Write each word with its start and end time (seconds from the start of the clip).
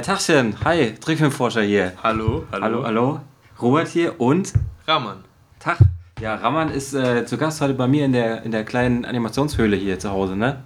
Ja, 0.00 0.14
Tachchen. 0.14 0.56
Hi, 0.64 0.94
Trickfilmforscher 0.98 1.60
hier. 1.60 1.92
Hallo, 2.02 2.46
hallo. 2.50 2.64
Hallo, 2.64 2.84
hallo. 2.86 3.20
Robert 3.60 3.86
hier 3.88 4.18
und 4.18 4.50
Raman. 4.88 5.18
Tag. 5.58 5.76
Ja, 6.22 6.36
Raman 6.36 6.70
ist 6.70 6.94
äh, 6.94 7.26
zu 7.26 7.36
Gast 7.36 7.60
heute 7.60 7.74
bei 7.74 7.86
mir 7.86 8.06
in 8.06 8.14
der, 8.14 8.42
in 8.44 8.50
der 8.50 8.64
kleinen 8.64 9.04
Animationshöhle 9.04 9.76
hier 9.76 9.98
zu 9.98 10.10
Hause, 10.10 10.36
ne? 10.36 10.64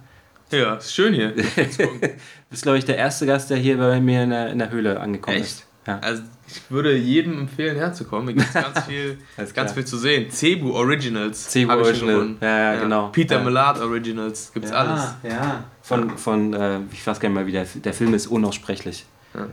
Ja, 0.51 0.75
ist 0.75 0.93
schön 0.93 1.13
hier. 1.13 1.31
Du 1.31 1.43
bist, 2.49 2.63
glaube 2.63 2.77
ich, 2.77 2.85
der 2.85 2.95
erste 2.95 3.25
Gast, 3.25 3.49
der 3.49 3.57
hier 3.57 3.77
bei 3.77 3.99
mir 3.99 4.23
in 4.23 4.29
der, 4.29 4.51
in 4.51 4.57
der 4.59 4.69
Höhle 4.69 5.01
angekommen 5.01 5.35
Echt? 5.35 5.47
ist. 5.47 5.67
Ja. 5.85 5.99
Also 5.99 6.23
ich 6.47 6.61
würde 6.71 6.95
jedem 6.95 7.37
empfehlen, 7.39 7.75
herzukommen. 7.75 8.33
Hier 8.33 8.41
gibt 8.41 8.53
ganz 8.53 8.85
viel, 8.85 9.17
ganz 9.35 9.51
klar. 9.51 9.67
viel 9.67 9.83
zu 9.83 9.97
sehen. 9.97 10.31
Cebu 10.31 10.71
Originals. 10.71 11.51
Cebu 11.51 11.71
hab 11.73 11.81
ich 11.81 11.87
schon 11.87 12.07
Original. 12.07 12.15
gefunden. 12.15 12.37
Ja, 12.39 12.73
ja, 12.73 12.79
genau. 12.79 13.09
Peter 13.09 13.39
Ja. 13.39 13.43
Millard 13.43 13.81
Originals. 13.81 14.53
Gibt's 14.53 14.69
ja, 14.71 14.77
alles. 14.77 15.13
Ja. 15.23 15.65
Von, 15.81 16.17
von 16.17 16.53
äh, 16.53 16.79
ich 16.93 17.05
weiß 17.05 17.19
gar 17.19 17.27
nicht 17.27 17.35
mal, 17.35 17.45
wie 17.45 17.51
der, 17.51 17.65
der 17.65 17.93
Film 17.93 18.13
ist, 18.13 18.27
unaussprechlich. 18.27 19.05
Ja. 19.35 19.47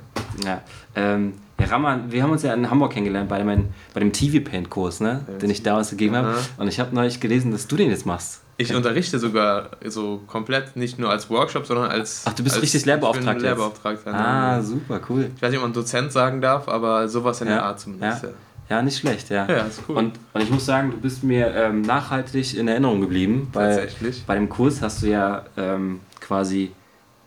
Ja. 0.45 0.63
Ähm, 0.97 1.35
ja, 1.61 1.67
Raman, 1.67 2.11
wir 2.11 2.23
haben 2.23 2.33
uns 2.33 2.43
ja 2.43 2.53
in 2.55 2.69
Hamburg 2.71 2.93
kennengelernt 2.93 3.29
bei 3.29 3.39
dem, 3.39 3.67
bei 3.95 4.01
dem 4.01 4.13
TV-Paint-Kurs, 4.13 5.01
ne? 5.01 5.25
den 5.41 5.51
ich 5.51 5.63
damals 5.63 5.91
gegeben 5.91 6.17
habe. 6.17 6.35
Und 6.57 6.69
ich 6.69 6.81
habe 6.81 6.95
neulich 6.95 7.21
gelesen, 7.21 7.53
dass 7.53 7.67
du 7.69 7.77
den 7.77 7.91
jetzt 7.91 8.07
machst. 8.07 8.41
Ich 8.57 8.75
unterrichte 8.75 9.19
sogar 9.19 9.71
so 9.87 10.21
komplett, 10.27 10.77
nicht 10.77 10.99
nur 10.99 11.11
als 11.11 11.31
Workshop, 11.31 11.67
sondern 11.67 11.91
als. 11.91 12.23
Ach, 12.27 12.33
du 12.33 12.43
bist 12.43 12.57
als, 12.57 12.63
richtig 12.63 12.81
ich 12.81 12.85
bin 12.85 12.91
Lehrbeauftragter. 12.91 13.43
Lehrbeauftragter. 13.43 14.15
Ah, 14.15 14.61
super, 14.63 15.01
cool. 15.09 15.31
Ich 15.35 15.43
weiß 15.43 15.51
nicht, 15.51 15.59
ob 15.59 15.65
man 15.65 15.73
Dozent 15.73 16.13
sagen 16.13 16.41
darf, 16.41 16.69
aber 16.69 17.09
sowas 17.09 17.41
in 17.41 17.49
der 17.49 17.57
Ja, 17.57 17.63
Art 17.65 17.81
zumindest. 17.81 18.25
ja. 18.25 18.29
Ja, 18.71 18.81
nicht 18.81 18.97
schlecht, 18.99 19.29
ja. 19.31 19.47
Ja, 19.47 19.63
ist 19.65 19.83
cool. 19.89 19.97
Und, 19.97 20.19
und 20.33 20.41
ich 20.41 20.49
muss 20.51 20.65
sagen, 20.65 20.93
du 20.93 20.97
bist 20.97 21.23
mir 21.25 21.49
ähm, 21.55 21.83
nachhaltig 21.83 22.57
in 22.57 22.69
Erinnerung 22.69 23.01
geblieben, 23.03 23.49
weil 23.53 23.75
Tatsächlich. 23.77 24.25
bei 24.27 24.35
dem 24.35 24.49
Kurs 24.49 24.81
hast 24.81 25.03
du 25.03 25.09
ja 25.09 25.45
ähm, 25.59 26.01
quasi, 26.21 26.71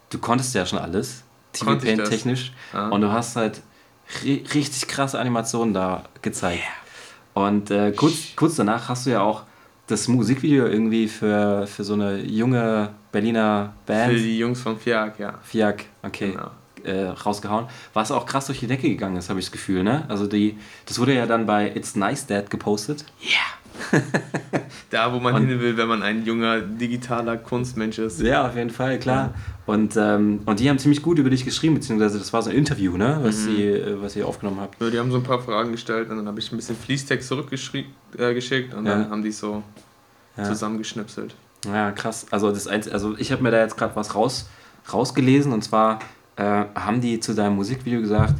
du 0.10 0.18
konntest 0.18 0.56
ja 0.56 0.66
schon 0.66 0.80
alles, 0.80 1.24
Konnte 1.60 1.88
ich 1.88 1.94
TV-Paint 1.94 2.00
das? 2.02 2.10
technisch, 2.10 2.52
Ah. 2.74 2.90
und 2.90 3.02
du 3.02 3.12
hast 3.12 3.36
halt 3.36 3.62
ri 4.24 4.44
richtig 4.54 4.88
krasse 4.88 5.20
Animationen 5.20 5.74
da 5.74 6.04
gezeigt. 6.22 6.64
Und 7.34 7.72
äh, 7.72 7.92
kurz, 7.92 8.36
kurz 8.36 8.56
danach 8.56 8.88
hast 8.90 9.06
du 9.06 9.10
ja 9.12 9.22
auch 9.22 9.44
das 9.88 10.08
Musikvideo 10.08 10.66
irgendwie 10.66 11.08
für, 11.08 11.68
für 11.68 11.84
so 11.84 11.94
eine 11.94 12.18
junge 12.24 12.90
Berliner 13.12 13.74
Band, 13.86 14.14
Für 14.14 14.18
die 14.20 14.38
Jungs 14.40 14.62
von 14.62 14.80
FIAC, 14.80 15.20
ja. 15.20 15.34
Fiak, 15.44 15.86
okay, 16.02 16.32
Genau. 16.32 16.52
äh, 16.84 17.10
rausgehauen, 17.10 17.68
was 17.94 18.12
auch 18.12 18.26
krass 18.26 18.48
durch 18.48 18.60
die 18.62 18.68
Decke 18.68 18.88
gegangen 18.90 19.18
ist, 19.18 19.30
habe 19.30 19.40
ich 19.40 19.46
das 19.46 19.52
Gefühl, 19.52 19.84
ne? 19.84 20.06
Also 20.08 20.28
die, 20.28 20.58
das 20.86 20.98
wurde 21.00 21.14
ja 21.14 21.26
dann 21.28 21.46
bei 21.46 21.72
It's 21.76 21.96
Nice 21.96 22.26
Dad 22.26 22.50
gepostet. 22.50 23.06
Da, 24.92 25.12
wo 25.14 25.20
man 25.20 25.34
Und- 25.36 25.48
hin 25.48 25.60
will, 25.60 25.78
wenn 25.78 25.88
man 25.88 26.04
ein 26.04 26.26
junger 26.26 26.62
digitaler 26.62 27.38
Kunstmensch 27.38 27.98
ist. 28.00 28.22
Ja, 28.22 28.48
auf 28.48 28.56
jeden 28.56 28.70
Fall, 28.70 29.00
klar. 29.00 29.34
Und, 29.66 29.96
ähm, 29.98 30.42
und 30.46 30.60
die 30.60 30.70
haben 30.70 30.78
ziemlich 30.78 31.02
gut 31.02 31.18
über 31.20 31.30
dich 31.30 31.44
geschrieben, 31.44 31.74
beziehungsweise 31.76 32.20
das 32.20 32.32
war 32.34 32.42
so 32.42 32.50
ein 32.52 32.56
Interview, 32.56 32.96
ne? 32.96 33.20
Was, 33.22 33.38
Mhm. 33.46 33.56
sie, 33.56 33.64
äh, 33.64 34.02
was 34.02 34.16
ihr 34.16 34.28
aufgenommen 34.28 34.60
habt. 34.62 34.80
Ja, 34.82 34.90
die 34.90 35.00
haben 35.00 35.12
so 35.12 35.18
ein 35.18 35.24
paar 35.24 35.40
Fragen 35.42 35.72
gestellt 35.72 36.10
und 36.10 36.18
dann 36.18 36.28
habe 36.28 36.40
ich 36.40 36.52
ein 36.52 36.56
bisschen 36.56 36.76
Fließtext 36.78 37.28
zurückgeschickt 37.28 37.90
äh, 38.18 38.76
und 38.78 38.86
Ja. 38.86 38.92
dann 38.96 39.10
haben 39.10 39.24
die 39.24 39.32
so 39.32 39.64
Ja. 40.38 40.44
zusammengeschnipselt. 40.44 41.36
Ja, 41.66 41.92
krass. 41.92 42.28
Also 42.32 42.52
das 42.52 42.68
Einz 42.68 42.88
also 42.88 43.16
ich 43.18 43.32
habe 43.32 43.42
mir 43.42 43.52
da 43.52 43.60
jetzt 43.60 43.76
gerade 43.78 43.96
was 43.96 44.14
raus, 44.14 44.48
rausgelesen 44.94 45.52
und 45.52 45.64
zwar 45.64 46.00
äh, 46.38 46.66
haben 46.76 47.02
die 47.02 47.20
zu 47.20 47.34
deinem 47.34 47.56
Musikvideo 47.56 48.02
gesagt, 48.02 48.36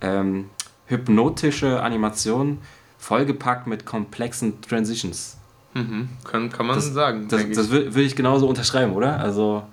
ähm, 0.00 0.46
hypnotische 0.86 1.82
Animation 1.82 2.58
vollgepackt 3.00 3.66
mit 3.66 3.84
komplexen 3.84 4.60
Transitions. 4.60 5.36
Mhm. 5.74 6.08
Kann, 6.24 6.50
kann 6.50 6.66
man 6.66 6.76
Das- 6.76 6.92
sagen. 6.92 7.26
Das, 7.28 7.42
das 7.54 7.70
würde 7.70 8.02
ich 8.02 8.14
genauso 8.14 8.46
unterschreiben, 8.48 8.92
oder? 8.92 9.18
Also, 9.18 9.64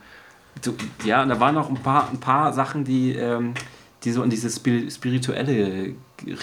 du, 0.64 0.74
ja, 1.06 1.24
da 1.26 1.40
waren 1.40 1.54
noch 1.56 1.70
ein 1.70 1.76
paar, 1.82 2.10
ein 2.12 2.20
paar 2.20 2.54
Sachen, 2.54 2.84
die, 2.84 3.14
ähm, 3.14 3.54
die 4.04 4.12
so 4.12 4.24
in 4.24 4.30
diese 4.30 4.48
spiri- 4.48 4.90
spirituelle 4.92 5.94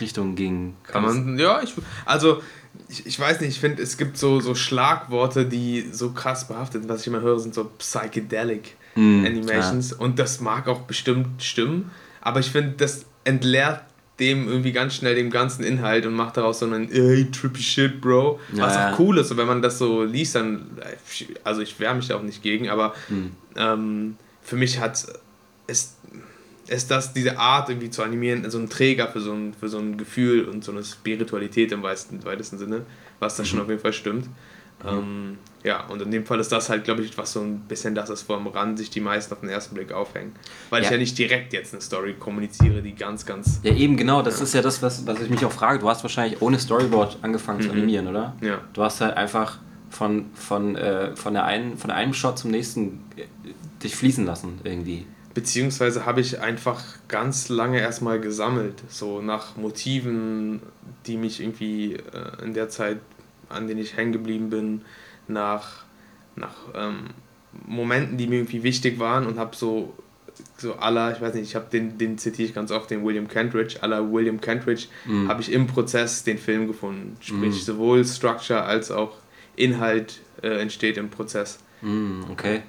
Richtung 0.01 0.35
gingen. 0.37 0.77
Kann 0.85 1.03
man, 1.03 1.39
ja, 1.39 1.63
ich, 1.63 1.75
also 2.05 2.43
ich, 2.89 3.07
ich 3.07 3.19
weiß 3.19 3.41
nicht, 3.41 3.51
ich 3.51 3.61
finde, 3.61 3.83
es 3.83 3.97
gibt 3.97 4.19
so, 4.19 4.41
so 4.41 4.55
Schlagworte, 4.55 5.47
die 5.47 5.89
so 5.93 6.11
krass 6.13 6.47
behaftet 6.49 6.83
sind. 6.83 6.89
Was 6.91 7.01
ich 7.03 7.07
immer 7.07 7.21
höre, 7.21 7.39
sind 7.41 7.55
so 7.55 7.65
psychedelic 7.79 8.77
Mm, 8.97 9.25
Animations 9.27 9.93
und 9.93 10.21
das 10.21 10.41
mag 10.41 10.69
auch 10.69 10.83
bestimmt 10.83 11.43
stimmen, 11.43 11.91
aber 12.21 12.39
ich 12.39 12.53
finde, 12.53 12.75
das 12.77 13.05
entleert 13.25 13.81
dem 14.21 14.47
irgendwie 14.49 14.73
ganz 14.73 14.95
schnell 14.95 15.15
dem 15.17 15.31
ganzen 15.31 15.65
Inhalt 15.65 16.07
und 16.07 16.15
macht 16.15 16.37
daraus 16.37 16.61
so 16.61 16.67
einen 16.67 16.91
ey, 16.93 17.31
trippy 17.31 17.63
shit, 17.63 18.01
Bro. 18.01 18.39
Ja, 18.53 18.63
Was 18.67 18.77
auch 18.77 18.99
cool 19.01 19.19
ist, 19.19 19.31
und 19.31 19.39
wenn 19.39 19.47
man 19.47 19.61
das 19.61 19.79
so 19.79 20.05
liest, 20.05 20.37
dann, 20.37 20.67
also 21.43 21.63
ich 21.63 21.79
wehre 21.81 21.95
mich 21.95 22.09
da 22.09 22.17
auch 22.17 22.23
nicht 22.23 22.43
gegen, 22.43 22.69
aber 22.69 22.95
Hm. 23.09 23.33
ähm, 23.57 24.17
für 24.43 24.57
mich 24.57 24.79
hat 24.79 25.05
ist, 25.67 25.97
ist 26.69 26.91
das 26.91 27.13
diese 27.13 27.39
Art 27.39 27.69
irgendwie 27.69 27.91
zu 27.91 28.03
animieren, 28.03 28.49
so 28.51 28.59
ein 28.59 28.69
Träger 28.71 29.09
für 29.09 29.21
so 29.21 29.33
ein, 29.33 29.55
für 29.59 29.69
so 29.69 29.79
ein 29.79 29.97
Gefühl 29.97 30.45
und 30.45 30.63
so 30.65 30.73
eine 30.73 30.85
Spiritualität 30.85 31.73
im 31.73 31.83
weitesten, 31.83 32.25
weitesten 32.25 32.59
Sinne, 32.59 32.83
was 33.19 33.37
da 33.37 33.45
schon 33.45 33.61
auf 33.61 33.69
jeden 33.69 33.81
Fall 33.81 33.93
stimmt. 33.93 34.29
Ähm, 34.87 35.39
ja, 35.63 35.87
und 35.87 36.03
in 36.03 36.11
dem 36.11 36.27
Fall 36.27 36.39
ist 36.41 36.53
das 36.53 36.69
halt, 36.69 36.85
glaube 36.85 37.03
ich, 37.03 37.17
was 37.17 37.33
so 37.33 37.41
ein 37.41 37.61
bisschen 37.61 37.95
das 37.95 38.11
ist, 38.11 38.31
am 38.31 38.47
Rand 38.49 38.79
sich 38.79 38.91
die 38.91 39.01
meisten 39.01 39.33
auf 39.33 39.41
den 39.41 39.49
ersten 39.49 39.75
Blick 39.75 39.93
aufhängen. 39.93 40.33
Weil 40.71 40.83
ich 40.83 40.87
Ja. 40.89 40.93
ja 40.93 40.99
nicht 40.99 41.17
direkt 41.19 41.53
jetzt 41.55 41.73
eine 41.73 41.81
Story 41.81 42.15
kommuniziere, 42.19 42.83
die 42.83 42.95
ganz, 42.95 43.25
ganz. 43.25 43.61
Ja, 43.63 43.73
eben 43.75 43.97
genau, 43.97 44.21
das 44.23 44.41
ist 44.41 44.53
ja 44.55 44.61
das, 44.63 44.83
was, 44.83 45.07
was 45.07 45.21
ich 45.21 45.31
mich 45.31 45.45
auch 45.45 45.53
frage. 45.53 45.79
Du 45.79 45.89
hast 45.89 46.03
wahrscheinlich 46.05 46.43
ohne 46.43 46.59
Storyboard 46.59 47.19
angefangen 47.23 47.61
zu 47.63 47.69
Mhm. 47.69 47.75
animieren, 47.75 48.09
oder? 48.09 48.35
Ja. 48.43 48.61
Du 48.75 48.83
hast 48.83 49.01
halt 49.01 49.17
einfach 49.17 49.59
von, 49.91 50.27
von, 50.35 50.77
äh, 50.77 51.15
von, 51.17 51.33
der 51.35 51.45
einen, 51.45 51.79
von 51.79 51.91
einem 51.91 52.13
Shot 52.13 52.39
zum 52.39 52.51
nächsten 52.51 53.05
äh, 53.17 53.23
dich 53.83 53.97
fließen 53.97 54.27
lassen, 54.27 54.61
irgendwie. 54.65 55.07
Beziehungsweise 55.33 56.07
habe 56.07 56.21
ich 56.21 56.41
einfach 56.41 56.81
ganz 57.09 57.49
lange 57.49 57.81
erstmal 57.81 58.21
gesammelt, 58.21 58.83
so 58.89 59.21
nach 59.21 59.57
Motiven, 59.57 60.61
die 61.07 61.17
mich 61.17 61.41
irgendwie 61.41 61.95
äh, 61.95 62.45
in 62.45 62.55
der 62.55 62.69
Zeit, 62.69 62.99
an 63.49 63.67
denen 63.67 63.81
ich 63.81 63.97
hängen 63.97 64.13
geblieben 64.13 64.51
bin, 64.51 64.83
nach, 65.29 65.85
nach 66.37 66.55
ähm, 66.75 67.11
Momenten, 67.67 68.17
die 68.19 68.27
mir 68.27 68.37
irgendwie 68.37 68.63
wichtig 68.63 68.99
waren 68.99 69.27
und 69.27 69.39
habe 69.39 69.55
so, 69.57 69.95
so 70.59 70.75
aller, 70.75 71.13
ich 71.15 71.21
weiß 71.21 71.35
nicht, 71.35 71.45
ich 71.49 71.55
habe 71.55 71.67
den, 71.71 71.97
den 71.99 72.19
zitiere 72.19 72.49
ich 72.49 72.55
ganz 72.55 72.71
oft, 72.73 72.91
den 72.91 73.05
William 73.05 73.29
Kentridge, 73.29 73.79
aller 73.83 74.13
William 74.13 74.41
Kentridge, 74.41 74.87
Mhm. 75.07 75.29
habe 75.29 75.41
ich 75.41 75.53
im 75.53 75.67
Prozess 75.67 76.25
den 76.25 76.39
Film 76.39 76.67
gefunden. 76.67 77.17
Sprich, 77.21 77.55
Mhm. 77.55 77.61
sowohl 77.61 78.05
Structure 78.05 78.63
als 78.65 78.91
auch 78.91 79.13
Inhalt 79.57 80.21
äh, 80.43 80.61
entsteht 80.61 80.97
im 80.97 81.11
Prozess. 81.11 81.59
Mm, 81.81 82.23
okay. 82.31 82.63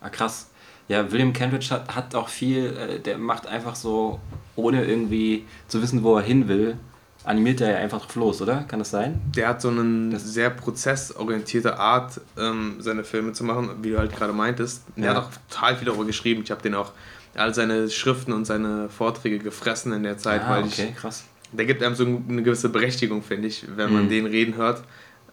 Ah, 0.00 0.08
krass. 0.08 0.50
Ja, 0.88 1.10
William 1.12 1.32
Kentridge 1.32 1.68
hat, 1.70 1.94
hat 1.94 2.14
auch 2.14 2.28
viel, 2.28 2.74
äh, 2.76 3.00
der 3.00 3.18
macht 3.18 3.46
einfach 3.46 3.74
so, 3.74 4.20
ohne 4.56 4.84
irgendwie 4.84 5.44
zu 5.68 5.82
wissen, 5.82 6.02
wo 6.02 6.16
er 6.16 6.22
hin 6.22 6.48
will, 6.48 6.76
animiert 7.24 7.60
er 7.60 7.72
ja 7.72 7.76
einfach 7.78 8.00
drauf 8.02 8.14
los, 8.16 8.42
oder? 8.42 8.64
Kann 8.68 8.78
das 8.78 8.90
sein? 8.90 9.20
Der 9.36 9.48
hat 9.48 9.60
so 9.62 9.68
eine 9.68 10.18
sehr 10.18 10.50
prozessorientierte 10.50 11.78
Art, 11.78 12.20
ähm, 12.38 12.76
seine 12.78 13.04
Filme 13.04 13.32
zu 13.32 13.44
machen, 13.44 13.70
wie 13.82 13.90
du 13.90 13.98
halt 13.98 14.14
gerade 14.14 14.32
meintest. 14.32 14.82
Der 14.96 15.04
Ja. 15.04 15.14
hat 15.14 15.24
auch 15.24 15.30
total 15.48 15.76
viel 15.76 15.86
darüber 15.86 16.04
geschrieben. 16.04 16.42
Ich 16.44 16.50
habe 16.50 16.62
den 16.62 16.74
auch 16.74 16.92
all 17.34 17.52
seine 17.54 17.90
Schriften 17.90 18.32
und 18.32 18.44
seine 18.44 18.88
Vorträge 18.88 19.38
gefressen 19.38 19.92
in 19.92 20.02
der 20.04 20.18
Zeit, 20.18 20.42
ah, 20.44 20.50
weil 20.50 20.64
okay, 20.64 20.88
ich, 20.90 20.96
krass. 20.96 21.24
der 21.52 21.66
gibt 21.66 21.82
einem 21.82 21.94
so 21.96 22.04
eine 22.04 22.42
gewisse 22.42 22.68
Berechtigung, 22.68 23.22
finde 23.22 23.48
ich, 23.48 23.66
wenn 23.76 23.92
man 23.92 24.04
Mhm. 24.04 24.08
den 24.10 24.26
reden 24.26 24.56
hört, 24.56 24.82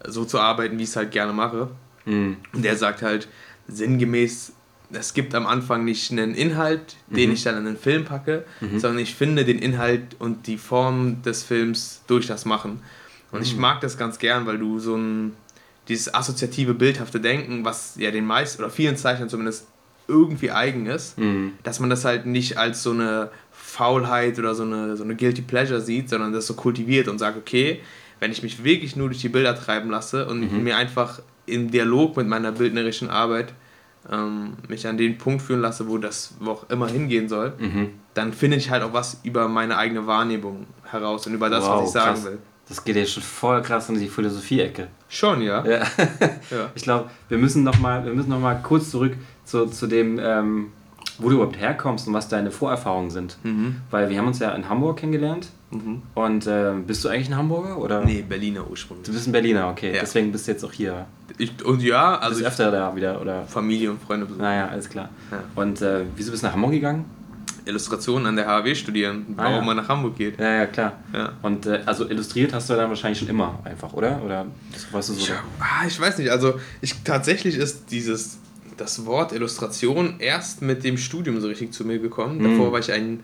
so 0.08 0.26
zu 0.26 0.40
arbeiten, 0.40 0.80
wie 0.80 0.84
ich 0.84 0.90
es 0.90 0.96
halt 0.96 1.12
gerne 1.12 1.32
mache. 1.34 1.70
Mm, 2.06 2.34
Und 2.54 2.64
der 2.66 2.76
sagt 2.76 3.04
halt 3.04 3.28
sinngemäß, 3.68 4.54
es 4.94 5.14
gibt 5.14 5.34
am 5.36 5.46
Anfang 5.48 5.86
nicht 5.86 6.12
einen 6.12 6.34
Inhalt, 6.36 6.96
den 7.08 7.30
Mhm. 7.30 7.34
ich 7.36 7.44
dann 7.44 7.58
in 7.58 7.66
den 7.66 7.78
Film 7.78 8.04
packe, 8.06 8.46
sondern 8.78 9.00
ich 9.00 9.16
finde 9.16 9.46
den 9.46 9.60
Inhalt 9.60 10.16
und 10.20 10.48
die 10.48 10.58
Form 10.58 11.22
des 11.24 11.44
Films 11.44 12.02
durch 12.08 12.28
das 12.28 12.46
Machen. 12.46 12.82
Und 13.32 13.42
ich 13.42 13.56
Mhm. 13.56 13.62
mag 13.62 13.82
das 13.82 13.98
ganz 13.98 14.20
gern, 14.20 14.46
weil 14.46 14.58
du 14.58 14.80
so 14.80 14.96
ein, 14.96 15.34
dieses 15.88 16.14
assoziative, 16.14 16.74
bildhafte 16.74 17.20
Denken, 17.20 17.64
was 17.66 17.96
ja 17.98 18.12
den 18.12 18.26
meisten 18.26 18.62
oder 18.62 18.72
vielen 18.72 18.98
Zeichnern 18.98 19.30
zumindest 19.30 19.68
irgendwie 20.08 20.52
eigen 20.52 20.86
ist, 20.88 21.18
mm, 21.18 21.50
dass 21.64 21.80
man 21.80 21.90
das 21.90 22.04
halt 22.04 22.26
nicht 22.26 22.58
als 22.58 22.84
so 22.84 22.92
eine 22.92 23.30
Faulheit 23.52 24.38
oder 24.40 24.54
so 24.56 24.64
eine, 24.64 24.98
so 24.98 25.04
eine 25.04 25.16
Guilty 25.16 25.42
Pleasure 25.42 25.80
sieht, 25.80 26.10
sondern 26.10 26.34
das 26.34 26.48
so 26.48 26.54
kultiviert 26.56 27.08
und 27.08 27.18
sagt, 27.20 27.38
okay, 27.38 27.80
wenn 28.20 28.32
ich 28.32 28.44
mich 28.44 28.64
wirklich 28.64 28.96
nur 28.96 29.08
durch 29.08 29.22
die 29.22 29.30
Bilder 29.30 29.56
treiben 29.56 29.90
lasse 29.90 30.26
und 30.28 30.52
Mhm. 30.54 30.64
mir 30.64 30.76
einfach 30.78 31.22
im 31.46 31.72
Dialog 31.72 32.18
mit 32.18 32.28
meiner 32.28 32.52
bildnerischen 32.52 33.10
Arbeit 33.10 33.54
ähm, 34.10 34.54
mich 34.68 34.88
an 34.88 34.98
den 34.98 35.18
Punkt 35.18 35.42
führen 35.42 35.62
lasse, 35.62 35.88
wo 35.88 35.98
das 35.98 36.34
wo 36.40 36.52
auch 36.52 36.70
immer 36.70 36.88
hingehen 36.88 37.30
soll, 37.30 37.54
mhm. 37.60 37.90
dann 38.14 38.34
finde 38.34 38.58
ich 38.58 38.70
halt 38.70 38.84
auch 38.84 38.94
was 38.94 39.20
über 39.24 39.48
meine 39.48 39.78
eigene 39.78 40.08
Wahrnehmung 40.08 40.66
heraus 40.90 41.28
und 41.28 41.34
über 41.34 41.50
das, 41.50 41.64
Wow, 41.66 41.82
was 41.82 41.88
ich 41.88 41.94
sagen 41.94 42.14
krass. 42.16 42.26
will. 42.26 42.40
Das 42.68 42.84
geht 42.84 42.96
ja 42.96 43.06
schon 43.06 43.22
voll 43.24 43.62
krass 43.62 43.90
in 43.90 44.00
die 44.00 44.08
Philosophie-Ecke. 44.08 44.88
Schon, 45.10 45.42
ja. 45.42 45.66
Ja. 45.66 45.82
Ja. 46.50 46.70
Ich 46.74 46.84
glaube, 46.84 47.10
wir 47.30 47.38
müssen 47.38 47.64
noch 47.64 47.80
mal, 47.80 48.06
wir 48.06 48.14
müssen 48.14 48.30
noch 48.30 48.40
mal 48.40 48.56
kurz 48.64 48.92
zurück 48.92 49.16
zu, 49.46 49.66
zu 49.68 49.88
dem, 49.88 50.20
ähm, 50.20 50.72
wo 51.18 51.30
du 51.30 51.36
überhaupt 51.36 51.58
herkommst 51.58 52.08
und 52.08 52.14
was 52.14 52.30
deine 52.30 52.50
Vorerfahrungen 52.52 53.10
sind. 53.12 53.38
Mhm. 53.44 53.78
Weil 53.90 54.10
wir 54.10 54.18
haben 54.18 54.28
uns 54.28 54.40
ja 54.40 54.52
in 54.52 54.70
Hamburg 54.70 54.98
kennengelernt. 54.98 55.50
Mhm. 55.72 56.02
Und 56.16 56.48
äh, 56.48 56.74
bist 56.86 57.04
du 57.04 57.10
eigentlich 57.10 57.30
ein 57.30 57.38
Hamburger 57.38 57.78
oder? 57.78 58.04
Nee, 58.04 58.24
Berliner 58.28 58.62
Du 58.62 58.72
ursprünglich. 58.72 59.10
bist 59.10 59.28
ein 59.28 59.32
Berliner, 59.32 59.70
okay. 59.70 59.94
Ja. 59.94 60.02
Deswegen 60.02 60.32
bist 60.32 60.48
du 60.48 60.52
jetzt 60.52 60.64
auch 60.64 60.72
hier. 60.74 61.06
Ich, 61.38 61.64
und 61.64 61.82
ja, 61.82 62.16
Also 62.16 62.20
also 62.20 62.30
bist 62.30 62.42
ich, 62.42 62.48
öfter 62.48 62.72
da 62.72 62.96
wieder 62.96 63.22
oder? 63.22 63.44
Familie 63.48 63.92
und 63.92 64.02
Freunde 64.02 64.26
besuchen. 64.26 64.42
Naja, 64.44 64.68
alles 64.68 64.90
klar. 64.90 65.10
Ja. 65.32 65.44
Und 65.56 65.82
äh, 65.82 66.02
wieso 66.16 66.32
bist 66.32 66.44
du 66.44 66.48
nach 66.48 66.54
Hamburg 66.54 66.72
gegangen? 66.72 67.06
Illustration 67.66 68.26
an 68.26 68.36
der 68.36 68.48
HAW 68.48 68.74
studieren, 68.76 69.28
Ah, 69.38 69.44
warum 69.44 69.56
ja. 69.58 69.62
man 69.62 69.78
nach 69.78 69.88
Hamburg 69.88 70.16
geht. 70.18 70.40
Ja, 70.40 70.50
ja, 70.52 70.66
klar. 70.66 70.94
Ja. 71.14 71.34
Und 71.44 71.66
äh, 71.68 71.82
also 71.86 72.10
illustriert 72.10 72.54
hast 72.54 72.70
du 72.70 72.74
dann 72.74 72.90
wahrscheinlich 72.90 73.20
schon 73.20 73.28
immer 73.30 73.60
einfach, 73.64 73.94
oder? 73.94 74.22
Oder 74.26 74.48
das, 74.74 74.92
weißt 74.92 75.10
du 75.10 75.14
so? 75.14 75.20
Ich, 75.22 75.32
ah, 75.60 75.86
ich 75.88 76.00
weiß 76.00 76.18
nicht, 76.18 76.32
also 76.32 76.56
ich, 76.82 76.96
tatsächlich 77.04 77.56
ist 77.58 77.92
dieses, 77.92 78.40
das 78.78 79.06
Wort 79.06 79.32
Illustration 79.32 80.16
erst 80.20 80.64
mit 80.64 80.84
dem 80.84 80.98
Studium 80.98 81.40
so 81.40 81.48
richtig 81.48 81.72
zu 81.72 81.86
mir 81.86 82.00
gekommen. 82.00 82.40
Mhm. 82.40 82.44
Davor 82.58 82.72
war 82.72 82.80
ich 82.80 82.92
ein, 82.92 83.22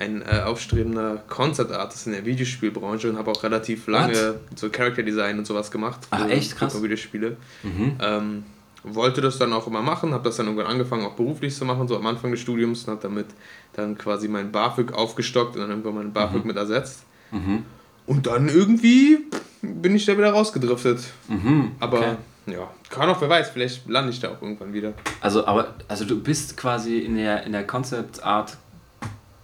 ein 0.00 0.22
äh, 0.22 0.40
aufstrebender 0.40 1.22
Concept 1.28 1.72
Artist 1.72 2.06
in 2.06 2.12
der 2.12 2.24
Videospielbranche 2.24 3.10
und 3.10 3.18
habe 3.18 3.30
auch 3.30 3.42
relativ 3.42 3.86
lange 3.86 4.36
so 4.56 4.70
Character 4.70 5.02
Design 5.02 5.38
und 5.38 5.46
sowas 5.46 5.70
gemacht. 5.70 6.00
Ach, 6.10 6.28
echt? 6.28 6.56
Krass. 6.56 6.82
Videospiele. 6.82 7.36
Mhm. 7.62 7.96
Ähm, 8.00 8.44
wollte 8.82 9.20
das 9.20 9.36
dann 9.38 9.52
auch 9.52 9.66
immer 9.66 9.82
machen, 9.82 10.14
habe 10.14 10.24
das 10.24 10.36
dann 10.36 10.46
irgendwann 10.46 10.66
angefangen, 10.66 11.04
auch 11.04 11.14
beruflich 11.14 11.54
zu 11.54 11.66
machen, 11.66 11.86
so 11.86 11.96
am 11.96 12.06
Anfang 12.06 12.30
des 12.30 12.40
Studiums 12.40 12.84
und 12.84 12.92
habe 12.92 13.02
damit 13.02 13.26
dann 13.74 13.98
quasi 13.98 14.26
mein 14.26 14.50
BAföG 14.50 14.92
aufgestockt 14.92 15.54
und 15.54 15.60
dann 15.60 15.70
irgendwann 15.70 15.94
mein 15.94 16.12
BAföG 16.12 16.44
mit 16.46 16.56
ersetzt. 16.56 17.04
Mhm. 17.30 17.64
Und 18.06 18.26
dann 18.26 18.48
irgendwie 18.48 19.18
bin 19.60 19.94
ich 19.94 20.06
da 20.06 20.16
wieder 20.16 20.30
rausgedriftet. 20.30 21.00
Mhm. 21.28 21.72
Aber 21.78 21.98
okay. 21.98 22.16
ja, 22.46 22.70
kann 22.88 23.08
auch, 23.10 23.20
wer 23.20 23.28
weiß, 23.28 23.50
vielleicht 23.50 23.86
lande 23.88 24.10
ich 24.10 24.20
da 24.20 24.30
auch 24.30 24.40
irgendwann 24.40 24.72
wieder. 24.72 24.94
Also, 25.20 25.46
aber, 25.46 25.74
also 25.86 26.06
du 26.06 26.18
bist 26.18 26.56
quasi 26.56 26.98
in 26.98 27.16
der, 27.16 27.44
in 27.44 27.52
der 27.52 27.66
Concept 27.66 28.24
Art 28.24 28.56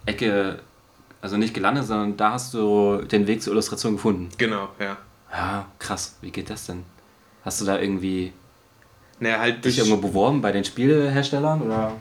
Ecke, 0.07 0.59
also 1.21 1.37
nicht 1.37 1.53
gelandet, 1.53 1.85
sondern 1.85 2.17
da 2.17 2.33
hast 2.33 2.53
du 2.53 3.01
den 3.03 3.27
Weg 3.27 3.41
zur 3.41 3.53
Illustration 3.53 3.93
gefunden. 3.93 4.29
Genau, 4.37 4.69
ja. 4.79 4.97
Ja, 5.31 5.67
krass. 5.79 6.17
Wie 6.21 6.31
geht 6.31 6.49
das 6.49 6.65
denn? 6.65 6.83
Hast 7.43 7.61
du 7.61 7.65
da 7.65 7.79
irgendwie 7.79 8.33
Naja, 9.19 9.39
halt 9.39 9.65
dich 9.65 9.75
durch, 9.75 9.87
irgendwo 9.87 10.07
beworben 10.07 10.41
bei 10.41 10.51
den 10.51 10.63
Spieleherstellern 10.63 11.61
oder? 11.61 11.93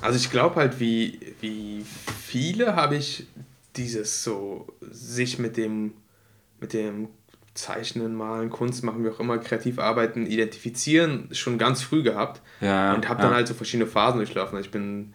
also 0.00 0.16
ich 0.16 0.30
glaube 0.30 0.56
halt, 0.56 0.80
wie, 0.80 1.18
wie 1.40 1.84
viele 2.20 2.76
habe 2.76 2.96
ich 2.96 3.26
dieses 3.76 4.22
so, 4.22 4.66
sich 4.80 5.38
mit 5.38 5.56
dem, 5.56 5.94
mit 6.60 6.72
dem 6.72 7.08
Zeichnen, 7.54 8.14
Malen, 8.14 8.50
Kunst 8.50 8.82
machen, 8.82 9.04
wie 9.04 9.10
auch 9.10 9.20
immer, 9.20 9.38
kreativ 9.38 9.78
arbeiten, 9.78 10.26
identifizieren, 10.26 11.28
schon 11.32 11.58
ganz 11.58 11.82
früh 11.82 12.02
gehabt. 12.02 12.40
Ja. 12.60 12.94
und 12.94 13.08
habe 13.08 13.20
ja. 13.20 13.28
dann 13.28 13.36
halt 13.36 13.48
so 13.48 13.54
verschiedene 13.54 13.88
Phasen 13.88 14.18
durchlaufen. 14.18 14.58
Ich 14.58 14.70
bin, 14.70 15.12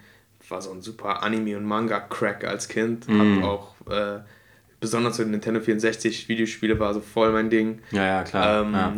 war 0.49 0.61
so 0.61 0.71
ein 0.71 0.81
super 0.81 1.23
Anime- 1.23 1.57
und 1.57 1.65
Manga-Crack 1.65 2.45
als 2.45 2.67
Kind. 2.67 3.07
Mhm. 3.07 3.41
Hab 3.43 3.49
auch, 3.49 3.73
äh, 3.89 4.19
besonders 4.79 5.17
so 5.17 5.23
Nintendo 5.23 5.59
64 5.59 6.29
Videospiele 6.29 6.79
war 6.79 6.93
so 6.93 6.99
voll 6.99 7.31
mein 7.31 7.49
Ding. 7.49 7.79
Ja, 7.91 8.05
ja, 8.05 8.23
klar. 8.23 8.61
Ähm, 8.63 8.73
ja. 8.73 8.93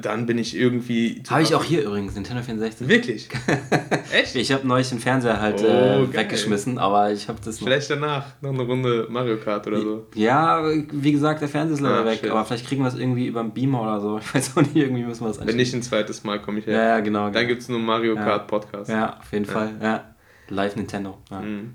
Dann 0.00 0.26
bin 0.26 0.38
ich 0.38 0.56
irgendwie. 0.56 1.22
Habe 1.30 1.42
ich 1.42 1.54
auch 1.54 1.62
hier 1.62 1.84
übrigens, 1.84 2.16
Nintendo 2.16 2.42
64. 2.42 2.88
Wirklich? 2.88 3.28
Echt? 4.12 4.34
Ich 4.34 4.50
habe 4.50 4.66
neulich 4.66 4.88
den 4.88 4.98
Fernseher 4.98 5.40
halt 5.40 5.62
Oh, 5.62 5.66
äh, 5.66 6.12
weggeschmissen, 6.12 6.78
aber 6.78 7.12
ich 7.12 7.28
habe 7.28 7.38
das 7.44 7.60
noch. 7.60 7.68
Vielleicht 7.68 7.90
danach 7.90 8.26
noch 8.40 8.50
eine 8.52 8.62
Runde 8.64 9.06
Mario 9.08 9.36
Kart 9.36 9.68
oder 9.68 9.80
so. 9.80 10.06
Ja, 10.16 10.64
wie 10.90 11.12
gesagt, 11.12 11.42
der 11.42 11.48
Fernseher 11.48 11.74
ist 11.74 11.80
leider 11.80 12.00
Ah, 12.00 12.04
weg, 12.06 12.18
shit. 12.20 12.30
aber 12.30 12.44
vielleicht 12.44 12.66
kriegen 12.66 12.82
wir 12.82 12.88
es 12.88 12.96
irgendwie 12.96 13.28
über 13.28 13.38
einen 13.38 13.52
Beamer 13.52 13.82
oder 13.82 14.00
so. 14.00 14.18
Ich 14.24 14.34
weiß 14.34 14.56
auch 14.56 14.62
nicht, 14.62 14.74
irgendwie 14.74 15.04
müssen 15.04 15.22
wir 15.22 15.28
das 15.28 15.46
Wenn 15.46 15.54
nicht 15.54 15.72
ein 15.72 15.82
zweites 15.82 16.24
Mal 16.24 16.42
komme 16.42 16.58
ich 16.58 16.66
her. 16.66 16.74
Ja, 16.76 16.84
ja, 16.96 17.00
genau. 17.00 17.26
Dann 17.26 17.32
genau. 17.34 17.46
gibt 17.48 17.62
es 17.62 17.68
nur 17.68 17.78
Mario 17.78 18.16
Ja. 18.16 18.24
Kart 18.24 18.48
Podcast. 18.48 18.90
Ja, 18.90 19.18
auf 19.20 19.32
jeden 19.32 19.44
Fall. 19.44 19.70
Ja. 19.80 20.13
Live 20.48 20.76
Nintendo. 20.76 21.18
Ja. 21.30 21.40
Mhm. 21.40 21.74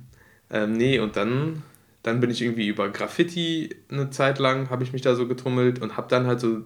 Ähm, 0.51 0.73
nee, 0.73 0.99
und 0.99 1.15
dann, 1.15 1.63
dann 2.03 2.19
bin 2.19 2.29
ich 2.29 2.41
irgendwie 2.41 2.67
über 2.67 2.89
Graffiti 2.89 3.75
eine 3.89 4.09
Zeit 4.09 4.39
lang, 4.39 4.69
habe 4.69 4.83
ich 4.83 4.93
mich 4.93 5.01
da 5.01 5.15
so 5.15 5.27
getummelt 5.27 5.81
und 5.81 5.97
habe 5.97 6.07
dann 6.09 6.27
halt 6.27 6.39
so 6.39 6.63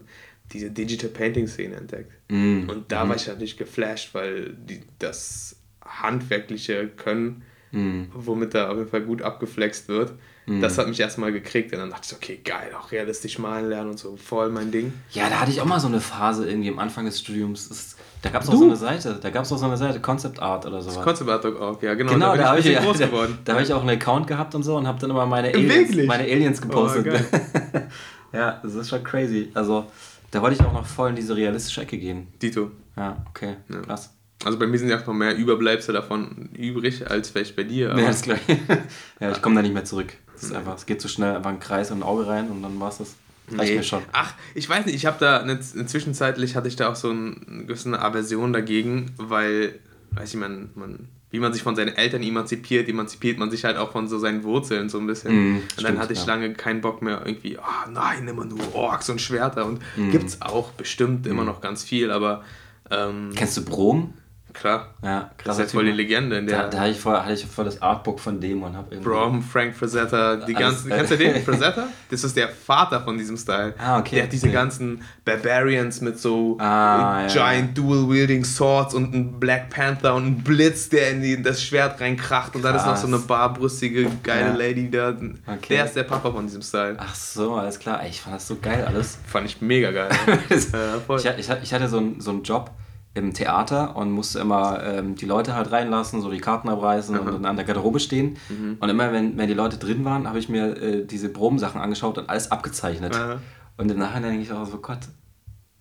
diese 0.52 0.72
Digital 0.72 1.10
Painting 1.10 1.48
Szene 1.48 1.76
entdeckt. 1.76 2.12
Mhm. 2.30 2.70
Und 2.70 2.92
da 2.92 3.08
war 3.08 3.16
ich 3.16 3.28
natürlich 3.28 3.58
geflasht, 3.58 4.14
weil 4.14 4.54
die, 4.54 4.82
das 5.00 5.58
handwerkliche 5.84 6.88
Können, 6.88 7.44
Mhm. 7.72 8.10
womit 8.14 8.54
da 8.54 8.70
auf 8.70 8.78
jeden 8.78 8.90
Fall 8.90 9.02
gut 9.02 9.24
abgeflext 9.24 9.88
wird, 9.88 10.14
Mhm. 10.45 10.62
das 10.62 10.78
hat 10.78 10.88
mich 10.88 11.00
erstmal 11.00 11.31
gekriegt. 11.31 11.72
Und 11.74 11.80
dann 11.80 11.90
dachte 11.90 12.07
ich, 12.10 12.13
okay, 12.16 12.40
geil, 12.44 12.72
auch 12.80 12.92
realistisch 12.92 13.40
malen 13.40 13.69
lernen 13.69 13.92
und 13.92 14.00
so, 14.00 14.18
voll 14.18 14.50
mein 14.50 14.72
Ding. 14.72 14.94
Ja, 15.12 15.30
da 15.30 15.40
hatte 15.40 15.51
ich 15.51 15.62
auch 15.62 15.66
mal 15.66 15.80
so 15.80 15.88
eine 15.88 16.01
Phase 16.01 16.50
irgendwie 16.50 16.69
am 16.69 16.80
Anfang 16.80 17.06
des 17.06 17.19
Studiums. 17.19 17.69
Das, 17.69 17.95
da 18.22 18.30
gab 18.30 18.44
es 18.44 18.50
auch 18.50 18.56
so 18.56 18.63
eine 18.66 18.75
Seite. 18.75 19.19
Da 19.22 19.30
gab 19.30 19.44
es 19.45 19.51
auch 19.51 19.57
so 19.57 19.66
eine 19.66 19.78
Seite, 19.78 20.00
Concept 20.00 20.42
Art 20.42 20.66
oder 20.66 20.81
sowas. 20.81 21.04
Concept 21.04 21.30
Art 21.30 21.45
auch, 21.45 21.81
ja, 21.81 21.94
genau. 21.94 22.13
Genau, 22.13 22.31
da 22.36 22.38
da 22.44 22.50
habe 22.50 22.60
ich, 22.60 22.66
ja, 22.66 22.81
da, 22.81 23.07
da 23.45 23.54
habe 23.54 23.63
ich 23.63 23.74
auch 23.74 23.81
einen 23.81 23.90
Account 23.92 24.28
gehabt 24.28 24.56
und 24.56 24.63
so 24.63 24.75
und 24.78 24.88
habe 24.88 25.00
dann 25.00 25.10
immer 25.10 25.25
meine 25.25 25.50
Aliens, 25.50 25.95
meine 26.07 26.24
Aliens 26.24 26.62
gepostet. 26.62 27.07
Oh, 27.07 27.80
ja, 28.36 28.60
das 28.63 28.75
ist 28.75 28.89
schon 28.89 29.04
crazy. 29.04 29.50
Also, 29.54 29.86
da 30.31 30.42
wollte 30.42 30.56
ich 30.56 30.62
auch 30.66 30.74
noch 30.74 30.86
voll 30.86 31.10
in 31.10 31.16
diese 31.16 31.36
realistische 31.36 31.81
Ecke 31.81 31.98
gehen. 31.98 32.28
Dito. 32.42 32.72
Ja, 32.98 33.24
okay, 33.30 33.56
Ja. 33.69 33.81
krass. 33.81 34.10
Also 34.46 34.60
bei 34.60 34.68
mir 34.68 34.78
sind 34.78 34.89
ja 34.89 35.00
auch 35.00 35.07
noch 35.07 35.13
mehr 35.13 35.36
Überbleibsel 35.38 35.94
davon 35.94 36.50
übrig, 36.57 37.10
als 37.10 37.30
vielleicht 37.30 37.56
bei 37.56 37.63
dir. 37.63 37.92
aber- 37.92 38.01
Ja, 38.01 38.07
das 38.07 38.18
ist 38.18 38.24
gleich. 38.24 38.42
ja, 39.22 39.31
ich 39.31 39.42
komme 39.42 39.56
da 39.56 39.62
nicht 39.62 39.74
mehr 39.74 39.86
zurück. 39.86 40.13
Das 40.34 40.44
ist 40.44 40.54
einfach, 40.54 40.76
es 40.76 40.86
geht 40.86 41.02
so 41.02 41.08
schnell, 41.08 41.36
einfach 41.36 41.50
ein 41.52 41.60
Kreis 41.60 41.92
und 41.92 42.00
ein 42.00 42.04
Auge 42.04 42.28
rein 42.28 42.50
und 42.50 42.62
dann 42.64 42.80
war's 42.80 42.98
das. 42.98 43.16
Reicht 43.52 43.74
Nee. 43.76 43.84
schon. 43.84 44.02
Ach, 44.14 44.34
ich 44.56 44.68
weiß 44.70 44.86
nicht, 44.86 44.96
ich 44.96 45.06
habe 45.06 45.18
da 45.20 45.40
eine, 45.42 45.54
eine 45.54 45.86
zwischenzeitlich 45.86 46.56
hatte 46.56 46.68
ich 46.70 46.76
da 46.78 46.90
auch 46.90 46.96
so 46.96 47.12
ein- 47.12 47.46
eine 47.50 47.66
gewisse 47.66 48.00
Aversion 48.00 48.54
dagegen, 48.54 49.12
weil, 49.18 49.80
weiß 50.12 50.34
ich, 50.34 50.40
man, 50.40 50.70
man, 50.76 51.10
wie 51.30 51.40
man 51.40 51.52
sich 51.52 51.62
von 51.62 51.76
seinen 51.76 51.94
Eltern 51.96 52.24
emanzipiert, 52.24 52.88
emanzipiert 52.88 53.38
man 53.38 53.52
sich 53.52 53.66
halt 53.66 53.76
auch 53.76 53.92
von 53.92 54.08
so 54.08 54.18
seinen 54.18 54.44
Wurzeln 54.46 54.88
so 54.88 54.98
ein 54.98 55.08
bisschen. 55.08 55.34
Mhm, 55.36 55.56
und 55.58 55.64
dann 55.78 55.84
stimmt, 55.86 56.00
hatte 56.00 56.14
ich 56.14 56.20
ja. 56.20 56.26
lange 56.26 56.54
keinen 56.54 56.80
Bock 56.80 57.02
mehr 57.02 57.22
irgendwie, 57.26 57.58
oh 57.58 57.90
nein, 57.92 58.26
immer 58.28 58.46
nur 58.46 58.74
Orks 58.76 59.10
und 59.10 59.20
Schwerter 59.20 59.66
und 59.66 59.82
Mhm. 59.98 60.12
gibt's 60.12 60.42
auch 60.42 60.72
bestimmt 60.72 61.28
immer 61.28 61.44
noch 61.44 61.60
ganz 61.60 61.84
viel, 61.84 62.12
aber 62.12 62.44
ähm, 62.92 63.32
Kennst 63.36 63.58
du 63.58 63.66
Brom? 63.66 64.14
Klar, 64.54 64.88
Ja, 65.02 65.32
das 65.38 65.44
krass. 65.44 65.60
ist 65.60 65.74
ja 65.74 65.80
voll 65.80 65.86
die 65.86 65.92
Legende 65.92 66.38
in 66.38 66.48
Da, 66.48 66.62
der 66.62 66.68
da 66.70 66.80
hatte 66.80 66.92
ich, 66.92 67.00
voll, 67.00 67.16
hatte 67.18 67.34
ich 67.34 67.46
voll 67.46 67.66
das 67.66 67.82
Artbook 67.82 68.20
von 68.20 68.40
dem 68.40 68.64
und 68.64 68.76
hab 68.78 68.92
irgendwie. 68.92 69.10
Brom, 69.10 69.42
Frank 69.42 69.76
Frazetta, 69.76 70.36
die 70.38 70.56
Alles- 70.56 70.60
ganzen, 70.86 70.90
kennst 70.92 71.12
du 71.12 71.18
den, 71.18 71.42
Frazetta? 71.46 71.88
Das 72.10 72.24
ist 72.24 72.38
der 72.38 72.50
Vater 72.50 73.02
von 73.02 73.18
diesem 73.18 73.36
Style. 73.38 73.74
Ah, 73.78 74.00
okay. 74.00 74.16
Der 74.16 74.24
hat 74.26 74.32
diese 74.32 74.48
Okay. 74.48 74.54
ganzen 74.54 75.02
Barbarians 75.26 76.02
mit 76.02 76.20
so 76.20 76.58
Ah, 76.60 77.22
äh, 77.22 77.28
ja. 77.28 77.28
giant 77.28 77.78
dual-wielding 77.78 78.44
Swords 78.46 78.94
und 78.94 79.14
ein 79.14 79.40
Black 79.40 79.70
Panther 79.70 80.14
und 80.16 80.26
ein 80.26 80.38
Blitz, 80.44 80.90
der 80.90 81.12
in, 81.12 81.22
die, 81.22 81.42
das 81.42 81.64
Schwert 81.64 82.00
reinkracht 82.00 82.56
und 82.56 82.62
dann 82.64 82.76
ist 82.76 82.86
noch 82.86 82.96
so 82.98 83.08
eine 83.08 83.20
barbrüstige, 83.20 84.08
geile 84.24 84.50
Ja. 84.50 84.56
Lady 84.56 84.89
da. 84.92 85.10
Okay. 85.10 85.58
Der 85.70 85.86
ist 85.86 85.96
der 85.96 86.04
Papa 86.04 86.32
von 86.32 86.46
diesem 86.46 86.62
Style. 86.62 86.96
Ach 87.00 87.16
so, 87.16 87.56
alles 87.56 87.80
klar. 87.80 88.01
Ey, 88.04 88.10
ich 88.10 88.22
fand 88.22 88.36
das 88.36 88.48
so 88.48 88.58
geil 88.62 88.86
alles. 88.88 89.18
Fand 89.25 89.46
ich 89.46 89.62
mega 89.62 89.92
geil. 89.92 90.10
Das- 90.50 90.72
ja, 91.24 91.32
ich, 91.38 91.50
ich, 91.50 91.56
ich 91.63 91.74
hatte 91.74 91.88
so 91.88 91.98
einen, 91.98 92.20
so 92.22 92.32
einen 92.32 92.44
Job 92.44 92.72
im 93.15 93.34
Theater 93.34 93.96
und 93.96 94.12
musste 94.12 94.39
immer 94.39 94.84
ähm, 94.84 95.15
die 95.15 95.25
Leute 95.25 95.55
halt 95.55 95.72
reinlassen, 95.72 96.22
so 96.22 96.32
die 96.32 96.39
Karten 96.39 96.67
abreißen 96.67 97.17
und 97.17 97.27
dann 97.27 97.46
an 97.46 97.55
der 97.55 97.65
Garderobe 97.65 98.00
stehen. 98.00 98.38
Mhm. 98.50 98.77
Und 98.79 98.89
immer, 98.89 99.12
wenn, 99.12 99.38
wenn 99.38 99.48
die 99.48 99.53
Leute 99.53 99.77
drin 99.77 100.03
waren, 100.03 100.27
habe 100.27 100.39
ich 100.39 100.50
mir 100.50 100.75
äh, 100.82 101.05
diese 101.05 101.29
Probensachen 101.29 101.79
angeschaut 101.79 102.17
und 102.17 102.29
alles 102.29 102.50
abgezeichnet. 102.51 103.13
Ja. 103.15 103.39
Und 103.77 103.91
im 103.91 104.00
Nachhinein 104.00 104.32
denke 104.32 104.43
ich 104.43 104.51
auch 104.51 104.65
so, 104.65 104.77
Gott, 104.77 105.00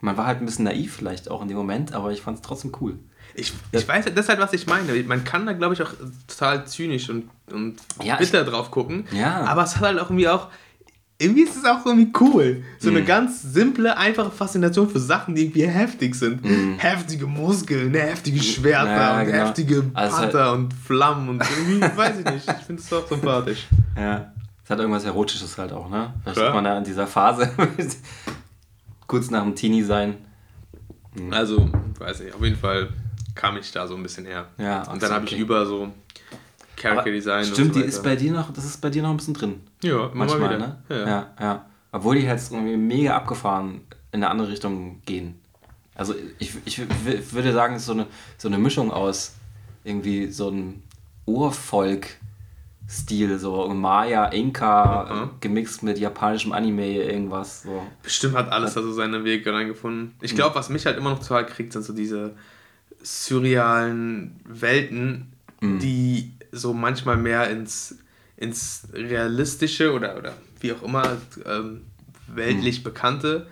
man 0.00 0.16
war 0.16 0.26
halt 0.26 0.40
ein 0.40 0.46
bisschen 0.46 0.64
naiv 0.64 0.94
vielleicht 0.94 1.30
auch 1.30 1.40
in 1.42 1.48
dem 1.48 1.56
Moment, 1.56 1.94
aber 1.94 2.12
ich 2.12 2.20
fand 2.20 2.36
es 2.36 2.42
trotzdem 2.42 2.72
cool. 2.80 2.98
Ich, 3.34 3.52
ich 3.70 3.88
weiß, 3.88 4.04
das 4.04 4.14
ist 4.14 4.28
halt, 4.28 4.40
was 4.40 4.52
ich 4.52 4.66
meine. 4.66 4.92
Man 5.04 5.24
kann 5.24 5.46
da, 5.46 5.54
glaube 5.54 5.72
ich, 5.72 5.82
auch 5.82 5.92
total 6.26 6.66
zynisch 6.66 7.08
und, 7.08 7.30
und 7.50 7.76
Ja, 8.02 8.16
bitter 8.16 8.44
drauf 8.44 8.70
gucken. 8.70 9.06
Ja. 9.12 9.44
Aber 9.44 9.62
es 9.62 9.76
hat 9.76 9.82
halt 9.82 9.98
auch 9.98 10.10
irgendwie 10.10 10.28
auch. 10.28 10.48
Irgendwie 11.22 11.42
ist 11.42 11.56
es 11.56 11.64
auch 11.64 11.84
irgendwie 11.86 12.12
cool. 12.20 12.62
So 12.78 12.90
Mhm. 12.90 12.96
eine 12.96 13.04
ganz 13.06 13.42
simple, 13.42 13.96
einfache 13.96 14.30
Faszination 14.30 14.88
für 14.90 14.98
Sachen, 14.98 15.34
die 15.34 15.42
irgendwie 15.44 15.66
heftig 15.66 16.14
sind. 16.14 16.40
Heftige 16.78 17.26
Muskeln, 17.26 17.94
heftige 17.94 18.42
Schwerter 18.42 18.84
Mhm. 18.84 18.96
Ja, 18.98 19.20
und 19.20 19.26
genau. 19.26 19.38
heftige 19.46 19.84
Also 19.94 20.16
halt- 20.18 20.32
Panther 20.32 20.52
und 20.52 20.74
Flammen 20.74 21.28
und 21.28 21.42
irgendwie, 21.58 21.96
weiß 21.96 22.18
ich 22.18 22.24
nicht. 22.24 22.48
Ich 22.48 22.66
finde 22.66 22.82
es 22.82 22.92
auch 22.92 23.06
sympathisch. 23.08 23.66
Ja. 23.96 24.32
Es 24.64 24.70
hat 24.70 24.78
irgendwas 24.78 25.04
Erotisches 25.04 25.56
halt 25.58 25.72
auch, 25.72 25.88
ne? 25.90 26.12
Vielleicht 26.22 26.36
Klar. 26.36 26.48
ist 26.48 26.54
man 26.54 26.64
da 26.64 26.78
in 26.78 26.84
dieser 26.84 27.06
Phase 27.06 27.50
kurz 29.06 29.30
nach 29.30 29.42
dem 29.42 29.54
Teenie 29.54 29.82
sein. 29.82 30.14
Also, 31.30 31.68
weiß 31.98 32.20
nicht, 32.20 32.34
auf 32.34 32.42
jeden 32.42 32.56
Fall 32.56 32.88
kam 33.34 33.56
ich 33.56 33.70
da 33.72 33.86
so 33.86 33.96
ein 33.96 34.02
bisschen 34.02 34.24
her. 34.26 34.46
Ja, 34.58 34.80
und 34.90 35.02
dann 35.02 35.08
so, 35.10 35.14
habe 35.14 35.24
ich 35.26 35.32
okay. 35.32 35.40
über 35.42 35.66
so 35.66 35.92
Character 36.82 37.10
Design 37.10 37.44
Stimmt, 37.44 37.68
und 37.68 37.74
so 37.74 37.80
die 37.80 37.86
ist 37.86 38.02
bei 38.02 38.16
dir 38.16 38.32
noch, 38.32 38.52
das 38.52 38.64
ist 38.64 38.80
bei 38.80 38.90
dir 38.90 39.02
noch 39.02 39.10
ein 39.10 39.16
bisschen 39.16 39.34
drin. 39.34 39.60
Ja, 39.82 40.10
Manchmal, 40.12 40.40
mal 40.40 40.56
wieder. 40.56 40.58
ne? 40.58 40.76
Ja, 40.88 41.06
Ja. 41.06 41.26
ja. 41.40 41.66
Obwohl 41.92 42.16
die 42.16 42.22
jetzt 42.22 42.52
irgendwie 42.52 42.76
mega 42.76 43.16
abgefahren 43.16 43.82
in 44.12 44.22
eine 44.22 44.30
andere 44.30 44.48
Richtung 44.48 45.00
gehen. 45.04 45.38
Also 45.94 46.14
ich, 46.38 46.54
ich 46.64 46.80
würde 47.34 47.52
sagen, 47.52 47.74
es 47.74 47.82
ist 47.82 47.86
so 47.86 47.92
eine, 47.92 48.06
so 48.38 48.48
eine 48.48 48.58
Mischung 48.58 48.90
aus 48.90 49.34
irgendwie 49.84 50.30
so 50.30 50.48
einem 50.48 50.82
Urvolk-Stil, 51.26 53.38
so 53.38 53.68
Maya, 53.68 54.26
Inka, 54.26 55.04
Mhm. 55.12 55.30
gemixt 55.40 55.82
mit 55.82 55.98
japanischem 55.98 56.52
Anime, 56.52 56.86
irgendwas. 56.96 57.62
So. 57.62 57.82
Bestimmt 58.02 58.34
hat 58.36 58.50
alles 58.50 58.76
also 58.76 58.92
seine 58.92 59.24
Wege 59.24 59.52
reingefunden. 59.52 60.14
Ich 60.20 60.34
glaube, 60.34 60.54
was 60.54 60.68
mich 60.70 60.86
halt 60.86 60.96
immer 60.96 61.10
noch 61.10 61.18
total 61.20 61.46
kriegt, 61.46 61.72
sind 61.72 61.84
so 61.84 61.92
diese 61.92 62.34
surrealen 63.02 64.40
Welten, 64.46 65.32
die 65.60 66.32
so 66.52 66.72
manchmal 66.72 67.16
mehr 67.16 67.50
ins, 67.50 67.98
ins 68.36 68.86
Realistische 68.92 69.92
oder, 69.92 70.16
oder 70.16 70.34
wie 70.60 70.72
auch 70.72 70.82
immer 70.82 71.16
ähm, 71.44 71.82
weltlich 72.28 72.82
Bekannte 72.82 73.46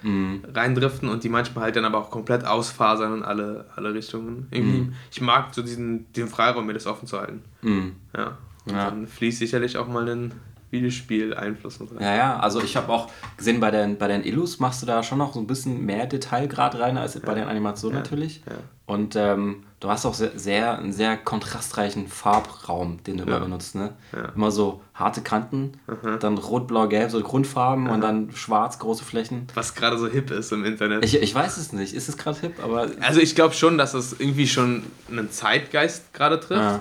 reindriften 0.55 1.09
und 1.09 1.25
die 1.25 1.29
manchmal 1.29 1.65
halt 1.65 1.77
dann 1.77 1.85
aber 1.85 1.99
auch 1.99 2.11
komplett 2.11 2.45
ausfasern 2.45 3.19
in 3.19 3.23
alle, 3.23 3.67
alle 3.75 3.93
Richtungen. 3.95 4.47
Irgendwie, 4.51 4.93
Ich 5.11 5.21
mag 5.21 5.55
so 5.55 5.63
diesen 5.63 6.11
den 6.13 6.29
Freiraum, 6.29 6.67
mir 6.67 6.75
das 6.75 6.87
offen 6.87 7.07
zu 7.07 7.19
halten. 7.19 7.43
Mhm. 7.63 7.97
Ja. 8.17 8.39
Ja. 8.67 8.91
Dann 8.91 9.07
fließt 9.07 9.39
sicherlich 9.39 9.77
auch 9.79 9.89
mal 9.89 10.09
ein 10.09 10.33
Videospiel-Einfluss 10.71 11.81
mit 11.81 11.91
rein. 11.93 12.03
Ja, 12.03 12.15
ja, 12.15 12.39
also 12.39 12.63
ich 12.63 12.77
habe 12.77 12.93
auch 12.93 13.11
gesehen, 13.37 13.61
bei 13.61 13.71
den, 13.71 13.99
bei 13.99 14.09
den 14.09 14.25
Illus 14.25 14.61
machst 14.61 14.83
du 14.83 14.87
da 14.87 15.03
schon 15.03 15.19
noch 15.19 15.35
so 15.35 15.41
ein 15.41 15.47
bisschen 15.47 15.85
mehr 15.85 16.07
Detailgrad 16.07 16.79
rein 16.79 16.97
als 16.97 17.15
ja. 17.15 17.21
bei 17.25 17.35
den 17.35 17.45
Animationen 17.45 17.97
ja. 17.97 18.03
natürlich. 18.03 18.43
Ja. 18.47 18.57
Und 18.87 19.15
ähm, 19.15 19.63
du 19.79 19.89
hast 19.89 20.05
auch 20.05 20.15
sehr, 20.15 20.37
sehr, 20.37 20.79
einen 20.79 20.93
sehr 20.93 21.17
kontrastreichen 21.17 22.09
Farbraum, 22.09 23.03
den 23.05 23.19
du 23.19 23.23
immer 23.23 23.39
benutzt. 23.39 23.77
Ne? 23.77 23.93
Immer 24.35 24.51
so 24.51 24.83
harte 24.95 25.21
Kanten, 25.21 25.75
mhm. 25.87 26.19
dann 26.19 26.39
rot, 26.39 26.67
blau, 26.67 26.89
gelb, 26.89 27.11
so 27.11 27.21
Grundfarben 27.21 27.89
und 27.89 28.01
dann 28.01 28.33
schwarz, 28.33 28.81
große 28.81 29.05
Flächen. 29.05 29.47
Was 29.55 29.77
gerade 29.77 29.97
so 29.97 30.09
hip 30.09 30.33
ist 30.33 30.51
im 30.51 30.65
Internet. 30.65 31.05
Ich, 31.05 31.23
ich 31.23 31.33
weiß 31.33 31.57
es 31.57 31.73
nicht. 31.73 31.95
Ist 31.95 32.09
es 32.09 32.17
gerade 32.17 32.41
hip? 32.41 32.55
Aber 32.63 32.89
also 33.01 33.21
ich 33.21 33.37
glaube 33.37 33.55
schon, 33.55 33.79
dass 33.79 33.93
das 33.93 34.17
irgendwie 34.19 34.49
schon 34.49 34.83
einen 35.09 35.31
Zeitgeist 35.31 36.13
gerade 36.13 36.41
trifft. 36.41 36.81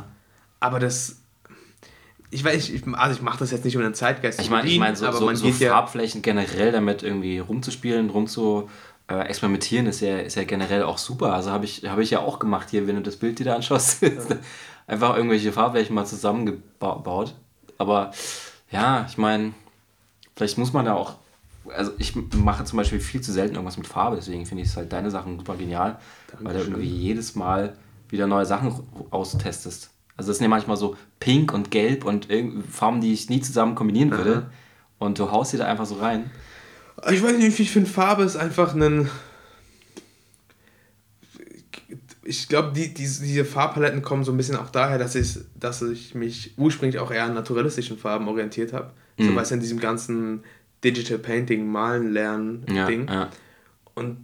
Aber 0.60 0.80
das 0.80 1.19
ich 2.32 2.44
weiß, 2.44 2.70
ich, 2.70 2.84
also 2.94 3.16
ich 3.16 3.22
mache 3.22 3.40
das 3.40 3.52
jetzt 3.52 3.66
nicht 3.66 3.76
um 3.76 3.82
den 3.82 3.94
Zeitgeist 3.94 4.40
ich 4.40 4.50
meine, 4.50 4.68
ich 4.68 4.80
mein, 4.80 4.96
so, 4.96 5.08
aber 5.08 5.18
so, 5.18 5.26
man 5.26 5.36
so 5.36 5.52
Farbflächen 5.52 6.22
ja 6.22 6.34
generell 6.34 6.72
damit 6.72 7.02
irgendwie 7.02 7.40
rumzuspielen, 7.40 8.10
rum 8.10 8.28
zu 8.28 8.70
äh, 9.10 9.22
experimentieren, 9.22 9.88
ist 9.88 10.02
ja, 10.02 10.20
ist 10.20 10.36
ja 10.36 10.44
generell 10.44 10.84
auch 10.84 11.00
super. 11.00 11.34
Also 11.34 11.52
habe 11.52 11.66
ich, 11.66 11.84
hab 11.86 11.98
ich 12.00 12.12
ja 12.12 12.20
auch 12.20 12.38
gemacht 12.38 12.70
hier, 12.70 12.86
wenn 12.88 12.96
du 12.96 13.02
das 13.02 13.18
Bild 13.18 13.40
dir 13.40 13.46
da 13.46 13.56
anschaust. 13.56 14.04
Ja. 14.04 14.10
Einfach 14.88 15.16
irgendwelche 15.16 15.52
Farbflächen 15.52 15.96
mal 15.96 16.06
zusammengebaut. 16.06 17.36
Aber 17.78 18.12
ja, 18.72 19.06
ich 19.10 19.18
meine, 19.18 19.54
vielleicht 20.36 20.58
muss 20.58 20.74
man 20.74 20.86
da 20.86 20.94
auch. 20.94 21.16
Also 21.76 21.92
ich 21.98 22.16
mache 22.16 22.66
zum 22.66 22.78
Beispiel 22.78 23.00
viel 23.00 23.22
zu 23.22 23.32
selten 23.32 23.56
irgendwas 23.56 23.78
mit 23.78 23.86
Farbe, 23.86 24.16
deswegen 24.16 24.46
finde 24.46 24.64
ich 24.64 24.70
es 24.70 24.78
halt 24.78 24.92
deine 24.92 25.12
Sachen 25.12 25.38
super 25.38 25.56
genial, 25.56 26.00
Dankeschön. 26.28 26.46
weil 26.46 26.54
du 26.54 26.60
irgendwie 26.62 26.88
jedes 26.88 27.36
Mal 27.36 27.76
wieder 28.10 28.26
neue 28.26 28.46
Sachen 28.46 28.74
austestest. 29.12 29.92
Also 30.20 30.32
das 30.32 30.40
sind 30.40 30.44
ja 30.44 30.50
manchmal 30.50 30.76
so 30.76 30.98
pink 31.22 31.54
und 31.54 31.72
gelb 31.72 32.04
und 32.04 32.28
Farben, 32.70 33.00
die 33.00 33.14
ich 33.14 33.30
nie 33.30 33.40
zusammen 33.40 33.74
kombinieren 33.74 34.12
würde. 34.12 34.34
Aha. 34.34 34.52
Und 34.98 35.18
du 35.18 35.32
haust 35.32 35.52
sie 35.52 35.58
da 35.58 35.64
einfach 35.64 35.86
so 35.86 35.96
rein. 35.96 36.30
Ich 37.10 37.24
weiß 37.24 37.38
nicht, 37.38 37.58
ich 37.58 37.72
finde 37.72 37.90
Farbe 37.90 38.24
ist 38.24 38.36
einfach 38.36 38.76
ein. 38.76 39.10
Ich 42.24 42.50
glaube, 42.50 42.74
die, 42.74 42.94
die, 42.94 43.04
diese 43.04 43.46
Farbpaletten 43.46 44.02
kommen 44.02 44.26
so 44.26 44.34
ein 44.34 44.38
bisschen 44.38 44.58
auch 44.58 44.70
daher, 44.70 44.98
dass 44.98 45.16
ich, 45.16 45.40
dass 45.56 45.82
ich 45.84 46.14
mich 46.16 46.54
ursprünglich 46.58 47.00
auch 47.00 47.12
eher 47.12 47.24
an 47.24 47.34
naturalistischen 47.34 47.98
Farben 47.98 48.28
orientiert 48.28 48.74
habe. 48.74 48.92
Mhm. 49.18 49.26
So 49.26 49.36
was 49.38 49.52
in 49.52 49.62
diesem 49.62 49.80
ganzen 49.80 50.44
Digital 50.84 51.20
Painting, 51.20 51.66
Malen 51.66 52.12
lernen 52.12 52.66
ja, 52.70 52.88
Ding. 52.88 53.08
Ja. 53.08 53.30
Und 53.96 54.18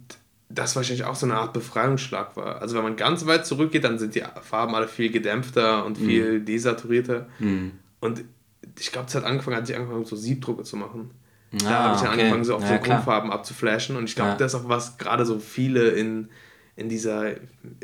das 0.48 0.76
wahrscheinlich 0.76 1.04
auch 1.04 1.16
so 1.16 1.26
eine 1.26 1.36
Art 1.36 1.52
Befreiungsschlag 1.52 2.36
war. 2.36 2.60
Also 2.62 2.76
wenn 2.76 2.84
man 2.84 2.96
ganz 2.96 3.26
weit 3.26 3.46
zurückgeht, 3.46 3.84
dann 3.84 3.98
sind 3.98 4.14
die 4.14 4.22
Farben 4.42 4.74
alle 4.74 4.88
viel 4.88 5.10
gedämpfter 5.10 5.84
und 5.84 6.00
mhm. 6.00 6.06
viel 6.06 6.38
mhm. 6.40 6.44
desaturierter. 6.44 7.28
Mhm. 7.38 7.72
Und 8.00 8.24
ich 8.78 8.92
glaube, 8.92 9.08
es 9.08 9.14
hat 9.14 9.24
angefangen, 9.24 9.56
als 9.56 9.68
ich 9.68 9.76
angefangen 9.76 10.04
so 10.04 10.16
Siebdrucke 10.16 10.62
zu 10.62 10.76
machen. 10.76 11.10
Ah, 11.52 11.56
da 11.58 11.70
habe 11.70 11.94
ich 11.94 12.00
dann 12.02 12.10
okay. 12.10 12.20
angefangen, 12.20 12.44
so 12.44 12.56
auf 12.56 12.62
ja, 12.62 12.76
so 12.76 12.84
Grundfarben 12.84 13.30
abzuflashen. 13.30 13.96
Und 13.96 14.04
ich 14.04 14.14
glaube, 14.14 14.30
ja. 14.30 14.36
das 14.36 14.54
ist 14.54 14.60
auch 14.60 14.68
was 14.68 14.98
gerade 14.98 15.24
so 15.24 15.38
viele 15.38 15.88
in, 15.90 16.28
in 16.76 16.88
dieser 16.88 17.34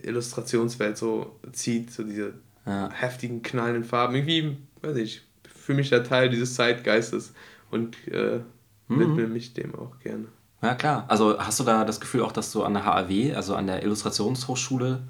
Illustrationswelt 0.02 0.96
so 0.96 1.38
zieht, 1.52 1.90
so 1.90 2.02
diese 2.02 2.34
ja. 2.66 2.90
heftigen, 2.92 3.42
knallenden 3.42 3.84
Farben. 3.84 4.14
Irgendwie, 4.14 4.56
weiß 4.82 4.96
ich, 4.96 5.22
fühle 5.48 5.78
mich 5.78 5.90
da 5.90 6.00
Teil 6.00 6.28
dieses 6.28 6.54
Zeitgeistes 6.54 7.32
und 7.70 7.96
äh, 8.08 8.40
mhm. 8.88 9.00
widme 9.00 9.26
mich 9.26 9.54
dem 9.54 9.74
auch 9.74 9.98
gerne. 10.00 10.26
Ja, 10.62 10.74
klar. 10.74 11.04
Also 11.08 11.38
hast 11.38 11.60
du 11.60 11.64
da 11.64 11.84
das 11.84 12.00
Gefühl 12.00 12.22
auch, 12.22 12.32
dass 12.32 12.52
du 12.52 12.62
an 12.62 12.74
der 12.74 12.84
HAW, 12.84 13.34
also 13.34 13.54
an 13.56 13.66
der 13.66 13.82
Illustrationshochschule, 13.82 15.02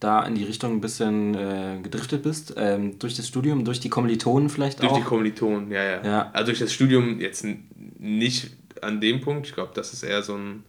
da 0.00 0.24
in 0.24 0.34
die 0.34 0.44
Richtung 0.44 0.72
ein 0.72 0.80
bisschen 0.80 1.34
äh, 1.34 1.78
gedriftet 1.82 2.22
bist? 2.22 2.54
Ähm, 2.56 2.98
durch 2.98 3.14
das 3.14 3.28
Studium, 3.28 3.64
durch 3.64 3.80
die 3.80 3.90
Kommilitonen 3.90 4.48
vielleicht 4.48 4.80
durch 4.80 4.90
auch? 4.90 4.94
Durch 4.94 5.04
die 5.04 5.08
Kommilitonen, 5.08 5.70
ja, 5.70 5.82
ja, 5.82 6.04
ja. 6.04 6.30
Also 6.32 6.46
durch 6.46 6.58
das 6.58 6.72
Studium 6.72 7.20
jetzt 7.20 7.46
nicht 7.98 8.56
an 8.80 9.00
dem 9.00 9.20
Punkt. 9.20 9.46
Ich 9.46 9.54
glaube, 9.54 9.72
das 9.74 9.92
ist 9.92 10.02
eher 10.02 10.22
so 10.22 10.34
ein 10.34 10.64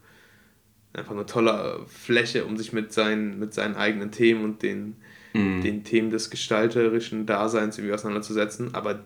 einfach 0.98 1.13
eine 1.13 1.25
tolle 1.25 1.86
Fläche, 1.88 2.46
um 2.46 2.58
sich 2.58 2.74
mit 2.74 2.94
seinen, 2.94 3.39
mit 3.39 3.54
seinen 3.54 3.75
eigenen 3.75 4.12
Themen 4.12 4.44
und 4.44 4.63
den, 4.63 4.96
mm. 5.34 5.62
den 5.62 5.84
Themen 5.84 6.10
des 6.10 6.30
gestalterischen 6.30 7.25
Daseins 7.25 7.77
irgendwie 7.77 7.94
auseinanderzusetzen. 7.94 8.74
Aber 8.74 9.04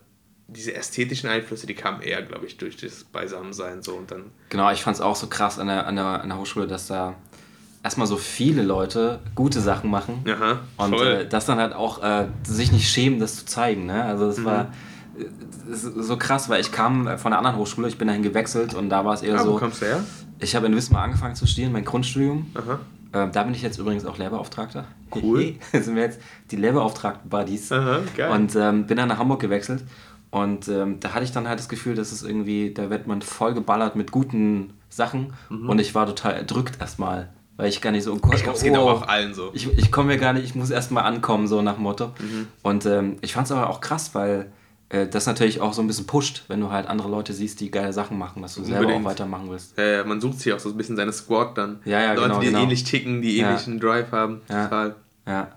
diese 0.51 0.73
ästhetischen 0.73 1.29
Einflüsse, 1.29 1.67
die 1.67 1.75
kamen 1.75 2.01
eher, 2.01 2.21
glaube 2.21 2.45
ich, 2.45 2.57
durch 2.57 2.77
das 2.77 3.03
Beisammensein 3.03 3.83
so 3.83 3.95
und 3.95 4.11
dann. 4.11 4.31
Genau, 4.49 4.71
ich 4.71 4.81
fand 4.81 4.95
es 4.95 5.01
auch 5.01 5.15
so 5.15 5.27
krass 5.27 5.59
an 5.59 5.67
der, 5.67 5.87
an, 5.87 5.95
der, 5.95 6.05
an 6.05 6.29
der 6.29 6.37
Hochschule, 6.37 6.67
dass 6.67 6.87
da 6.87 7.15
erstmal 7.83 8.07
so 8.07 8.17
viele 8.17 8.63
Leute 8.63 9.19
gute 9.35 9.61
Sachen 9.61 9.89
machen 9.89 10.25
Aha, 10.27 10.59
und 10.77 10.93
äh, 10.93 11.27
das 11.27 11.45
dann 11.45 11.59
halt 11.59 11.73
auch 11.73 12.03
äh, 12.03 12.27
sich 12.43 12.71
nicht 12.71 12.89
schämen, 12.89 13.19
das 13.19 13.35
zu 13.37 13.45
zeigen. 13.45 13.85
Ne? 13.85 14.03
Also 14.03 14.27
das 14.27 14.37
mhm. 14.37 14.45
war 14.45 14.61
äh, 15.17 15.25
so 15.71 16.17
krass, 16.17 16.49
weil 16.49 16.61
ich 16.61 16.71
kam 16.71 17.17
von 17.17 17.31
einer 17.31 17.37
anderen 17.37 17.57
Hochschule, 17.57 17.87
ich 17.87 17.97
bin 17.97 18.07
dahin 18.07 18.23
gewechselt 18.23 18.73
und 18.73 18.89
da 18.89 19.05
war 19.05 19.13
es 19.13 19.21
eher 19.21 19.35
ah, 19.35 19.43
so. 19.43 19.53
Wo 19.53 19.57
kommst 19.57 19.81
du 19.81 19.85
her? 19.85 20.03
Ich 20.39 20.55
habe 20.55 20.65
in 20.67 20.75
Wismar 20.75 21.03
angefangen 21.03 21.35
zu 21.35 21.45
studieren, 21.45 21.71
mein 21.71 21.85
Grundstudium. 21.85 22.47
Aha. 22.55 22.79
Äh, 23.11 23.31
da 23.31 23.43
bin 23.43 23.53
ich 23.53 23.61
jetzt 23.61 23.77
übrigens 23.77 24.05
auch 24.05 24.17
Lehrbeauftragter. 24.17 24.85
Cool. 25.13 25.55
sind 25.71 25.95
wir 25.95 26.03
jetzt 26.03 26.19
die 26.51 26.57
Lehrbeauftragten 26.57 27.29
Buddies. 27.29 27.71
Aha, 27.71 27.99
geil. 28.15 28.31
Und 28.31 28.55
ähm, 28.55 28.87
bin 28.87 28.97
dann 28.97 29.09
nach 29.09 29.17
Hamburg 29.17 29.39
gewechselt 29.39 29.83
und 30.31 30.67
ähm, 30.67 30.99
da 30.99 31.13
hatte 31.13 31.23
ich 31.23 31.31
dann 31.31 31.47
halt 31.47 31.59
das 31.59 31.69
Gefühl, 31.69 31.95
dass 31.95 32.11
es 32.11 32.23
irgendwie, 32.23 32.73
da 32.73 32.89
wird 32.89 33.07
man 33.07 33.21
voll 33.21 33.53
geballert 33.53 33.95
mit 33.95 34.11
guten 34.11 34.73
Sachen 34.89 35.33
mhm. 35.49 35.69
und 35.69 35.79
ich 35.79 35.95
war 35.95 36.05
total 36.05 36.33
erdrückt 36.33 36.79
erstmal, 36.79 37.29
weil 37.57 37.69
ich 37.69 37.81
gar 37.81 37.91
nicht 37.91 38.03
so... 38.03 38.15
Ich 38.15 38.43
glaube, 38.43 38.57
es 38.57 38.63
geht 38.63 38.75
aber 38.75 38.91
auch 38.91 39.07
allen 39.07 39.33
so. 39.33 39.49
Ich, 39.53 39.67
ich 39.77 39.91
komme 39.91 40.09
mir 40.09 40.17
gar 40.17 40.33
nicht, 40.33 40.45
ich 40.45 40.55
muss 40.55 40.69
erstmal 40.69 41.03
ankommen, 41.03 41.47
so 41.47 41.61
nach 41.61 41.77
Motto. 41.77 42.07
Mhm. 42.19 42.47
Und 42.61 42.85
ähm, 42.85 43.17
ich 43.21 43.33
fand 43.33 43.47
es 43.47 43.51
aber 43.51 43.69
auch 43.69 43.81
krass, 43.81 44.13
weil 44.13 44.51
äh, 44.89 45.07
das 45.07 45.25
natürlich 45.25 45.61
auch 45.61 45.73
so 45.73 45.81
ein 45.81 45.87
bisschen 45.87 46.05
pusht, 46.05 46.43
wenn 46.47 46.59
du 46.59 46.71
halt 46.71 46.87
andere 46.87 47.09
Leute 47.09 47.33
siehst, 47.33 47.59
die 47.59 47.71
geile 47.71 47.93
Sachen 47.93 48.17
machen, 48.17 48.41
dass 48.41 48.55
du 48.55 48.61
Unbedingt. 48.61 48.87
selber 48.87 48.99
auch 48.99 49.05
weitermachen 49.05 49.49
willst. 49.49 49.77
Ja, 49.77 49.85
ja, 49.85 50.03
man 50.03 50.19
sucht 50.19 50.39
sich 50.39 50.53
auch 50.53 50.59
so 50.59 50.69
ein 50.69 50.77
bisschen 50.77 50.95
seine 50.95 51.13
Squad 51.13 51.57
dann. 51.57 51.79
Ja, 51.85 52.01
ja, 52.01 52.13
Leute, 52.13 52.27
genau, 52.27 52.39
die 52.39 52.47
genau. 52.47 52.63
ähnlich 52.63 52.83
ticken, 52.83 53.21
die 53.21 53.37
ähnlichen 53.39 53.75
ja. 53.75 53.79
Drive 53.79 54.11
haben. 54.11 54.41
Ja. 54.49 54.63
Total. 54.65 54.95
Ja. 55.27 55.47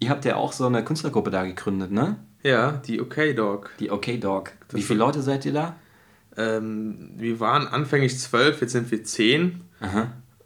Ihr 0.00 0.08
habt 0.08 0.24
ja 0.24 0.36
auch 0.36 0.52
so 0.52 0.66
eine 0.66 0.84
Künstlergruppe 0.84 1.30
da 1.30 1.44
gegründet, 1.44 1.90
ne? 1.90 2.16
Ja, 2.42 2.72
die 2.72 3.00
OK 3.00 3.34
Dog. 3.34 3.70
Die 3.80 3.90
OK 3.90 4.20
Dog. 4.20 4.52
Wie 4.70 4.82
viele 4.82 4.98
Leute 4.98 5.22
seid 5.22 5.44
ihr 5.44 5.52
da? 5.52 5.76
Ähm, 6.36 7.10
wir 7.16 7.40
waren 7.40 7.66
anfänglich 7.66 8.18
zwölf, 8.18 8.60
jetzt 8.60 8.72
sind 8.72 8.90
wir 8.90 9.02
zehn. 9.04 9.62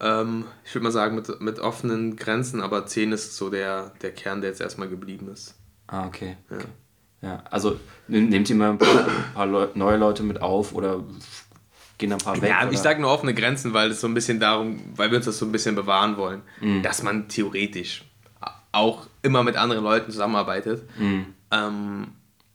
Ähm, 0.00 0.44
ich 0.64 0.74
würde 0.74 0.84
mal 0.84 0.92
sagen, 0.92 1.16
mit, 1.16 1.40
mit 1.40 1.58
offenen 1.58 2.16
Grenzen, 2.16 2.60
aber 2.60 2.86
zehn 2.86 3.12
ist 3.12 3.36
so 3.36 3.50
der, 3.50 3.92
der 4.00 4.12
Kern, 4.12 4.40
der 4.40 4.50
jetzt 4.50 4.60
erstmal 4.60 4.88
geblieben 4.88 5.28
ist. 5.28 5.56
Ah, 5.88 6.06
okay. 6.06 6.36
Ja, 6.48 6.56
okay. 6.56 6.66
ja 7.22 7.44
also 7.50 7.78
nehmt 8.08 8.48
ihr 8.48 8.56
mal 8.56 8.70
ein 8.70 8.78
paar, 8.78 9.06
paar 9.34 9.46
Leu 9.46 9.68
neue 9.74 9.98
Leute 9.98 10.22
mit 10.22 10.40
auf 10.40 10.74
oder 10.74 11.04
gehen 11.98 12.12
ein 12.12 12.18
paar 12.18 12.40
weg? 12.40 12.48
Ja, 12.48 12.62
oder? 12.62 12.72
ich 12.72 12.78
sage 12.78 13.00
nur 13.00 13.10
offene 13.10 13.34
Grenzen, 13.34 13.74
weil 13.74 13.90
es 13.90 14.00
so 14.00 14.06
ein 14.06 14.14
bisschen 14.14 14.40
darum, 14.40 14.80
weil 14.96 15.10
wir 15.10 15.16
uns 15.18 15.26
das 15.26 15.38
so 15.38 15.44
ein 15.44 15.52
bisschen 15.52 15.74
bewahren 15.74 16.16
wollen, 16.16 16.42
mhm. 16.60 16.82
dass 16.82 17.02
man 17.02 17.28
theoretisch 17.28 18.04
auch 18.72 19.06
immer 19.22 19.42
mit 19.42 19.56
anderen 19.56 19.84
Leuten 19.84 20.10
zusammenarbeitet. 20.10 20.82
Mhm. 20.98 21.26
Ähm, 21.50 22.12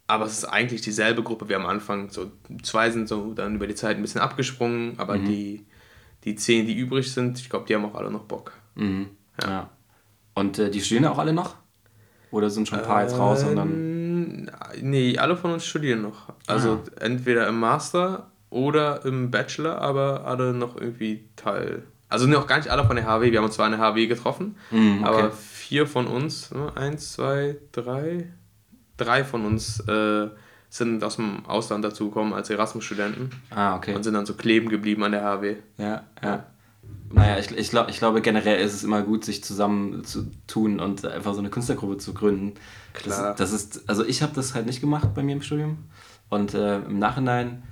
aber 0.08 0.26
es 0.26 0.34
ist 0.34 0.46
eigentlich 0.46 0.82
dieselbe 0.82 1.24
Gruppe 1.24 1.50
wie 1.50 1.56
am 1.56 1.66
Anfang. 1.66 2.10
So 2.10 2.32
zwei 2.62 2.92
sind 2.92 3.08
so 3.08 3.34
dann 3.34 3.56
über 3.56 3.68
die 3.68 3.76
Zeit 3.76 3.98
ein 3.98 4.02
bisschen 4.02 4.22
abgesprungen, 4.22 4.94
aber 4.98 5.18
mhm. 5.18 5.26
die, 5.26 5.66
die 6.24 6.36
zehn, 6.36 6.68
die 6.68 6.76
übrig 6.76 7.12
sind, 7.12 7.40
ich 7.40 7.50
glaube, 7.50 7.66
die 7.68 7.76
haben 7.76 7.86
auch 7.86 7.96
alle 7.96 8.12
noch 8.12 8.24
Bock. 8.24 8.54
Mhm. 8.76 9.08
Ja. 9.42 9.50
ja. 9.50 9.70
Und 10.36 10.60
äh, 10.60 10.70
die 10.70 10.82
studieren 10.82 11.06
auch 11.06 11.18
alle 11.18 11.34
noch? 11.34 11.56
Oder 12.32 12.50
sind 12.50 12.68
schon 12.68 12.80
ein 12.80 12.86
paar 12.86 13.02
ähm, 13.02 13.08
jetzt 13.08 13.18
raus 13.18 13.44
und 13.44 13.56
dann. 13.56 13.70
Ähm, 13.70 14.50
nee, 14.82 15.18
alle 15.18 15.38
von 15.38 15.52
uns 15.52 15.66
studieren 15.66 16.02
noch. 16.02 16.34
Also 16.48 16.84
ah. 16.86 17.04
entweder 17.04 17.48
im 17.48 17.60
Master 17.60 18.32
oder 18.50 19.06
im 19.06 19.32
Bachelor, 19.32 19.82
aber 19.82 20.26
alle 20.26 20.54
noch 20.54 20.76
irgendwie 20.76 21.30
Teil. 21.36 21.84
Also 22.10 22.28
noch 22.28 22.48
gar 22.48 22.58
nicht 22.58 22.70
alle 22.70 22.86
von 22.86 22.96
der 22.96 23.06
HW. 23.06 23.32
Wir 23.32 23.40
haben 23.40 23.46
uns 23.46 23.56
zwar 23.56 23.66
eine 23.66 23.78
HW 23.78 24.08
getroffen, 24.08 24.58
mhm, 24.72 25.00
okay. 25.00 25.08
aber 25.08 25.32
vier 25.32 25.88
von 25.88 26.08
uns, 26.08 26.52
ne? 26.52 26.72
eins, 26.76 27.14
zwei, 27.14 27.58
drei, 27.72 28.28
drei 28.98 29.24
von 29.24 29.46
uns 29.46 29.80
äh, 29.88 30.28
sind 30.70 31.04
aus 31.04 31.16
dem 31.16 31.46
Ausland 31.46 31.86
dazugekommen 31.86 32.34
als 32.34 32.50
Erasmus-Studenten. 32.50 33.30
Ah, 33.50 33.76
okay. 33.76 33.96
Und 33.96 34.04
sind 34.04 34.14
dann 34.14 34.26
so 34.26 34.34
kleben 34.34 34.70
geblieben 34.70 35.04
an 35.04 35.12
der 35.12 35.24
HW. 35.24 35.56
Ja, 35.78 36.04
ja. 36.22 36.46
Naja, 37.12 37.38
ich, 37.38 37.52
ich, 37.52 37.70
glaub, 37.70 37.90
ich 37.90 37.98
glaube 37.98 38.22
generell 38.22 38.60
ist 38.60 38.74
es 38.74 38.84
immer 38.84 39.02
gut, 39.02 39.24
sich 39.24 39.44
zusammen 39.44 40.04
zu 40.04 40.30
tun 40.48 40.80
und 40.80 41.06
einfach 41.06 41.34
so 41.34 41.40
eine 41.40 41.50
Künstlergruppe 41.50 41.98
zu 41.98 42.14
gründen. 42.14 42.56
Klar. 42.94 43.36
Das, 43.36 43.52
das 43.52 43.54
ist, 43.54 43.90
also 43.90 44.04
ich 44.04 44.22
habe 44.22 44.34
das 44.36 44.54
halt 44.54 44.66
nicht 44.66 44.82
gemacht 44.82 45.10
bei 45.14 45.24
mir 45.24 45.34
im 45.34 45.42
Studium. 45.42 45.78
Und 46.30 46.54
äh, 46.54 46.80
im 46.80 47.00
Nachhinein, 47.00 47.64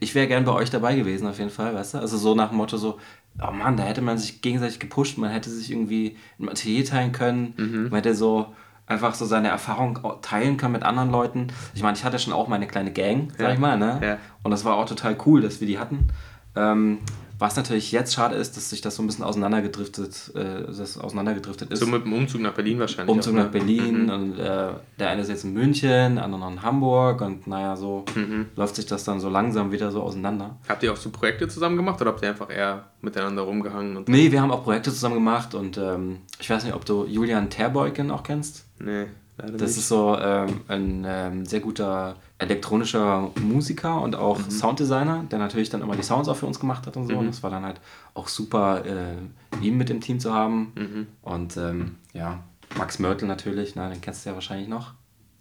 ich 0.00 0.14
wäre 0.14 0.28
gern 0.28 0.44
bei 0.44 0.52
euch 0.52 0.70
dabei 0.70 0.94
gewesen 0.94 1.26
auf 1.26 1.38
jeden 1.38 1.50
Fall, 1.50 1.74
weißt 1.74 1.94
du? 1.94 1.98
Also 1.98 2.16
so 2.16 2.34
nach 2.34 2.50
dem 2.50 2.58
Motto 2.58 2.76
so, 2.76 2.98
oh 3.42 3.50
Mann, 3.50 3.76
da 3.76 3.82
hätte 3.82 4.02
man 4.02 4.18
sich 4.18 4.40
gegenseitig 4.40 4.78
gepusht, 4.78 5.18
man 5.18 5.30
hätte 5.30 5.50
sich 5.50 5.70
irgendwie 5.70 6.16
ein 6.38 6.48
Atelier 6.48 6.84
teilen 6.84 7.12
können, 7.12 7.54
mhm. 7.56 7.82
man 7.84 7.96
hätte 7.96 8.14
so 8.14 8.54
einfach 8.88 9.14
so 9.14 9.26
seine 9.26 9.48
Erfahrung 9.48 9.98
teilen 10.22 10.56
kann 10.56 10.72
mit 10.72 10.82
anderen 10.82 11.10
Leuten. 11.10 11.48
Ich 11.74 11.82
meine, 11.82 11.96
ich 11.96 12.04
hatte 12.04 12.18
schon 12.18 12.32
auch 12.32 12.48
meine 12.48 12.66
kleine 12.66 12.92
Gang, 12.92 13.30
sag 13.32 13.40
ja. 13.40 13.52
ich 13.52 13.58
mal, 13.58 13.78
ne? 13.78 14.00
Ja. 14.02 14.16
Und 14.42 14.50
das 14.50 14.64
war 14.64 14.76
auch 14.76 14.86
total 14.86 15.16
cool, 15.26 15.40
dass 15.42 15.60
wir 15.60 15.66
die 15.66 15.78
hatten. 15.78 16.08
Ähm, 16.56 16.98
was 17.38 17.54
natürlich 17.54 17.92
jetzt 17.92 18.14
schade 18.14 18.34
ist, 18.34 18.56
dass 18.56 18.70
sich 18.70 18.80
das 18.80 18.96
so 18.96 19.02
ein 19.02 19.06
bisschen 19.06 19.24
auseinandergedriftet, 19.24 20.32
äh, 20.34 20.64
das 20.66 20.98
auseinandergedriftet 20.98 21.70
ist. 21.70 21.78
So 21.78 21.86
mit 21.86 22.04
dem 22.04 22.12
Umzug 22.12 22.40
nach 22.40 22.52
Berlin 22.52 22.80
wahrscheinlich. 22.80 23.14
Umzug 23.14 23.34
auch, 23.34 23.38
nach 23.38 23.44
ne? 23.44 23.50
Berlin 23.50 24.04
mhm. 24.04 24.10
und 24.10 24.38
äh, 24.40 24.70
der 24.98 25.10
eine 25.10 25.22
ist 25.22 25.28
jetzt 25.28 25.44
in 25.44 25.52
München, 25.52 26.16
der 26.16 26.24
andere 26.24 26.40
noch 26.40 26.50
in 26.50 26.62
Hamburg 26.62 27.20
und 27.20 27.46
naja, 27.46 27.76
so 27.76 28.04
mhm. 28.16 28.46
läuft 28.56 28.74
sich 28.74 28.86
das 28.86 29.04
dann 29.04 29.20
so 29.20 29.28
langsam 29.28 29.70
wieder 29.70 29.92
so 29.92 30.02
auseinander. 30.02 30.56
Habt 30.68 30.82
ihr 30.82 30.92
auch 30.92 30.96
so 30.96 31.10
Projekte 31.10 31.46
zusammen 31.46 31.76
gemacht 31.76 32.00
oder 32.00 32.10
habt 32.10 32.22
ihr 32.22 32.30
einfach 32.30 32.50
eher 32.50 32.86
miteinander 33.02 33.42
rumgehangen? 33.42 33.96
Und 33.96 34.08
nee, 34.08 34.32
wir 34.32 34.42
haben 34.42 34.50
auch 34.50 34.64
Projekte 34.64 34.90
zusammen 34.90 35.14
gemacht 35.14 35.54
und 35.54 35.78
ähm, 35.78 36.18
ich 36.40 36.50
weiß 36.50 36.64
nicht, 36.64 36.74
ob 36.74 36.84
du 36.84 37.04
Julian 37.06 37.50
Terbeuken 37.50 38.10
auch 38.10 38.24
kennst. 38.24 38.67
Nee. 38.80 39.06
Leider 39.38 39.52
das 39.52 39.70
nicht. 39.70 39.78
ist 39.78 39.88
so 39.88 40.16
ähm, 40.18 40.60
ein 40.66 41.04
ähm, 41.06 41.46
sehr 41.46 41.60
guter 41.60 42.16
elektronischer 42.38 43.30
Musiker 43.40 44.00
und 44.00 44.16
auch 44.16 44.38
mhm. 44.38 44.50
Sounddesigner, 44.50 45.24
der 45.30 45.38
natürlich 45.38 45.70
dann 45.70 45.80
immer 45.80 45.94
die 45.94 46.02
Sounds 46.02 46.28
auch 46.28 46.36
für 46.36 46.46
uns 46.46 46.58
gemacht 46.58 46.86
hat 46.86 46.96
und 46.96 47.06
so. 47.06 47.12
Mhm. 47.12 47.18
Und 47.20 47.26
das 47.28 47.42
war 47.42 47.50
dann 47.50 47.64
halt 47.64 47.80
auch 48.14 48.26
super, 48.26 48.84
äh, 48.84 49.64
ihn 49.64 49.76
mit 49.76 49.90
im 49.90 50.00
Team 50.00 50.18
zu 50.18 50.34
haben. 50.34 50.72
Mhm. 50.74 51.06
Und 51.22 51.56
ähm, 51.56 51.96
ja, 52.12 52.42
Max 52.76 52.98
Mörtel 52.98 53.28
natürlich, 53.28 53.76
ne, 53.76 53.88
den 53.90 54.00
kennst 54.00 54.24
du 54.24 54.30
ja 54.30 54.34
wahrscheinlich 54.34 54.68
noch. 54.68 54.94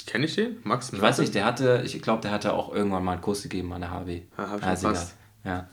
Kenn 0.05 0.23
ich 0.23 0.35
den? 0.35 0.57
Max 0.63 0.91
Mörtel? 0.91 0.97
Ich 0.97 1.09
weiß 1.09 1.19
nicht, 1.19 1.33
der 1.33 1.45
hatte, 1.45 1.81
ich 1.83 1.99
glaube, 2.01 2.21
der 2.21 2.31
hatte 2.31 2.53
auch 2.53 2.71
irgendwann 2.71 3.03
mal 3.03 3.13
einen 3.13 3.21
Kurs 3.21 3.41
gegeben 3.41 3.73
an 3.73 3.81
der 3.81 3.91
HW. 3.91 4.21
Ja, 4.37 4.49
hab 4.49 4.59
ich 4.59 4.65
also, 4.65 4.93
Ja. 5.43 5.67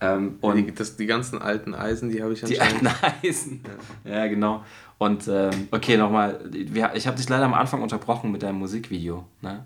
Ähm, 0.00 0.38
und 0.40 0.56
die, 0.56 0.74
das, 0.74 0.96
die 0.96 1.06
ganzen 1.06 1.42
alten 1.42 1.74
Eisen, 1.74 2.10
die 2.10 2.22
habe 2.22 2.32
ich 2.32 2.44
anscheinend. 2.44 2.82
Die 2.82 2.86
alten 2.86 3.26
Eisen. 3.26 3.60
Ja, 4.04 4.14
ja 4.16 4.26
genau. 4.28 4.64
Und 4.98 5.28
ähm, 5.28 5.68
okay, 5.70 5.96
nochmal, 5.96 6.50
ich 6.52 7.06
habe 7.06 7.16
dich 7.16 7.28
leider 7.28 7.44
am 7.44 7.54
Anfang 7.54 7.82
unterbrochen 7.82 8.32
mit 8.32 8.42
deinem 8.42 8.58
Musikvideo. 8.58 9.26
Ne? 9.40 9.64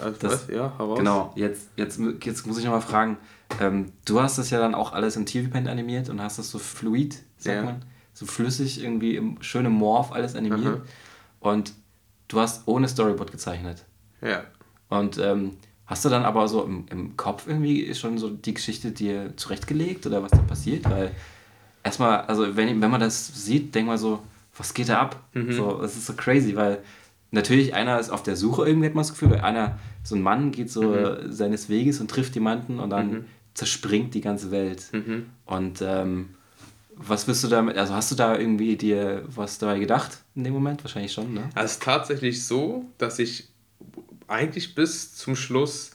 Also 0.00 0.18
das, 0.20 0.32
was? 0.32 0.48
Ja, 0.48 0.76
heraus. 0.78 0.98
Genau, 0.98 1.32
jetzt, 1.36 1.70
jetzt, 1.76 2.00
jetzt 2.22 2.46
muss 2.46 2.58
ich 2.58 2.64
nochmal 2.64 2.80
fragen, 2.80 3.16
ähm, 3.60 3.92
du 4.04 4.20
hast 4.20 4.38
das 4.38 4.50
ja 4.50 4.58
dann 4.58 4.74
auch 4.74 4.92
alles 4.92 5.16
in 5.16 5.26
TV-Paint 5.26 5.68
animiert 5.68 6.08
und 6.08 6.20
hast 6.20 6.38
das 6.38 6.50
so 6.50 6.58
fluid, 6.58 7.22
sagt 7.36 7.56
ja. 7.56 7.62
man, 7.62 7.84
so 8.12 8.26
flüssig 8.26 8.82
irgendwie 8.82 9.16
im 9.16 9.42
schönen 9.42 9.72
Morph 9.72 10.12
alles 10.12 10.34
animiert. 10.36 10.78
Mhm. 10.78 10.82
Und 11.40 11.74
du 12.28 12.40
hast 12.40 12.66
ohne 12.66 12.88
Storyboard 12.88 13.30
gezeichnet. 13.30 13.84
Ja. 14.20 14.44
Und 14.88 15.18
ähm, 15.18 15.56
hast 15.94 16.04
du 16.04 16.08
dann 16.08 16.24
aber 16.24 16.48
so 16.48 16.64
im, 16.64 16.86
im 16.90 17.16
Kopf 17.16 17.46
irgendwie 17.46 17.94
schon 17.94 18.18
so 18.18 18.28
die 18.28 18.52
Geschichte 18.52 18.90
dir 18.90 19.36
zurechtgelegt 19.36 20.04
oder 20.06 20.24
was 20.24 20.32
da 20.32 20.38
passiert? 20.38 20.90
Weil 20.90 21.12
erstmal, 21.84 22.22
also 22.22 22.56
wenn, 22.56 22.82
wenn 22.82 22.90
man 22.90 23.00
das 23.00 23.28
sieht, 23.44 23.72
denkt 23.76 23.86
man 23.86 23.96
so, 23.96 24.18
was 24.56 24.74
geht 24.74 24.88
da 24.88 24.98
ab? 24.98 25.22
Mhm. 25.34 25.52
So, 25.52 25.80
das 25.80 25.94
ist 25.94 26.06
so 26.06 26.14
crazy, 26.14 26.56
weil 26.56 26.80
natürlich 27.30 27.74
einer 27.74 28.00
ist 28.00 28.10
auf 28.10 28.24
der 28.24 28.34
Suche, 28.34 28.66
irgendwie 28.66 28.88
hat 28.88 28.96
man 28.96 29.04
das 29.04 29.12
Gefühl, 29.12 29.34
einer, 29.34 29.78
so 30.02 30.16
ein 30.16 30.22
Mann 30.22 30.50
geht 30.50 30.68
so 30.68 30.82
mhm. 30.82 31.30
seines 31.30 31.68
Weges 31.68 32.00
und 32.00 32.10
trifft 32.10 32.34
jemanden 32.34 32.80
und 32.80 32.90
dann 32.90 33.10
mhm. 33.10 33.24
zerspringt 33.54 34.14
die 34.14 34.20
ganze 34.20 34.50
Welt. 34.50 34.88
Mhm. 34.90 35.26
Und 35.46 35.80
ähm, 35.80 36.30
was 36.96 37.28
wirst 37.28 37.44
du 37.44 37.48
damit, 37.48 37.78
also 37.78 37.94
hast 37.94 38.10
du 38.10 38.16
da 38.16 38.36
irgendwie 38.36 38.74
dir 38.74 39.22
was 39.28 39.58
dabei 39.58 39.78
gedacht 39.78 40.24
in 40.34 40.42
dem 40.42 40.54
Moment? 40.54 40.82
Wahrscheinlich 40.82 41.12
schon, 41.12 41.34
ne? 41.34 41.50
Also 41.54 41.66
es 41.66 41.72
ist 41.74 41.82
tatsächlich 41.84 42.44
so, 42.44 42.84
dass 42.98 43.20
ich 43.20 43.53
eigentlich 44.28 44.74
bis 44.74 45.14
zum 45.14 45.36
Schluss 45.36 45.92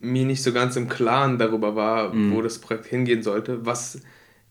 mir 0.00 0.24
nicht 0.24 0.42
so 0.42 0.52
ganz 0.52 0.76
im 0.76 0.88
Klaren 0.88 1.38
darüber 1.38 1.76
war, 1.76 2.12
mhm. 2.12 2.32
wo 2.32 2.42
das 2.42 2.58
Projekt 2.58 2.86
hingehen 2.86 3.22
sollte, 3.22 3.64
was 3.66 4.00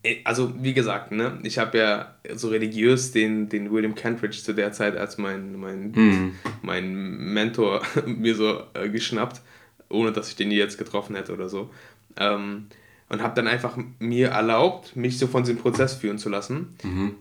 äh, 0.03 0.17
also 0.23 0.53
wie 0.61 0.73
gesagt, 0.73 1.11
ne, 1.11 1.39
ich 1.43 1.57
habe 1.57 1.77
ja 1.77 2.15
so 2.33 2.49
religiös 2.49 3.11
den, 3.11 3.49
den 3.49 3.71
William 3.71 3.95
Kentridge 3.95 4.37
zu 4.37 4.53
der 4.53 4.71
Zeit 4.71 4.97
als 4.97 5.17
mein, 5.17 5.59
mein, 5.59 5.91
mhm. 5.91 6.35
mein 6.61 6.93
Mentor 7.33 7.81
mir 8.05 8.35
so 8.35 8.63
äh, 8.73 8.89
geschnappt, 8.89 9.41
ohne 9.89 10.11
dass 10.11 10.29
ich 10.29 10.35
den 10.35 10.51
jetzt 10.51 10.77
getroffen 10.77 11.15
hätte 11.15 11.33
oder 11.33 11.49
so. 11.49 11.69
Ähm, 12.17 12.67
und 13.09 13.21
habe 13.21 13.35
dann 13.35 13.47
einfach 13.47 13.77
mir 13.99 14.29
erlaubt, 14.29 14.95
mich 14.95 15.17
so 15.19 15.27
von 15.27 15.43
diesem 15.43 15.57
Prozess 15.57 15.95
führen 15.95 16.17
zu 16.17 16.29
lassen. 16.29 16.77
Mhm. 16.81 17.15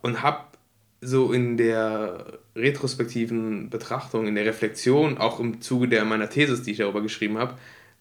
Und 0.00 0.22
habe 0.22 0.44
so 1.04 1.32
in 1.32 1.56
der 1.56 2.38
retrospektiven 2.56 3.68
Betrachtung, 3.70 4.26
in 4.26 4.34
der 4.34 4.46
Reflexion, 4.46 5.18
auch 5.18 5.38
im 5.38 5.60
Zuge 5.60 5.88
der 5.88 6.04
meiner 6.04 6.30
Thesis, 6.30 6.62
die 6.62 6.72
ich 6.72 6.78
darüber 6.78 7.02
geschrieben 7.02 7.38
habe, 7.38 7.54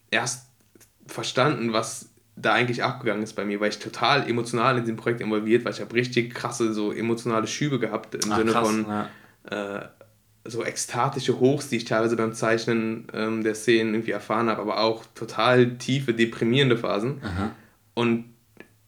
erst 0.09 0.47
verstanden, 1.05 1.73
was 1.73 2.09
da 2.35 2.53
eigentlich 2.53 2.83
abgegangen 2.83 3.23
ist 3.23 3.33
bei 3.33 3.45
mir, 3.45 3.59
weil 3.59 3.69
ich 3.69 3.79
total 3.79 4.27
emotional 4.27 4.77
in 4.77 4.85
dem 4.85 4.95
Projekt 4.95 5.21
involviert 5.21 5.65
war. 5.65 5.71
Ich 5.71 5.81
habe 5.81 5.93
richtig 5.93 6.33
krasse 6.33 6.73
so 6.73 6.91
emotionale 6.91 7.47
Schübe 7.47 7.79
gehabt 7.79 8.15
im 8.15 8.31
Ach, 8.31 8.37
Sinne 8.37 8.51
krass, 8.51 8.67
von 8.67 8.85
ja. 8.87 9.09
äh, 9.49 9.85
so 10.45 10.63
ekstatische 10.63 11.39
Hochs, 11.39 11.69
die 11.69 11.77
ich 11.77 11.85
teilweise 11.85 12.15
beim 12.15 12.33
Zeichnen 12.33 13.07
ähm, 13.13 13.43
der 13.43 13.55
Szenen 13.55 13.93
irgendwie 13.93 14.11
erfahren 14.11 14.49
habe, 14.49 14.61
aber 14.61 14.79
auch 14.79 15.03
total 15.13 15.77
tiefe, 15.77 16.13
deprimierende 16.13 16.77
Phasen. 16.77 17.21
Aha. 17.23 17.51
Und 17.93 18.32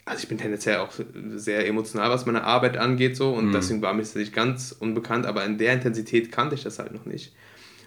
also 0.06 0.22
ich 0.22 0.30
bin 0.30 0.38
tendenziell 0.38 0.78
auch 0.78 0.92
sehr 1.36 1.68
emotional, 1.68 2.12
was 2.12 2.28
meine 2.28 2.44
Arbeit 2.44 2.78
angeht, 2.78 3.18
so 3.18 3.34
und 3.34 3.48
mhm. 3.48 3.52
deswegen 3.54 3.82
war 3.82 3.94
mir 3.94 4.02
das 4.02 4.14
nicht 4.14 4.34
ganz 4.34 4.72
unbekannt, 4.72 5.26
aber 5.26 5.44
in 5.44 5.58
der 5.58 5.74
Intensität 5.74 6.32
kannte 6.32 6.56
ich 6.56 6.64
das 6.64 6.78
halt 6.78 6.94
noch 6.94 7.06
nicht. 7.06 7.34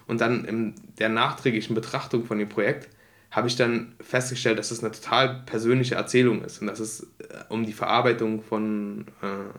Und 0.05 0.21
dann 0.21 0.43
in 0.45 0.75
der 0.97 1.09
nachträglichen 1.09 1.75
Betrachtung 1.75 2.25
von 2.25 2.37
dem 2.37 2.49
Projekt 2.49 2.89
habe 3.31 3.47
ich 3.47 3.55
dann 3.55 3.93
festgestellt, 4.01 4.59
dass 4.59 4.71
es 4.71 4.83
eine 4.83 4.91
total 4.91 5.43
persönliche 5.45 5.95
Erzählung 5.95 6.43
ist 6.43 6.61
und 6.61 6.67
dass 6.67 6.79
es 6.79 7.03
äh, 7.19 7.43
um 7.49 7.65
die 7.65 7.73
Verarbeitung 7.73 8.41
von, 8.41 9.05
äh, 9.21 9.53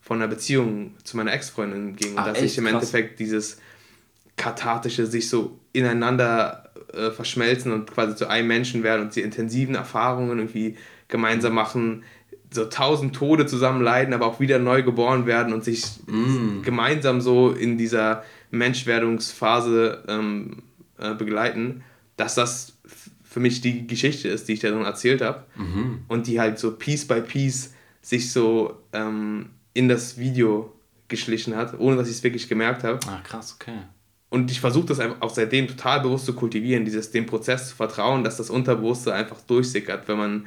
von 0.00 0.16
einer 0.16 0.28
Beziehung 0.28 0.94
zu 1.04 1.16
meiner 1.16 1.32
Ex-Freundin 1.32 1.96
ging. 1.96 2.14
Ach, 2.16 2.26
und 2.26 2.28
dass 2.28 2.42
echt? 2.42 2.52
ich 2.52 2.58
im 2.58 2.64
Krass. 2.64 2.74
Endeffekt 2.74 3.20
dieses 3.20 3.58
kathartische 4.36 5.06
sich 5.06 5.28
so 5.28 5.58
ineinander 5.72 6.70
äh, 6.94 7.10
verschmelzen 7.10 7.72
und 7.72 7.90
quasi 7.90 8.16
zu 8.16 8.26
einem 8.26 8.48
Menschen 8.48 8.82
werden 8.82 9.02
und 9.02 9.14
die 9.14 9.20
intensiven 9.20 9.74
Erfahrungen 9.74 10.38
irgendwie 10.38 10.76
gemeinsam 11.10 11.54
machen, 11.54 12.04
so 12.52 12.64
tausend 12.64 13.14
Tode 13.14 13.46
zusammen 13.46 13.82
leiden, 13.82 14.14
aber 14.14 14.26
auch 14.26 14.40
wieder 14.40 14.58
neu 14.58 14.82
geboren 14.82 15.26
werden 15.26 15.52
und 15.52 15.62
sich 15.62 15.84
mm. 16.06 16.62
gemeinsam 16.62 17.20
so 17.20 17.50
in 17.50 17.78
dieser 17.78 18.24
Menschwerdungsphase 18.50 20.04
ähm, 20.08 20.62
äh, 20.98 21.14
begleiten, 21.14 21.82
dass 22.16 22.34
das 22.34 22.76
für 23.22 23.40
mich 23.40 23.60
die 23.60 23.86
Geschichte 23.86 24.28
ist, 24.28 24.48
die 24.48 24.54
ich 24.54 24.60
da 24.60 24.70
drin 24.70 24.82
erzählt 24.82 25.22
habe. 25.22 25.44
Mhm. 25.54 26.00
Und 26.08 26.26
die 26.26 26.40
halt 26.40 26.58
so 26.58 26.72
Piece 26.72 27.06
by 27.06 27.20
Piece 27.20 27.72
sich 28.02 28.32
so 28.32 28.82
ähm, 28.92 29.50
in 29.72 29.88
das 29.88 30.18
Video 30.18 30.72
geschlichen 31.06 31.56
hat, 31.56 31.78
ohne 31.78 31.96
dass 31.96 32.08
ich 32.08 32.16
es 32.16 32.22
wirklich 32.24 32.48
gemerkt 32.48 32.82
habe. 32.82 32.98
Ah, 33.06 33.20
krass, 33.22 33.56
okay. 33.58 33.78
Und 34.30 34.50
ich 34.50 34.60
versuche 34.60 34.86
das 34.86 35.00
einfach 35.00 35.20
auch 35.20 35.30
seitdem 35.30 35.68
total 35.68 36.00
bewusst 36.00 36.26
zu 36.26 36.34
kultivieren, 36.34 36.84
dieses 36.84 37.10
dem 37.10 37.26
Prozess 37.26 37.68
zu 37.68 37.76
vertrauen, 37.76 38.24
dass 38.24 38.36
das 38.36 38.50
Unterbewusste 38.50 39.12
einfach 39.12 39.40
durchsickert, 39.42 40.06
wenn 40.08 40.18
man, 40.18 40.46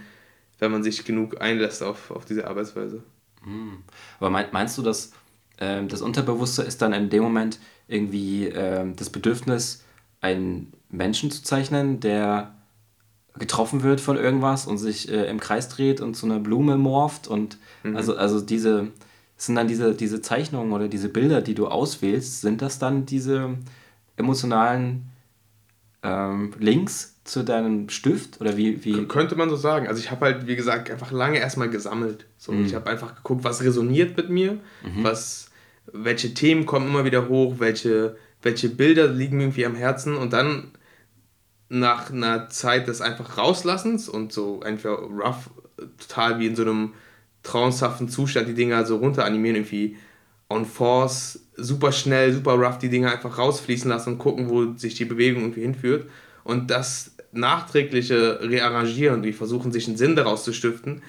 wenn 0.63 0.71
man 0.71 0.83
sich 0.83 1.03
genug 1.03 1.41
einlässt 1.41 1.83
auf, 1.83 2.09
auf 2.09 2.23
diese 2.23 2.47
Arbeitsweise. 2.47 3.03
Mhm. 3.45 3.79
Aber 4.19 4.29
meinst 4.29 4.77
du, 4.77 4.81
dass 4.81 5.11
äh, 5.57 5.85
das 5.85 6.01
Unterbewusste 6.01 6.63
ist 6.63 6.81
dann 6.81 6.93
in 6.93 7.09
dem 7.09 7.21
Moment 7.21 7.59
irgendwie 7.89 8.47
äh, 8.47 8.85
das 8.95 9.09
Bedürfnis, 9.09 9.83
einen 10.21 10.71
Menschen 10.89 11.31
zu 11.31 11.43
zeichnen, 11.43 11.99
der 11.99 12.55
getroffen 13.37 13.83
wird 13.83 13.99
von 13.99 14.15
irgendwas 14.15 14.65
und 14.65 14.77
sich 14.77 15.11
äh, 15.11 15.25
im 15.25 15.41
Kreis 15.41 15.67
dreht 15.67 15.99
und 15.99 16.15
zu 16.15 16.25
einer 16.25 16.39
Blume 16.39 16.77
morpht 16.77 17.27
und 17.27 17.57
mhm. 17.83 17.97
also, 17.97 18.15
also 18.15 18.39
diese 18.39 18.91
sind 19.35 19.55
dann 19.55 19.67
diese, 19.67 19.93
diese 19.95 20.21
Zeichnungen 20.21 20.71
oder 20.71 20.87
diese 20.87 21.09
Bilder, 21.09 21.41
die 21.41 21.55
du 21.55 21.67
auswählst, 21.67 22.39
sind 22.39 22.61
das 22.61 22.79
dann 22.79 23.05
diese 23.05 23.57
emotionalen 24.15 25.09
ähm, 26.03 26.53
Links 26.59 27.12
zu 27.23 27.43
deinem 27.43 27.89
Stift 27.89 28.41
oder 28.41 28.57
wie, 28.57 28.83
wie? 28.83 29.05
Könnte 29.05 29.35
man 29.35 29.49
so 29.49 29.55
sagen. 29.55 29.87
Also 29.87 30.01
ich 30.01 30.11
habe 30.11 30.25
halt, 30.25 30.47
wie 30.47 30.55
gesagt, 30.55 30.91
einfach 30.91 31.11
lange 31.11 31.39
erstmal 31.39 31.69
gesammelt. 31.69 32.25
So, 32.37 32.51
mhm. 32.51 32.65
Ich 32.65 32.75
habe 32.75 32.89
einfach 32.89 33.15
geguckt, 33.15 33.43
was 33.43 33.63
resoniert 33.63 34.17
mit 34.17 34.29
mir, 34.29 34.53
mhm. 34.83 35.03
was, 35.03 35.49
welche 35.91 36.33
Themen 36.33 36.65
kommen 36.65 36.87
immer 36.87 37.05
wieder 37.05 37.29
hoch, 37.29 37.55
welche, 37.59 38.17
welche 38.41 38.69
Bilder 38.69 39.07
liegen 39.07 39.37
mir 39.37 39.43
irgendwie 39.43 39.65
am 39.65 39.75
Herzen 39.75 40.17
und 40.17 40.33
dann 40.33 40.71
nach 41.69 42.11
einer 42.11 42.49
Zeit 42.49 42.87
des 42.87 43.01
einfach 43.01 43.37
Rauslassens 43.37 44.09
und 44.09 44.33
so 44.33 44.61
einfach 44.61 44.99
rough, 44.99 45.49
total 45.97 46.39
wie 46.39 46.47
in 46.47 46.55
so 46.55 46.63
einem 46.63 46.93
trauenshaften 47.41 48.09
Zustand 48.09 48.47
die 48.47 48.53
Dinger 48.53 48.85
so 48.85 48.97
runter 48.97 49.25
animieren, 49.25 49.55
irgendwie 49.55 49.97
on 50.49 50.65
force, 50.65 51.39
super 51.55 51.91
schnell, 51.91 52.33
super 52.33 52.53
rough 52.53 52.79
die 52.79 52.89
Dinger 52.89 53.11
einfach 53.11 53.37
rausfließen 53.37 53.89
lassen 53.89 54.13
und 54.13 54.17
gucken, 54.19 54.49
wo 54.49 54.73
sich 54.73 54.95
die 54.95 55.05
Bewegung 55.05 55.43
irgendwie 55.43 55.61
hinführt. 55.61 56.09
Und 56.43 56.69
das 56.69 57.12
nachträgliche 57.33 58.39
Rearrangieren 58.41 59.23
die 59.23 59.33
versuchen, 59.33 59.71
sich 59.71 59.87
einen 59.87 59.97
Sinn 59.97 60.15
daraus 60.15 60.43
zu 60.43 60.53
stiften, 60.53 61.01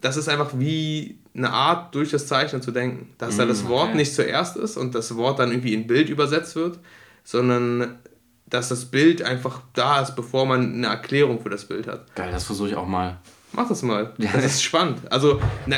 das 0.00 0.16
ist 0.16 0.28
einfach 0.28 0.52
wie 0.54 1.18
eine 1.34 1.50
Art, 1.50 1.94
durch 1.94 2.10
das 2.10 2.26
Zeichnen 2.26 2.62
zu 2.62 2.70
denken. 2.70 3.14
Dass 3.18 3.36
mm, 3.36 3.38
da 3.38 3.46
das 3.46 3.68
Wort 3.68 3.88
okay. 3.88 3.98
nicht 3.98 4.14
zuerst 4.14 4.56
ist 4.56 4.76
und 4.76 4.94
das 4.94 5.16
Wort 5.16 5.38
dann 5.38 5.50
irgendwie 5.50 5.74
in 5.74 5.86
Bild 5.86 6.08
übersetzt 6.08 6.56
wird, 6.56 6.78
sondern 7.22 7.98
dass 8.46 8.68
das 8.68 8.86
Bild 8.86 9.22
einfach 9.22 9.62
da 9.74 10.00
ist, 10.00 10.16
bevor 10.16 10.46
man 10.46 10.74
eine 10.74 10.86
Erklärung 10.88 11.40
für 11.40 11.50
das 11.50 11.66
Bild 11.66 11.86
hat. 11.86 12.14
Geil, 12.14 12.30
das 12.32 12.44
versuche 12.44 12.70
ich 12.70 12.76
auch 12.76 12.86
mal. 12.86 13.18
Mach 13.52 13.68
das 13.68 13.82
mal. 13.82 14.12
Ja. 14.18 14.30
Das 14.32 14.44
ist 14.44 14.62
spannend. 14.62 15.00
Also, 15.10 15.40
na, 15.66 15.76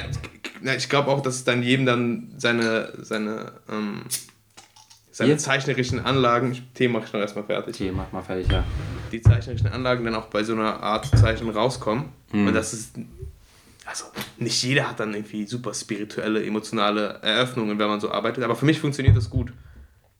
na 0.60 0.74
ich 0.74 0.88
glaube 0.88 1.10
auch, 1.10 1.20
dass 1.20 1.44
dann 1.44 1.62
jedem 1.62 1.86
dann 1.86 2.34
seine, 2.38 2.92
seine 3.02 3.52
ähm, 3.70 4.02
seine 5.12 5.28
Hier? 5.28 5.38
zeichnerischen 5.38 6.00
Anlagen, 6.00 6.58
Tee 6.74 6.88
mache 6.88 7.04
ich 7.04 7.12
noch 7.12 7.20
erstmal 7.20 7.44
fertig. 7.44 7.76
Tee 7.76 7.92
mach 7.92 8.10
mal 8.12 8.22
fertig, 8.22 8.50
ja. 8.50 8.64
Die 9.12 9.20
zeichnerischen 9.20 9.68
Anlagen 9.68 10.04
dann 10.04 10.14
auch 10.14 10.26
bei 10.26 10.42
so 10.42 10.54
einer 10.54 10.82
Art 10.82 11.06
Zeichen 11.06 11.50
rauskommen. 11.50 12.06
Mhm. 12.32 12.48
Und 12.48 12.54
das 12.54 12.72
ist, 12.72 12.96
also 13.84 14.06
nicht 14.38 14.62
jeder 14.62 14.88
hat 14.88 14.98
dann 15.00 15.14
irgendwie 15.14 15.46
super 15.46 15.74
spirituelle, 15.74 16.44
emotionale 16.44 17.20
Eröffnungen, 17.22 17.78
wenn 17.78 17.88
man 17.88 18.00
so 18.00 18.10
arbeitet, 18.10 18.42
aber 18.42 18.56
für 18.56 18.64
mich 18.64 18.80
funktioniert 18.80 19.14
das 19.14 19.28
gut. 19.28 19.52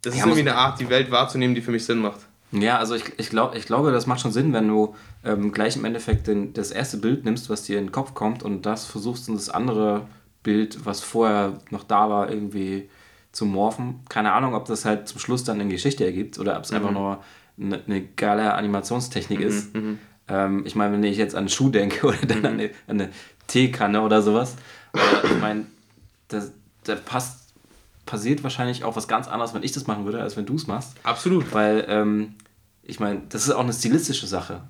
Das 0.03 0.15
ja, 0.15 0.21
ist 0.21 0.27
irgendwie 0.27 0.51
eine 0.51 0.57
Art, 0.57 0.79
die 0.79 0.91
Welt 0.91 1.11
wahrzunehmen, 1.11 1.55
die 1.55 1.63
für 1.63 1.71
mich 1.71 1.87
Sinn 1.87 1.99
macht. 1.99 2.21
Ja, 2.51 2.79
also 2.79 2.95
ich, 2.95 3.05
ich, 3.17 3.31
glaub, 3.31 3.55
ich 3.55 3.65
glaube, 3.65 3.93
das 3.93 4.07
macht 4.07 4.21
schon 4.21 4.33
Sinn, 4.33 4.53
wenn 4.53 4.69
du 4.69 4.95
ähm, 5.25 5.53
gleich 5.53 5.77
im 5.77 5.87
Endeffekt 5.87 6.27
den, 6.27 6.53
das 6.53 6.71
erste 6.71 6.99
Bild 6.99 7.25
nimmst, 7.25 7.49
was 7.49 7.63
dir 7.63 7.79
in 7.79 7.87
den 7.87 7.93
Kopf 7.93 8.13
kommt 8.13 8.43
und 8.43 8.67
das 8.67 8.85
versuchst 8.85 9.29
in 9.29 9.37
das 9.37 9.49
andere 9.49 10.07
Bild, 10.43 10.85
was 10.85 11.01
vorher 11.01 11.61
noch 11.71 11.85
da 11.85 12.11
war, 12.11 12.31
irgendwie 12.31 12.91
zu 13.33 13.47
morphen. 13.47 14.01
Keine 14.09 14.33
Ahnung, 14.33 14.55
ob 14.55 14.67
das 14.67 14.85
halt 14.85 15.09
zum 15.09 15.19
Schluss 15.19 15.45
dann 15.45 15.61
eine 15.61 15.71
Geschichte 15.71 16.05
ergibt 16.05 16.39
oder 16.39 16.57
ob 16.57 16.65
es 16.65 16.71
mhm. 16.71 16.77
einfach 16.77 16.93
nur 16.93 17.25
eine, 17.59 17.83
eine, 17.87 18.03
geile 18.03 18.55
Animationstechnik 18.55 19.41
mhm, 19.41 19.47
ist. 19.47 19.75
Mhm. 19.75 19.99
Ähm, 20.29 20.63
ich 20.67 20.75
meine, 20.75 20.93
wenn 20.93 21.05
ich 21.05 21.17
jetzt 21.17 21.35
an 21.35 21.41
einen 21.41 21.49
Schuh 21.49 21.71
denke 21.71 22.07
oder 22.07 22.19
dann 22.19 22.45
an 22.45 22.53
eine, 22.55 22.71
an 22.87 23.01
eine 23.01 23.09
Teekanne 23.47 24.03
oder 24.03 24.23
sowas, 24.23 24.57
ich 25.25 25.41
meine, 25.41 25.67
da 26.29 26.95
passt 26.97 27.43
passiert 28.07 28.43
wahrscheinlich 28.43 28.85
auch 28.85 28.97
was 28.97 29.09
ganz 29.09 29.29
anderes, 29.29 29.55
wenn 29.55 29.63
ich 29.63 29.73
das 29.73 29.87
machen 29.87 30.05
würde, 30.05 30.21
als 30.21 30.37
wenn 30.37 30.47
du 30.47 30.57
es 30.57 30.67
machst. 30.67 30.95
Absolut. 31.03 31.53
Weil, 31.55 31.87
ähm, 31.89 32.35
ich 32.83 33.01
meine, 33.01 33.23
das 33.29 33.45
ist 33.45 33.51
auch 33.51 33.61
eine 33.61 33.73
stilistische 33.73 34.27
Sache. 34.27 34.63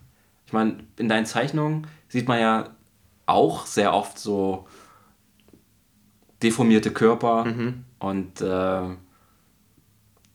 Ich 0.46 0.52
meine, 0.52 0.76
in 0.96 1.08
deinen 1.08 1.26
Zeichnungen 1.26 1.86
sieht 2.08 2.28
man 2.28 2.40
ja 2.40 2.70
auch 3.26 3.66
sehr 3.66 3.94
oft 3.94 4.18
so 4.18 4.66
deformierte 6.42 6.90
Körper 6.90 7.46
mhm. 7.46 7.84
Und 8.02 8.40
äh, 8.40 8.80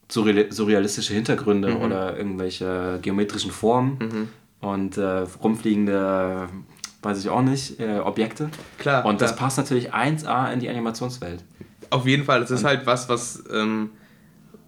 surrealistische 0.10 1.14
Hintergründe 1.14 1.76
mhm. 1.76 1.82
oder 1.82 2.18
irgendwelche 2.18 3.00
geometrischen 3.02 3.52
Formen 3.52 4.00
mhm. 4.00 4.68
und 4.68 4.98
äh, 4.98 5.26
rumfliegende, 5.44 6.48
weiß 7.02 7.20
ich 7.20 7.30
auch 7.30 7.42
nicht, 7.42 7.80
äh, 7.80 8.00
Objekte. 8.00 8.50
Klar. 8.78 9.06
Und 9.06 9.22
das 9.22 9.36
passt 9.36 9.58
natürlich 9.58 9.94
1A 9.94 10.52
in 10.54 10.62
die 10.62 10.70
Animationswelt. 10.70 11.44
Auf 11.90 12.06
jeden 12.06 12.24
Fall, 12.24 12.40
das 12.40 12.52
ist 12.52 12.64
halt 12.64 12.86
was, 12.86 13.10
was, 13.10 13.44
ähm, 13.52 13.92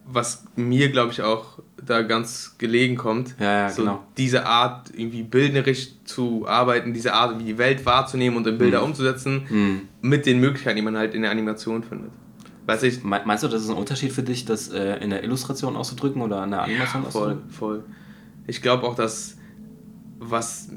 was 0.05 0.43
mir, 0.55 0.91
glaube 0.91 1.11
ich, 1.11 1.21
auch 1.21 1.59
da 1.85 2.01
ganz 2.01 2.55
gelegen 2.57 2.97
kommt. 2.97 3.35
Ja, 3.39 3.45
ja 3.45 3.69
so 3.69 3.83
genau. 3.83 4.03
Diese 4.17 4.45
Art, 4.45 4.89
irgendwie 4.93 5.23
bildnerisch 5.23 5.91
zu 6.03 6.45
arbeiten, 6.47 6.93
diese 6.93 7.13
Art, 7.13 7.39
wie 7.39 7.45
die 7.45 7.57
Welt 7.57 7.85
wahrzunehmen 7.85 8.37
und 8.37 8.45
in 8.45 8.57
Bilder 8.57 8.79
mhm. 8.79 8.87
umzusetzen, 8.87 9.45
mhm. 9.49 9.81
mit 10.01 10.25
den 10.25 10.41
Möglichkeiten, 10.41 10.75
die 10.75 10.81
man 10.81 10.97
halt 10.97 11.15
in 11.15 11.21
der 11.21 11.31
Animation 11.31 11.83
findet. 11.83 12.11
Weiß 12.69 12.83
ich, 12.83 13.03
Meinst 13.03 13.43
du, 13.43 13.47
das 13.47 13.63
ist 13.63 13.69
ein 13.69 13.75
Unterschied 13.75 14.11
für 14.11 14.21
dich, 14.21 14.45
das 14.45 14.69
äh, 14.69 14.97
in 14.97 15.09
der 15.09 15.23
Illustration 15.23 15.75
auszudrücken 15.75 16.21
oder 16.21 16.43
in 16.43 16.51
der 16.51 16.61
Animation 16.61 17.03
ja, 17.03 17.09
voll, 17.09 17.41
voll. 17.49 17.83
Ich 18.45 18.61
glaube 18.61 18.85
auch, 18.85 18.93
dass 18.93 19.37
was 20.19 20.69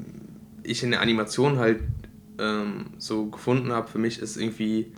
ich 0.63 0.81
in 0.81 0.89
der 0.89 1.01
Animation 1.01 1.59
halt 1.59 1.81
ähm, 2.39 2.85
so 2.97 3.27
gefunden 3.27 3.71
habe, 3.71 3.87
für 3.87 3.99
mich 3.99 4.17
ist 4.17 4.37
irgendwie 4.37 4.91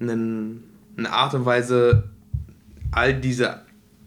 einen, 0.00 0.64
eine 0.96 1.12
Art 1.12 1.32
und 1.34 1.44
Weise, 1.44 2.10
all 2.90 3.14
diese 3.14 3.60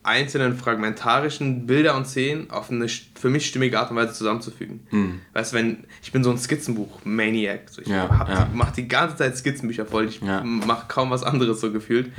einzelnen 0.04 0.58
fragmentarischen 0.58 1.66
Bilder 1.66 1.96
und 1.96 2.06
Szenen 2.06 2.52
auf 2.52 2.70
eine 2.70 2.88
für 2.88 3.30
mich 3.30 3.46
stimmige 3.46 3.80
Art 3.80 3.89
und 3.89 3.98
Weise 3.98 4.13
zusammenzufügen. 4.13 4.86
Mhm. 4.92 5.22
Weißt 5.34 5.54
du, 5.54 5.58
wenn 5.58 5.86
ich 6.02 6.12
bin 6.12 6.24
so 6.24 6.30
ein 6.30 6.38
Skizzenbuch-Maniac. 6.38 7.70
So 7.70 7.82
ich 7.82 7.88
ja, 7.88 8.06
ja. 8.06 8.50
mache 8.54 8.74
die 8.76 8.88
ganze 8.88 9.16
Zeit 9.16 9.38
Skizzenbücher 9.38 9.86
voll. 9.86 10.08
Ich 10.08 10.22
ja. 10.22 10.44
mache 10.44 10.88
kaum 10.88 11.10
was 11.10 11.24
anderes 11.24 11.62
so 11.62 11.72
gefühlt. 11.72 12.12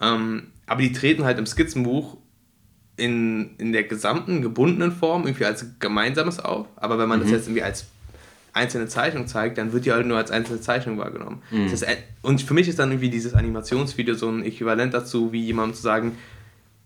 Ähm, 0.00 0.44
aber 0.66 0.82
die 0.82 0.92
treten 0.92 1.24
halt 1.24 1.38
im 1.38 1.46
Skizzenbuch 1.46 2.16
in, 2.96 3.56
in 3.58 3.72
der 3.72 3.84
gesamten 3.84 4.40
gebundenen 4.40 4.92
Form 4.92 5.26
irgendwie 5.26 5.44
als 5.44 5.66
Gemeinsames 5.80 6.38
auf. 6.40 6.68
Aber 6.76 6.98
wenn 6.98 7.08
man 7.08 7.18
mhm. 7.18 7.24
das 7.24 7.32
jetzt 7.32 7.46
irgendwie 7.48 7.62
als 7.62 7.86
einzelne 8.52 8.86
Zeichnung 8.86 9.26
zeigt, 9.26 9.58
dann 9.58 9.72
wird 9.72 9.84
die 9.84 9.92
halt 9.92 10.06
nur 10.06 10.16
als 10.16 10.30
einzelne 10.30 10.60
Zeichnung 10.60 10.96
wahrgenommen. 10.96 11.42
Mhm. 11.50 11.70
Das 11.70 11.84
heißt, 11.84 11.98
und 12.22 12.40
für 12.40 12.54
mich 12.54 12.68
ist 12.68 12.78
dann 12.78 12.90
irgendwie 12.92 13.10
dieses 13.10 13.34
Animationsvideo 13.34 14.14
so 14.14 14.28
ein 14.28 14.44
Äquivalent 14.44 14.94
dazu, 14.94 15.32
wie 15.32 15.44
jemandem 15.44 15.74
zu 15.74 15.82
sagen, 15.82 16.16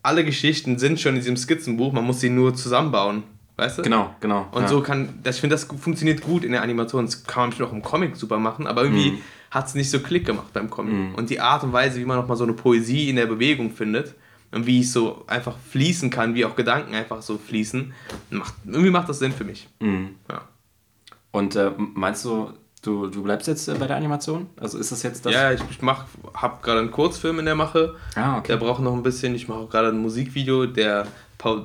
alle 0.09 0.25
Geschichten 0.25 0.79
sind 0.79 0.99
schon 0.99 1.15
in 1.15 1.21
diesem 1.21 1.37
Skizzenbuch, 1.37 1.93
man 1.93 2.05
muss 2.05 2.21
sie 2.21 2.31
nur 2.31 2.55
zusammenbauen. 2.55 3.25
Weißt 3.57 3.79
du? 3.79 3.83
Genau, 3.83 4.15
genau. 4.21 4.47
Und 4.53 4.63
ja. 4.63 4.69
so 4.69 4.81
kann, 4.81 5.19
das, 5.23 5.37
ich 5.37 5.41
finde, 5.41 5.55
das 5.55 5.65
funktioniert 5.65 6.23
gut 6.23 6.45
in 6.45 6.53
der 6.53 6.63
Animation. 6.63 7.05
Das 7.05 7.25
kann 7.25 7.43
man 7.43 7.51
bestimmt 7.51 7.69
auch 7.69 7.75
im 7.75 7.83
Comic 7.83 8.17
super 8.17 8.39
machen, 8.39 8.67
aber 8.67 8.85
irgendwie 8.85 9.11
mhm. 9.13 9.19
hat 9.51 9.67
es 9.67 9.75
nicht 9.75 9.91
so 9.91 9.99
Klick 9.99 10.25
gemacht 10.25 10.53
beim 10.53 10.71
Comic. 10.71 10.95
Mhm. 10.95 11.15
Und 11.17 11.29
die 11.29 11.41
Art 11.41 11.65
und 11.65 11.73
Weise, 11.73 12.01
wie 12.01 12.05
man 12.05 12.17
nochmal 12.17 12.37
so 12.37 12.45
eine 12.45 12.53
Poesie 12.53 13.11
in 13.11 13.17
der 13.17 13.27
Bewegung 13.27 13.73
findet 13.73 14.15
und 14.53 14.67
wie 14.67 14.81
es 14.81 14.93
so 14.93 15.25
einfach 15.27 15.57
fließen 15.71 16.09
kann, 16.09 16.35
wie 16.35 16.45
auch 16.45 16.57
Gedanken 16.57 16.95
einfach 16.95 17.21
so 17.21 17.37
fließen, 17.37 17.93
macht, 18.31 18.55
irgendwie 18.65 18.91
macht 18.91 19.09
das 19.09 19.19
Sinn 19.19 19.33
für 19.33 19.45
mich. 19.45 19.69
Mhm. 19.81 20.11
Ja. 20.31 20.43
Und 21.33 21.57
äh, 21.57 21.73
meinst 21.77 22.25
du, 22.25 22.53
du, 22.87 23.09
du 23.09 23.23
bleibst 23.23 23.49
jetzt 23.49 23.69
äh, 23.69 23.75
bei 23.75 23.87
der 23.87 23.97
Animation? 23.97 24.47
Also 24.61 24.79
ist 24.79 24.93
das 24.93 25.03
jetzt 25.03 25.27
das? 25.27 25.33
Ja, 25.33 25.53
ich, 25.53 25.61
ich 25.71 25.81
habe 25.83 26.59
gerade 26.63 26.81
einen 26.81 26.91
Kurzfilm 26.91 27.39
in 27.39 27.45
der 27.45 27.55
Mache. 27.55 27.97
Ah, 28.15 28.39
okay. 28.39 28.49
Der 28.49 28.57
braucht 28.57 28.83
noch 28.83 28.95
ein 28.95 29.03
bisschen. 29.03 29.35
Ich 29.35 29.49
mache 29.49 29.61
auch 29.61 29.71
gerade 29.71 29.89
ein 29.89 29.99
Musikvideo, 29.99 30.67
der 30.67 31.07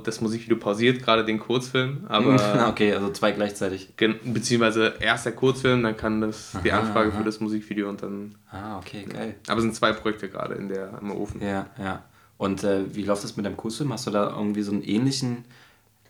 das 0.04 0.20
Musikvideo 0.20 0.56
pausiert 0.56 1.02
gerade 1.02 1.24
den 1.24 1.40
Kurzfilm, 1.40 2.04
aber 2.08 2.68
okay, 2.68 2.94
also 2.94 3.10
zwei 3.10 3.32
gleichzeitig. 3.32 3.92
Beziehungsweise 4.24 4.94
erst 5.00 5.26
der 5.26 5.32
Kurzfilm, 5.32 5.82
dann 5.82 5.96
kann 5.96 6.20
das 6.20 6.54
aha, 6.54 6.62
die 6.62 6.70
Anfrage 6.70 7.10
aha. 7.10 7.18
für 7.18 7.24
das 7.24 7.40
Musikvideo 7.40 7.88
und 7.88 8.02
dann. 8.02 8.36
Ah, 8.50 8.78
okay, 8.78 9.04
geil. 9.04 9.34
Aber 9.48 9.58
es 9.58 9.62
sind 9.64 9.74
zwei 9.74 9.92
Projekte 9.92 10.28
gerade 10.28 10.54
in 10.54 10.68
der 10.68 10.98
im 11.00 11.10
Ofen. 11.10 11.42
Ja, 11.42 11.66
ja. 11.78 12.04
Und 12.36 12.62
äh, 12.62 12.94
wie 12.94 13.04
läuft 13.04 13.24
das 13.24 13.36
mit 13.36 13.46
deinem 13.46 13.56
Kurzfilm? 13.56 13.92
Hast 13.92 14.06
du 14.06 14.10
da 14.10 14.30
irgendwie 14.30 14.62
so 14.62 14.72
einen 14.72 14.82
ähnlichen 14.82 15.44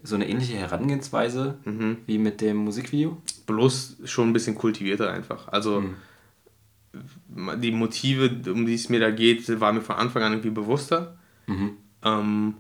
so 0.05 0.15
eine 0.15 0.29
ähnliche 0.29 0.57
Herangehensweise 0.57 1.57
mhm. 1.65 1.97
wie 2.07 2.19
mit 2.19 2.43
dem 2.43 2.59
Musikvideo? 2.59 3.17
Bloß 3.47 3.97
schon 4.05 4.29
ein 4.29 4.33
bisschen 4.35 4.55
kultivierter 4.55 5.11
einfach. 5.11 5.49
Also 5.49 5.81
mhm. 5.81 7.61
die 7.61 7.73
Motive, 7.73 8.31
um 8.53 8.67
die 8.67 8.75
es 8.75 8.91
mir 8.91 9.01
da 9.01 9.11
geht, 9.11 9.49
waren 9.61 9.77
mir 9.77 9.81
von 9.81 9.97
Anfang 9.97 10.23
an 10.23 10.33
irgendwie 10.33 10.51
bewusster. 10.51 11.17
Mhm. 11.47 11.71
Ähm, 12.05 12.55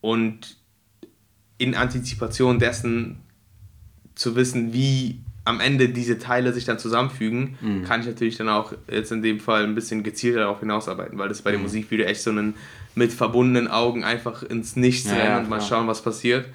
und 0.00 0.56
in 1.58 1.74
Antizipation 1.74 2.60
dessen 2.60 3.18
zu 4.14 4.36
wissen, 4.36 4.72
wie 4.72 5.20
am 5.44 5.60
Ende 5.60 5.88
diese 5.88 6.18
Teile 6.18 6.52
sich 6.52 6.64
dann 6.64 6.78
zusammenfügen, 6.78 7.56
mhm. 7.60 7.82
kann 7.82 8.02
ich 8.02 8.06
natürlich 8.06 8.36
dann 8.36 8.48
auch 8.48 8.72
jetzt 8.88 9.10
in 9.10 9.22
dem 9.22 9.40
Fall 9.40 9.64
ein 9.64 9.74
bisschen 9.74 10.04
gezielter 10.04 10.40
darauf 10.40 10.60
hinausarbeiten, 10.60 11.18
weil 11.18 11.28
das 11.28 11.42
bei 11.42 11.50
dem 11.50 11.60
mhm. 11.60 11.66
Musikvideo 11.66 12.06
echt 12.06 12.20
so 12.20 12.30
ein 12.30 12.54
mit 12.94 13.12
verbundenen 13.12 13.68
Augen 13.68 14.04
einfach 14.04 14.42
ins 14.42 14.76
Nichts 14.76 15.08
ja, 15.08 15.16
rennen 15.16 15.30
ja, 15.30 15.38
und 15.38 15.48
mal 15.48 15.60
schauen, 15.62 15.86
was 15.86 16.02
passiert. 16.02 16.46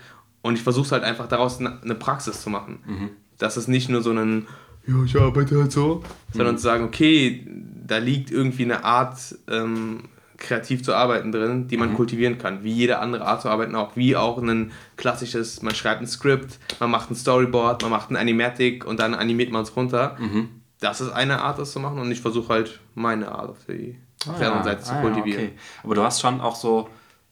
Und 0.43 0.55
ich 0.55 0.61
versuche 0.61 0.85
es 0.85 0.91
halt 0.91 1.03
einfach 1.03 1.27
daraus 1.27 1.59
eine 1.59 1.95
Praxis 1.95 2.41
zu 2.41 2.51
machen. 2.51 2.79
Mhm. 2.85 3.09
Dass 3.39 3.57
es 3.57 3.67
nicht 3.67 3.89
nur 3.89 4.03
so 4.03 4.11
ein, 4.11 4.45
ja, 4.85 5.01
ich 5.03 5.19
arbeite 5.19 5.59
halt 5.59 5.71
so, 5.71 6.03
sondern 6.33 6.55
mhm. 6.55 6.57
zu 6.57 6.63
sagen, 6.63 6.83
okay, 6.83 7.47
da 7.87 7.97
liegt 7.97 8.29
irgendwie 8.29 8.63
eine 8.63 8.83
Art, 8.83 9.35
ähm, 9.49 10.03
kreativ 10.37 10.83
zu 10.83 10.93
arbeiten 10.93 11.31
drin, 11.31 11.69
die 11.69 11.77
man 11.77 11.91
mhm. 11.91 11.95
kultivieren 11.95 12.37
kann. 12.37 12.63
Wie 12.63 12.73
jede 12.73 12.99
andere 12.99 13.25
Art 13.25 13.41
zu 13.41 13.49
arbeiten 13.49 13.73
auch. 13.75 13.95
Wie 13.95 14.17
auch 14.17 14.37
ein 14.37 14.73
klassisches, 14.97 15.61
man 15.61 15.73
schreibt 15.73 16.01
ein 16.01 16.07
Skript, 16.07 16.59
man 16.81 16.91
macht 16.91 17.09
ein 17.09 17.15
Storyboard, 17.15 17.81
man 17.81 17.91
macht 17.91 18.11
ein 18.11 18.17
Animatic 18.17 18.85
und 18.85 18.99
dann 18.99 19.13
animiert 19.13 19.51
man 19.51 19.63
es 19.63 19.73
runter. 19.75 20.17
Mhm. 20.19 20.49
Das 20.81 20.99
ist 20.99 21.11
eine 21.11 21.41
Art, 21.41 21.57
das 21.59 21.71
zu 21.71 21.79
machen 21.79 21.99
und 21.99 22.11
ich 22.11 22.19
versuche 22.19 22.49
halt 22.49 22.81
meine 22.93 23.31
Art 23.31 23.51
auf, 23.51 23.65
die, 23.69 23.97
auf 24.27 24.35
ah, 24.35 24.39
der 24.39 24.47
anderen 24.47 24.65
Seite 24.65 24.81
ah, 24.81 24.85
zu 24.85 25.01
kultivieren. 25.01 25.41
Ja, 25.41 25.47
okay. 25.47 25.57
Aber 25.83 25.95
du 25.95 26.03
hast 26.03 26.19
schon 26.19 26.41
auch 26.41 26.55
so 26.55 26.89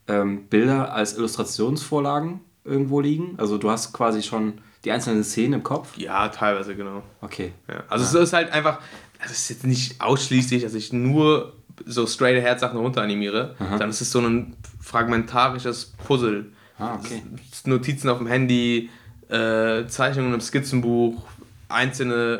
ähm, 0.08 0.46
Bilder 0.48 0.94
als 0.94 1.18
Illustrationsvorlagen 1.18 2.40
irgendwo 2.64 3.00
liegen? 3.00 3.36
Also 3.38 3.58
du 3.58 3.70
hast 3.70 3.94
quasi 3.94 4.22
schon 4.22 4.60
die 4.86 4.92
einzelnen 4.92 5.24
Szenen 5.24 5.54
im 5.54 5.64
Kopf? 5.64 5.98
Ja, 5.98 6.30
teilweise, 6.30 6.76
genau. 6.76 7.04
Okay. 7.22 7.54
Ja. 7.68 7.84
Also 7.88 8.06
ja. 8.06 8.24
es 8.24 8.30
ist 8.30 8.34
halt 8.34 8.52
einfach, 8.52 8.80
es 9.24 9.32
ist 9.32 9.50
jetzt 9.50 9.66
nicht 9.66 10.02
ausschließlich, 10.02 10.64
dass 10.64 10.74
ich 10.74 10.94
nur 10.94 11.54
so 11.86 12.06
straight 12.08 12.38
ahead 12.38 12.60
Sachen 12.60 12.80
runter 12.80 13.02
animiere, 13.02 13.56
Aha. 13.60 13.70
sondern 13.70 13.90
es 13.90 14.02
ist 14.02 14.12
so 14.12 14.20
ein 14.20 14.56
fragmentarisches 14.80 15.94
Puzzle. 16.06 16.52
Ah, 16.78 16.96
okay. 16.96 17.22
Notizen 17.66 18.10
auf 18.10 18.18
dem 18.18 18.28
Handy, 18.28 18.90
äh, 19.30 19.86
Zeichnungen 19.88 20.34
im 20.34 20.42
Skizzenbuch, 20.42 21.24
einzelne 21.70 22.40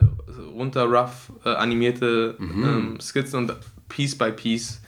runter 0.54 0.86
rough 0.86 1.32
äh, 1.46 1.50
animierte 1.50 2.36
mhm. 2.38 2.64
ähm, 2.64 3.00
Skizzen 3.00 3.38
und 3.38 3.56
Piece 3.88 4.18
by 4.18 4.32
Piece 4.32 4.82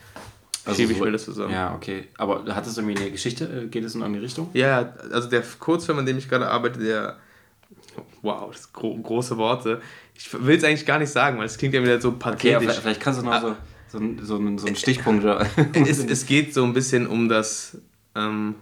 also 0.64 0.80
schiebe 0.80 0.92
ich 0.92 1.00
mir 1.00 1.12
das 1.12 1.24
zusammen. 1.24 1.52
Ja, 1.52 1.74
okay. 1.74 2.08
Aber 2.16 2.44
hat 2.54 2.66
es 2.66 2.76
irgendwie 2.76 2.96
eine 2.96 3.10
Geschichte? 3.10 3.44
Äh, 3.44 3.66
geht 3.66 3.84
es 3.84 3.94
in 3.94 4.02
eine 4.02 4.20
Richtung? 4.20 4.48
Ja, 4.54 4.94
also 5.12 5.28
der 5.28 5.42
Kurzfilm, 5.58 5.98
an 5.98 6.06
dem 6.06 6.18
ich 6.18 6.28
gerade 6.28 6.48
arbeite, 6.48 6.80
der. 6.80 7.18
Wow, 8.22 8.50
das 8.52 8.72
gro 8.72 8.96
große 8.96 9.36
Worte. 9.36 9.80
Ich 10.14 10.32
will 10.32 10.56
es 10.56 10.64
eigentlich 10.64 10.86
gar 10.86 10.98
nicht 10.98 11.10
sagen, 11.10 11.38
weil 11.38 11.46
es 11.46 11.58
klingt 11.58 11.74
ja 11.74 11.82
wieder 11.82 12.00
so 12.00 12.12
pathetisch. 12.12 12.68
Okay, 12.68 12.78
vielleicht 12.80 13.00
kannst 13.00 13.20
du 13.20 13.24
noch 13.24 13.40
so, 13.40 13.56
so, 13.88 13.98
so, 14.22 14.36
einen, 14.36 14.58
so 14.58 14.66
einen 14.66 14.76
Stichpunkt. 14.76 15.24
es, 15.74 15.98
es 15.98 16.26
geht 16.26 16.54
so 16.54 16.64
ein 16.64 16.72
bisschen 16.72 17.06
um 17.06 17.28
das. 17.28 17.78
Ähm, 18.14 18.54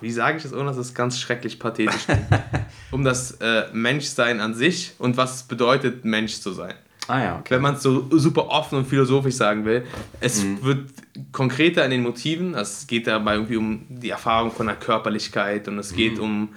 wie 0.00 0.10
sage 0.10 0.38
ich 0.38 0.42
das, 0.42 0.52
ohne 0.52 0.64
dass 0.64 0.78
es 0.78 0.94
ganz 0.94 1.18
schrecklich 1.18 1.58
pathetisch 1.58 2.08
ist? 2.08 2.18
um 2.90 3.04
das 3.04 3.32
äh, 3.40 3.66
Menschsein 3.72 4.40
an 4.40 4.54
sich 4.54 4.94
und 4.98 5.16
was 5.16 5.36
es 5.36 5.42
bedeutet, 5.44 6.04
Mensch 6.04 6.40
zu 6.40 6.52
sein. 6.52 6.74
Ah 7.08 7.22
ja, 7.22 7.38
okay. 7.38 7.54
Wenn 7.54 7.62
man 7.62 7.74
es 7.74 7.82
so 7.82 8.06
super 8.10 8.48
offen 8.48 8.78
und 8.78 8.86
philosophisch 8.86 9.34
sagen 9.34 9.64
will. 9.64 9.84
Es 10.20 10.42
mhm. 10.42 10.62
wird 10.62 10.90
konkreter 11.32 11.84
in 11.84 11.90
den 11.90 12.02
Motiven. 12.02 12.54
Also 12.54 12.70
es 12.70 12.86
geht 12.86 13.06
dabei 13.06 13.34
irgendwie 13.34 13.56
um 13.56 13.86
die 13.88 14.10
Erfahrung 14.10 14.50
von 14.50 14.66
der 14.66 14.76
Körperlichkeit 14.76 15.68
und 15.68 15.78
es 15.78 15.94
geht 15.94 16.16
mhm. 16.16 16.22
um, 16.22 16.48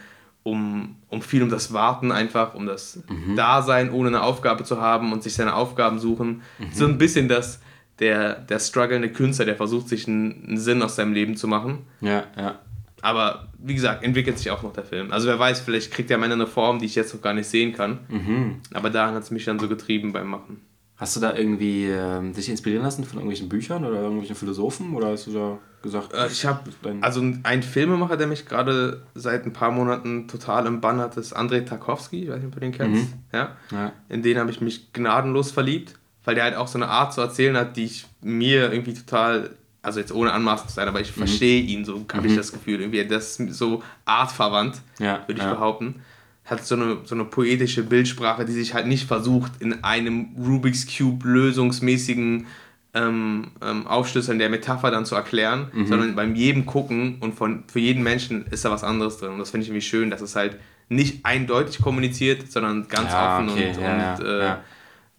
um, 0.44 0.96
um 1.10 1.22
viel 1.22 1.44
um 1.44 1.50
das 1.50 1.72
Warten 1.74 2.12
einfach, 2.12 2.56
um 2.56 2.66
das 2.66 3.00
mhm. 3.08 3.36
Dasein, 3.36 3.92
ohne 3.92 4.10
eine 4.10 4.24
Aufgabe 4.24 4.64
zu 4.64 4.82
haben 4.82 5.14
und 5.14 5.24
sich 5.24 5.34
seine 5.34 5.54
Aufgaben 5.56 6.00
suchen. 6.00 6.42
Mhm. 6.58 6.74
So 6.74 6.86
ein 6.86 6.98
bisschen 6.98 7.28
das, 7.28 7.60
der, 8.00 8.36
der 8.36 8.60
strugglende 8.60 9.10
Künstler, 9.10 9.46
der 9.46 9.56
versucht, 9.56 9.88
sich 9.88 10.08
einen, 10.08 10.46
einen 10.48 10.58
Sinn 10.58 10.82
aus 10.82 10.96
seinem 10.96 11.14
Leben 11.14 11.36
zu 11.36 11.48
machen. 11.48 11.80
Ja, 12.02 12.24
ja. 12.38 12.60
Aber 13.02 13.48
wie 13.58 13.76
gesagt, 13.76 14.04
entwickelt 14.04 14.38
sich 14.38 14.52
auch 14.52 14.64
noch 14.64 14.74
der 14.74 14.84
Film. 14.84 15.12
Also 15.12 15.28
wer 15.28 15.40
weiß, 15.40 15.62
vielleicht 15.62 15.92
kriegt 15.92 16.10
er 16.12 16.18
am 16.18 16.24
Ende 16.24 16.36
eine 16.36 16.48
Form, 16.48 16.80
die 16.80 16.86
ich 16.86 16.96
jetzt 16.96 17.14
noch 17.14 17.22
gar 17.22 17.34
nicht 17.34 17.48
sehen 17.48 17.74
kann. 17.74 18.00
Mhm. 18.10 18.62
Aber 18.74 18.90
daran 18.90 19.16
hat 19.16 19.24
es 19.24 19.32
mich 19.32 19.46
dann 19.46 19.60
so 19.60 19.68
getrieben 19.68 20.14
beim 20.14 20.28
Machen. 20.28 20.62
Hast 21.00 21.16
du 21.16 21.22
da 21.22 21.34
irgendwie 21.34 21.86
äh, 21.86 22.32
dich 22.34 22.50
inspirieren 22.50 22.84
lassen 22.84 23.06
von 23.06 23.20
irgendwelchen 23.20 23.48
Büchern 23.48 23.86
oder 23.86 24.02
irgendwelchen 24.02 24.36
Philosophen? 24.36 24.94
Oder 24.96 25.12
hast 25.12 25.28
du 25.28 25.32
da 25.32 25.58
gesagt? 25.82 26.14
Äh, 26.14 26.28
ich 26.28 26.46
habe 26.46 26.70
also 27.00 27.22
ein 27.44 27.64
Filmemacher, 27.64 28.18
der 28.18 28.28
mich 28.28 28.46
gerade 28.46 29.04
seit 29.16 29.46
ein 29.46 29.54
paar 29.54 29.72
Monaten 29.72 30.28
total 30.28 30.66
im 30.66 30.82
Bann 30.82 31.00
hat, 31.00 31.16
ist 31.16 31.32
Andrei 31.32 31.62
Tarkovsky. 31.62 32.24
Ich 32.24 32.30
weiß 32.30 32.38
nicht, 32.38 32.48
ob 32.48 32.54
du 32.54 32.60
den 32.60 32.74
kennst. 32.74 33.14
Mhm. 33.14 33.20
Ja? 33.32 33.56
ja? 33.72 33.94
In 34.10 34.24
den 34.24 34.38
habe 34.38 34.52
ich 34.52 34.60
mich 34.60 34.92
gnadenlos 34.92 35.52
verliebt, 35.52 35.94
weil 36.26 36.36
der 36.36 36.44
halt 36.44 36.56
auch 36.56 36.68
so 36.68 36.78
eine 36.78 36.90
Art 36.90 37.14
zu 37.14 37.22
erzählen 37.22 37.56
hat, 37.56 37.78
die 37.78 37.86
ich 37.86 38.06
mir 38.22 38.70
irgendwie 38.70 38.94
total 38.94 39.52
also 39.82 40.00
jetzt 40.00 40.12
ohne 40.12 40.34
anmaßend 40.34 40.70
zu 40.70 40.76
sein, 40.76 40.88
aber 40.88 41.02
ich 41.02 41.16
mhm. 41.16 41.22
verstehe 41.22 41.62
ihn, 41.62 41.86
so 41.86 42.06
habe 42.14 42.24
mhm. 42.24 42.30
ich 42.30 42.36
das 42.36 42.52
Gefühl. 42.52 42.82
Irgendwie, 42.82 43.06
das 43.06 43.40
ist 43.40 43.54
so 43.58 43.84
artverwandt, 44.06 44.82
ja, 45.00 45.24
würde 45.28 45.40
ich 45.40 45.48
ja. 45.48 45.54
behaupten. 45.54 46.02
Hat 46.46 46.66
so 46.66 46.76
eine, 46.76 46.98
so 47.06 47.16
eine 47.16 47.26
poetische 47.26 47.84
Bildsprache, 47.84 48.44
die 48.46 48.52
sich 48.52 48.74
halt 48.74 48.88
nicht 48.88 49.08
versucht, 49.08 49.54
in 49.60 49.84
einem 49.84 50.36
Rubik's 50.38 50.88
Cube 50.88 51.28
lösungsmäßigen 51.28 52.48
ähm, 52.96 53.52
ähm, 53.62 53.86
Aufschlüsseln 53.86 54.40
der 54.40 54.50
Metapher 54.50 54.90
dann 54.90 55.06
zu 55.06 55.16
erklären, 55.16 55.70
mhm. 55.72 55.86
sondern 55.86 56.16
beim 56.16 56.36
jedem 56.36 56.66
Gucken 56.66 57.18
und 57.20 57.36
von, 57.36 57.64
für 57.72 57.80
jeden 57.80 58.04
Menschen 58.04 58.48
ist 58.48 58.66
da 58.66 58.72
was 58.72 58.84
anderes 58.84 59.18
drin. 59.18 59.32
Und 59.32 59.40
das 59.40 59.52
finde 59.52 59.64
ich 59.64 59.70
irgendwie 59.70 59.86
schön, 59.86 60.10
dass 60.10 60.22
es 60.22 60.36
halt 60.36 60.58
nicht 60.90 61.24
eindeutig 61.24 61.82
kommuniziert, 61.82 62.52
sondern 62.52 62.88
ganz 62.88 63.12
ja, 63.12 63.38
offen 63.38 63.50
okay. 63.50 63.70
und, 63.70 63.78
und 63.78 64.28
äh, 64.28 64.56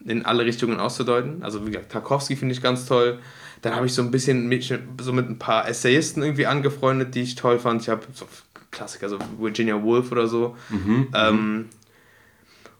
in 0.04 0.24
alle 0.24 0.44
Richtungen 0.44 0.80
auszudeuten. 0.80 1.42
Also 1.42 1.66
wie 1.66 1.70
gesagt, 1.70 1.92
Tarkovsky 1.92 2.36
finde 2.36 2.54
ich 2.54 2.62
ganz 2.62 2.86
toll. 2.86 3.18
Dann 3.62 3.74
habe 3.74 3.86
ich 3.86 3.92
so 3.92 4.02
ein 4.02 4.10
bisschen 4.10 4.48
mit, 4.48 4.64
so 5.00 5.12
mit 5.12 5.28
ein 5.28 5.38
paar 5.38 5.68
Essayisten 5.68 6.22
irgendwie 6.22 6.46
angefreundet, 6.46 7.14
die 7.14 7.22
ich 7.22 7.34
toll 7.34 7.58
fand. 7.58 7.82
Ich 7.82 7.88
habe 7.88 8.02
so 8.14 8.26
Klassiker, 8.70 9.08
so 9.08 9.18
Virginia 9.38 9.82
Woolf 9.82 10.12
oder 10.12 10.26
so. 10.26 10.56
Mhm, 10.70 11.08
ähm, 11.14 11.68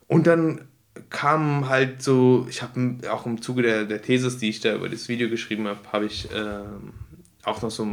und 0.07 0.27
dann 0.27 0.63
kam 1.11 1.69
halt 1.69 2.03
so, 2.03 2.47
ich 2.49 2.63
habe 2.63 2.97
auch 3.11 3.27
im 3.27 3.43
Zuge 3.43 3.63
der, 3.63 3.85
der 3.85 4.01
Thesis, 4.01 4.39
die 4.39 4.49
ich 4.49 4.61
da 4.61 4.75
über 4.75 4.89
das 4.89 5.09
Video 5.09 5.29
geschrieben 5.29 5.67
habe, 5.67 5.81
habe 5.93 6.07
ich 6.07 6.31
äh, 6.31 6.63
auch 7.45 7.63
noch 7.63 7.71
so 7.71 7.87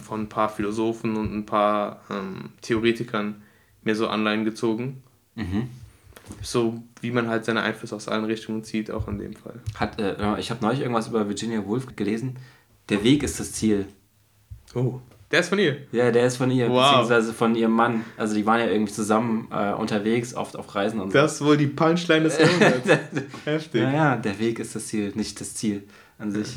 von 0.00 0.20
ein 0.20 0.28
paar 0.28 0.48
Philosophen 0.48 1.16
und 1.16 1.34
ein 1.34 1.46
paar 1.46 2.02
ähm, 2.10 2.50
Theoretikern 2.60 3.42
mir 3.82 3.94
so 3.94 4.08
Anleihen 4.08 4.44
gezogen. 4.44 5.02
Mhm 5.34 5.68
so 6.42 6.82
wie 7.00 7.10
man 7.10 7.28
halt 7.28 7.44
seine 7.44 7.62
Einflüsse 7.62 7.94
aus 7.94 8.08
allen 8.08 8.24
Richtungen 8.24 8.64
zieht, 8.64 8.90
auch 8.90 9.08
in 9.08 9.18
dem 9.18 9.34
Fall. 9.34 9.60
Hat, 9.76 10.00
äh, 10.00 10.38
ich 10.38 10.50
habe 10.50 10.64
neulich 10.64 10.80
irgendwas 10.80 11.08
über 11.08 11.28
Virginia 11.28 11.64
Woolf 11.66 11.96
gelesen. 11.96 12.36
Der 12.88 13.02
Weg 13.02 13.22
ist 13.22 13.40
das 13.40 13.52
Ziel. 13.52 13.86
Oh, 14.74 15.00
der 15.30 15.40
ist 15.40 15.48
von 15.48 15.58
ihr? 15.58 15.78
Ja, 15.92 16.10
der 16.10 16.26
ist 16.26 16.36
von 16.36 16.50
ihr, 16.50 16.68
wow. 16.68 16.90
beziehungsweise 16.90 17.32
von 17.32 17.54
ihrem 17.54 17.72
Mann. 17.72 18.04
Also 18.16 18.34
die 18.34 18.46
waren 18.46 18.60
ja 18.60 18.66
irgendwie 18.66 18.92
zusammen 18.92 19.48
äh, 19.50 19.72
unterwegs, 19.72 20.34
oft 20.34 20.56
auf 20.56 20.74
Reisen 20.74 21.00
und 21.00 21.12
so. 21.12 21.18
Das 21.18 21.34
ist 21.34 21.44
wohl 21.44 21.56
die 21.56 21.66
Punchline 21.66 22.24
des 22.24 22.38
Jahrhunderts. 22.38 22.88
Heftig. 23.44 23.82
Naja, 23.82 24.16
der 24.16 24.38
Weg 24.38 24.58
ist 24.58 24.74
das 24.74 24.86
Ziel, 24.86 25.12
nicht 25.14 25.40
das 25.40 25.54
Ziel 25.54 25.84
an 26.18 26.32
sich. 26.32 26.54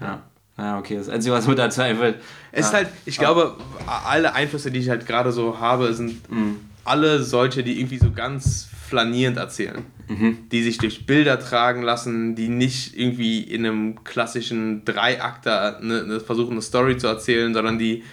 Ja. 0.00 0.22
Ja, 0.56 0.78
okay, 0.78 0.96
das 0.96 1.08
Einzige, 1.08 1.34
was 1.34 1.48
mir 1.48 1.56
dazu 1.56 1.80
einfällt. 1.80 2.20
Es 2.52 2.66
ist 2.66 2.74
halt, 2.74 2.88
ich 3.06 3.18
glaube, 3.18 3.56
alle 3.86 4.34
Einflüsse, 4.34 4.70
die 4.70 4.78
ich 4.78 4.88
halt 4.88 5.04
gerade 5.04 5.32
so 5.32 5.58
habe, 5.58 5.92
sind 5.94 6.30
mhm 6.30 6.60
alle 6.84 7.22
solche, 7.22 7.62
die 7.62 7.78
irgendwie 7.78 7.98
so 7.98 8.10
ganz 8.10 8.68
flanierend 8.88 9.36
erzählen. 9.38 9.84
Mhm. 10.08 10.48
Die 10.50 10.62
sich 10.62 10.78
durch 10.78 11.06
Bilder 11.06 11.38
tragen 11.40 11.82
lassen, 11.82 12.34
die 12.34 12.48
nicht 12.48 12.96
irgendwie 12.96 13.40
in 13.40 13.64
einem 13.64 14.04
klassischen 14.04 14.84
Dreiakter 14.84 15.78
eine, 15.78 16.02
eine 16.02 16.20
versuchen, 16.20 16.52
eine 16.52 16.62
Story 16.62 16.98
zu 16.98 17.06
erzählen, 17.06 17.54
sondern 17.54 17.78
die 17.78 18.04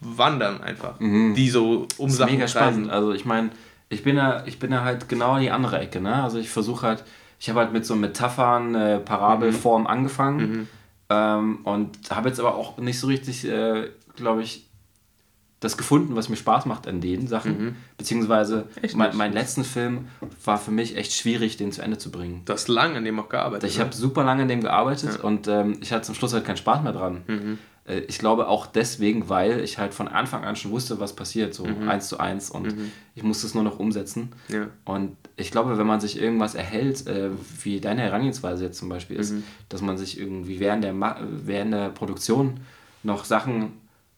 wandern 0.00 0.60
einfach. 0.60 1.00
Mhm. 1.00 1.34
Die 1.34 1.50
so 1.50 1.86
um 1.98 2.06
das 2.06 2.12
ist 2.12 2.16
Sachen 2.18 2.32
mega 2.32 2.48
spannend. 2.48 2.90
Also 2.90 3.12
ich 3.12 3.24
meine, 3.24 3.50
ich 3.88 4.02
bin 4.02 4.16
ja, 4.16 4.44
ich 4.46 4.58
bin 4.58 4.72
ja 4.72 4.84
halt 4.84 5.08
genau 5.08 5.36
in 5.36 5.42
die 5.42 5.50
andere 5.50 5.80
Ecke. 5.80 6.00
Ne? 6.00 6.22
Also 6.22 6.38
ich 6.38 6.48
versuche 6.48 6.86
halt, 6.86 7.04
ich 7.38 7.48
habe 7.48 7.60
halt 7.60 7.72
mit 7.72 7.84
so 7.84 7.96
Metaphern, 7.96 8.74
äh, 8.74 8.98
Parabelform 9.00 9.82
mhm. 9.82 9.86
angefangen 9.88 10.50
mhm. 10.50 10.68
ähm, 11.10 11.58
und 11.64 11.98
habe 12.10 12.28
jetzt 12.28 12.40
aber 12.40 12.54
auch 12.54 12.78
nicht 12.78 12.98
so 12.98 13.08
richtig, 13.08 13.44
äh, 13.44 13.90
glaube 14.16 14.42
ich, 14.42 14.68
das 15.62 15.76
gefunden, 15.76 16.16
was 16.16 16.28
mir 16.28 16.36
Spaß 16.36 16.66
macht 16.66 16.88
an 16.88 17.00
den 17.00 17.28
Sachen. 17.28 17.64
Mhm. 17.64 17.76
Beziehungsweise 17.96 18.66
mein, 18.94 19.16
mein 19.16 19.32
letzten 19.32 19.62
Film 19.62 20.06
war 20.44 20.58
für 20.58 20.72
mich 20.72 20.96
echt 20.96 21.12
schwierig, 21.12 21.56
den 21.56 21.70
zu 21.70 21.82
Ende 21.82 21.98
zu 21.98 22.10
bringen. 22.10 22.42
Du 22.44 22.52
hast 22.52 22.66
lange 22.66 22.96
an 22.96 23.04
dem 23.04 23.18
auch 23.20 23.28
gearbeitet. 23.28 23.70
Ich 23.70 23.78
ne? 23.78 23.84
habe 23.84 23.94
super 23.94 24.24
lange 24.24 24.42
an 24.42 24.48
dem 24.48 24.60
gearbeitet 24.60 25.18
ja. 25.18 25.24
und 25.24 25.46
ähm, 25.46 25.78
ich 25.80 25.92
hatte 25.92 26.02
zum 26.02 26.16
Schluss 26.16 26.32
halt 26.32 26.44
keinen 26.44 26.56
Spaß 26.56 26.82
mehr 26.82 26.92
dran. 26.92 27.22
Mhm. 27.28 27.58
Äh, 27.86 28.00
ich 28.00 28.18
glaube 28.18 28.48
auch 28.48 28.66
deswegen, 28.66 29.28
weil 29.28 29.60
ich 29.60 29.78
halt 29.78 29.94
von 29.94 30.08
Anfang 30.08 30.44
an 30.44 30.56
schon 30.56 30.72
wusste, 30.72 30.98
was 30.98 31.14
passiert, 31.14 31.54
so 31.54 31.64
mhm. 31.64 31.88
eins 31.88 32.08
zu 32.08 32.18
eins 32.18 32.50
und 32.50 32.76
mhm. 32.76 32.90
ich 33.14 33.22
musste 33.22 33.46
es 33.46 33.54
nur 33.54 33.62
noch 33.62 33.78
umsetzen. 33.78 34.30
Ja. 34.48 34.66
Und 34.84 35.16
ich 35.36 35.52
glaube, 35.52 35.78
wenn 35.78 35.86
man 35.86 36.00
sich 36.00 36.20
irgendwas 36.20 36.56
erhält, 36.56 37.06
äh, 37.06 37.30
wie 37.62 37.80
deine 37.80 38.02
Herangehensweise 38.02 38.64
jetzt 38.64 38.78
zum 38.78 38.88
Beispiel 38.88 39.16
ist, 39.16 39.30
mhm. 39.30 39.44
dass 39.68 39.80
man 39.80 39.96
sich 39.96 40.18
irgendwie 40.18 40.58
während 40.58 40.82
der, 40.82 40.94
während 41.30 41.72
der 41.72 41.90
Produktion 41.90 42.58
noch 43.04 43.24
Sachen 43.24 43.74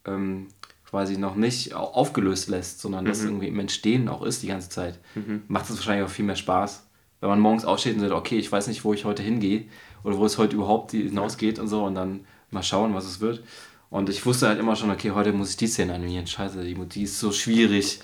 ähm, 0.06 0.48
quasi 0.94 1.18
noch 1.18 1.34
nicht 1.34 1.74
aufgelöst 1.74 2.48
lässt, 2.48 2.78
sondern 2.78 3.02
mhm. 3.02 3.08
das 3.08 3.24
irgendwie 3.24 3.48
im 3.48 3.58
Entstehen 3.58 4.08
auch 4.08 4.22
ist 4.22 4.44
die 4.44 4.46
ganze 4.46 4.68
Zeit, 4.68 5.00
mhm. 5.16 5.42
macht 5.48 5.68
es 5.68 5.74
wahrscheinlich 5.76 6.06
auch 6.06 6.10
viel 6.10 6.24
mehr 6.24 6.36
Spaß. 6.36 6.86
Wenn 7.18 7.30
man 7.30 7.40
morgens 7.40 7.64
aufsteht 7.64 7.94
und 7.94 8.00
sagt, 8.00 8.12
okay, 8.12 8.38
ich 8.38 8.52
weiß 8.52 8.68
nicht, 8.68 8.84
wo 8.84 8.94
ich 8.94 9.04
heute 9.04 9.20
hingehe 9.20 9.64
oder 10.04 10.16
wo 10.18 10.24
es 10.24 10.38
heute 10.38 10.54
überhaupt 10.54 10.92
hinausgeht 10.92 11.58
und 11.58 11.66
so 11.66 11.82
und 11.84 11.96
dann 11.96 12.20
mal 12.52 12.62
schauen, 12.62 12.94
was 12.94 13.06
es 13.06 13.18
wird. 13.18 13.42
Und 13.90 14.08
ich 14.08 14.24
wusste 14.24 14.46
halt 14.46 14.60
immer 14.60 14.76
schon, 14.76 14.88
okay, 14.92 15.10
heute 15.10 15.32
muss 15.32 15.50
ich 15.50 15.56
die 15.56 15.66
Szene 15.66 15.94
animieren. 15.94 16.28
Scheiße, 16.28 16.62
die, 16.62 16.74
die 16.74 17.02
ist 17.02 17.18
so 17.18 17.32
schwierig. 17.32 17.98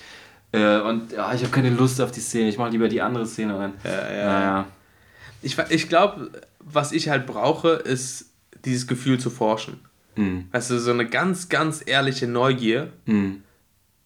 Äh, 0.51 0.81
und 0.81 1.13
ja, 1.13 1.33
ich 1.33 1.43
habe 1.43 1.53
keine 1.53 1.69
Lust 1.69 2.01
auf 2.01 2.11
die 2.11 2.19
Szene. 2.19 2.49
Ich 2.49 2.57
mache 2.57 2.71
lieber 2.71 2.89
die 2.89 3.01
andere 3.01 3.25
Szene. 3.25 3.55
Und 3.55 3.61
dann, 3.61 3.73
ja, 3.85 4.11
ja. 4.11 4.25
Naja. 4.25 4.65
Ich, 5.41 5.57
ich 5.69 5.87
glaube, 5.87 6.29
was 6.59 6.91
ich 6.91 7.07
halt 7.07 7.25
brauche, 7.25 7.69
ist 7.69 8.25
dieses 8.65 8.85
Gefühl 8.85 9.17
zu 9.17 9.29
forschen. 9.29 9.79
Mhm. 10.15 10.47
Also 10.51 10.77
so 10.79 10.91
eine 10.91 11.07
ganz, 11.07 11.49
ganz 11.49 11.83
ehrliche 11.85 12.27
Neugier. 12.27 12.91
Mhm. 13.05 13.43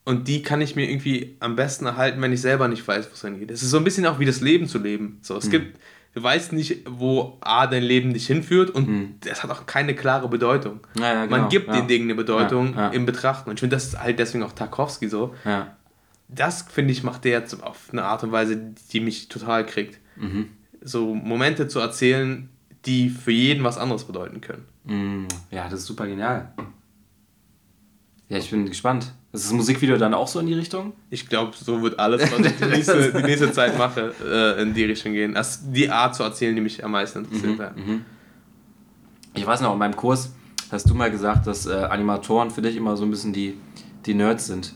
Und 0.03 0.27
die 0.27 0.43
kann 0.43 0.61
ich 0.61 0.75
mir 0.75 0.87
irgendwie 0.89 1.35
am 1.39 1.55
besten 1.55 1.87
erhalten, 1.87 2.21
wenn 2.21 2.31
ich 2.31 2.41
selber 2.41 2.67
nicht 2.67 2.87
weiß, 2.87 3.09
wo 3.09 3.13
es 3.13 3.21
hingeht. 3.21 3.49
Es 3.49 3.63
ist 3.63 3.71
so 3.71 3.77
ein 3.77 3.83
bisschen 3.83 4.05
auch 4.05 4.19
wie 4.19 4.25
das 4.25 4.39
Leben 4.39 4.67
zu 4.67 4.77
leben. 4.77 5.17
So, 5.21 5.35
es 5.35 5.47
mhm. 5.47 5.51
gibt, 5.51 5.79
du 6.13 6.21
weißt 6.21 6.53
nicht, 6.53 6.81
wo 6.87 7.39
A, 7.41 7.65
dein 7.65 7.81
Leben 7.81 8.13
dich 8.13 8.27
hinführt 8.27 8.69
und 8.69 8.87
mhm. 8.87 9.15
das 9.21 9.41
hat 9.41 9.49
auch 9.49 9.65
keine 9.65 9.95
klare 9.95 10.29
Bedeutung. 10.29 10.81
Ja, 10.95 11.13
ja, 11.13 11.25
genau. 11.25 11.37
Man 11.37 11.49
gibt 11.49 11.67
ja. 11.69 11.73
den 11.73 11.87
Dingen 11.87 12.03
eine 12.05 12.15
Bedeutung 12.15 12.75
im 12.91 13.07
Betrachten. 13.07 13.49
Und 13.49 13.55
ich 13.55 13.61
finde, 13.61 13.75
das 13.75 13.85
ist 13.85 13.99
halt 13.99 14.19
deswegen 14.19 14.43
auch 14.43 14.53
Tarkovsky 14.53 15.09
so. 15.09 15.33
Das, 16.27 16.63
finde 16.63 16.91
ich, 16.91 17.03
macht 17.03 17.23
der 17.23 17.39
jetzt 17.39 17.63
auf 17.63 17.89
eine 17.91 18.03
Art 18.03 18.23
und 18.23 18.31
Weise, 18.31 18.73
die 18.91 18.99
mich 18.99 19.27
total 19.29 19.65
kriegt. 19.65 19.99
Mhm. 20.15 20.49
So 20.81 21.15
Momente 21.15 21.67
zu 21.67 21.79
erzählen, 21.79 22.49
die 22.85 23.09
für 23.09 23.31
jeden 23.31 23.63
was 23.63 23.77
anderes 23.77 24.03
bedeuten 24.03 24.41
können. 24.41 24.65
Mm, 24.83 25.27
ja, 25.51 25.67
das 25.69 25.81
ist 25.81 25.85
super 25.87 26.07
genial. 26.07 26.53
Ja, 28.29 28.37
ich 28.37 28.49
bin 28.49 28.65
gespannt. 28.65 29.11
Ist 29.31 29.45
das 29.45 29.53
Musikvideo 29.53 29.97
dann 29.97 30.13
auch 30.13 30.27
so 30.27 30.39
in 30.39 30.47
die 30.47 30.53
Richtung? 30.53 30.93
Ich 31.09 31.27
glaube, 31.27 31.51
so 31.55 31.81
wird 31.81 31.99
alles, 31.99 32.31
was 32.31 32.39
ich 32.39 32.55
die 32.57 32.65
nächste, 32.65 33.11
die 33.11 33.23
nächste 33.23 33.51
Zeit 33.51 33.77
mache, 33.77 34.13
äh, 34.25 34.61
in 34.61 34.73
die 34.73 34.85
Richtung 34.85 35.13
gehen. 35.13 35.33
Das 35.33 35.71
die 35.71 35.89
Art 35.89 36.15
zu 36.15 36.23
erzählen, 36.23 36.55
die 36.55 36.61
mich 36.61 36.83
am 36.83 36.91
meisten 36.91 37.19
interessiert. 37.19 37.75
Mhm, 37.75 37.83
mhm. 37.83 38.05
Ich 39.33 39.45
weiß 39.45 39.61
noch, 39.61 39.73
in 39.73 39.79
meinem 39.79 39.95
Kurs 39.95 40.31
hast 40.71 40.89
du 40.89 40.95
mal 40.95 41.11
gesagt, 41.11 41.47
dass 41.47 41.65
äh, 41.65 41.73
Animatoren 41.73 42.49
für 42.49 42.61
dich 42.61 42.77
immer 42.77 42.95
so 42.97 43.03
ein 43.03 43.11
bisschen 43.11 43.33
die, 43.33 43.55
die 44.05 44.13
Nerds 44.13 44.47
sind. 44.47 44.73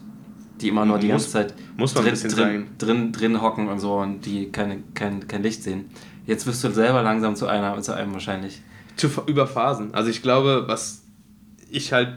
Die 0.61 0.67
immer 0.67 0.85
nur 0.85 0.99
die 0.99 1.07
muss, 1.07 1.31
ganze 1.31 1.31
Zeit 1.31 1.53
muss 1.77 1.95
man 1.95 2.03
drin, 2.03 2.29
drin, 2.29 2.67
drin, 2.77 3.11
drin 3.13 3.41
hocken 3.41 3.69
und 3.69 3.79
so 3.79 3.93
und 3.95 4.25
die 4.25 4.51
keine, 4.51 4.83
kein, 4.93 5.25
kein 5.27 5.41
Licht 5.41 5.63
sehen. 5.63 5.85
Jetzt 6.25 6.45
wirst 6.47 6.63
du 6.63 6.71
selber 6.71 7.01
langsam 7.01 7.35
zu 7.35 7.47
einer, 7.47 7.79
zu 7.81 7.93
einem 7.93 8.13
wahrscheinlich. 8.13 8.61
Zu, 8.95 9.09
über 9.27 9.47
Phasen. 9.47 9.93
Also 9.93 10.09
ich 10.09 10.21
glaube, 10.21 10.65
was 10.67 11.03
ich 11.69 11.93
halt 11.93 12.15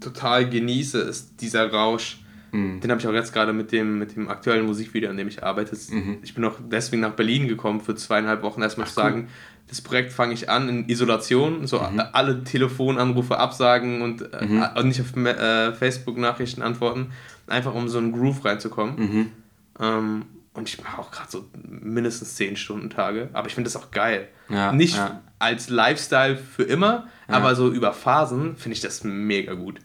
total 0.00 0.48
genieße, 0.48 0.98
ist 0.98 1.40
dieser 1.40 1.70
Rausch. 1.70 2.20
Mhm. 2.52 2.80
Den 2.80 2.90
habe 2.90 3.00
ich 3.00 3.06
auch 3.06 3.12
jetzt 3.12 3.32
gerade 3.32 3.52
mit 3.52 3.72
dem, 3.72 3.98
mit 3.98 4.16
dem 4.16 4.28
aktuellen 4.28 4.66
Musikvideo, 4.66 5.10
an 5.10 5.16
dem 5.16 5.28
ich 5.28 5.42
arbeite. 5.42 5.76
Mhm. 5.90 6.18
Ich 6.22 6.34
bin 6.34 6.44
auch 6.44 6.56
deswegen 6.70 7.02
nach 7.02 7.12
Berlin 7.12 7.48
gekommen 7.48 7.80
für 7.80 7.94
zweieinhalb 7.94 8.42
Wochen. 8.42 8.62
Erstmal 8.62 8.86
zu 8.86 8.94
sagen, 8.94 9.28
das 9.68 9.80
Projekt 9.80 10.12
fange 10.12 10.32
ich 10.32 10.48
an 10.48 10.68
in 10.68 10.88
Isolation, 10.88 11.66
so 11.66 11.80
mhm. 11.80 12.00
alle 12.12 12.44
Telefonanrufe 12.44 13.38
absagen 13.38 14.02
und, 14.02 14.22
äh, 14.32 14.44
mhm. 14.44 14.64
und 14.76 14.88
nicht 14.88 15.00
auf 15.00 15.16
äh, 15.16 15.72
Facebook-Nachrichten 15.72 16.62
antworten, 16.62 17.10
einfach 17.46 17.74
um 17.74 17.88
so 17.88 17.98
einen 17.98 18.12
Groove 18.12 18.44
reinzukommen. 18.44 18.96
Mhm. 18.96 19.32
Ähm, 19.80 20.22
Und 20.56 20.68
ich 20.68 20.82
mache 20.82 20.98
auch 21.00 21.10
gerade 21.10 21.30
so 21.30 21.44
mindestens 21.68 22.34
10 22.36 22.56
Stunden 22.56 22.90
Tage. 22.90 23.28
Aber 23.34 23.46
ich 23.46 23.54
finde 23.54 23.70
das 23.70 23.76
auch 23.76 23.90
geil. 23.90 24.28
Ja, 24.48 24.72
Nicht 24.72 24.96
ja. 24.96 25.20
als 25.38 25.68
Lifestyle 25.68 26.36
für 26.36 26.62
immer, 26.62 27.06
aber 27.28 27.54
so 27.54 27.70
über 27.70 27.92
Phasen 27.92 28.56
finde 28.56 28.74
ich 28.74 28.80
das 28.80 29.04
mega 29.04 29.52
gut. 29.54 29.78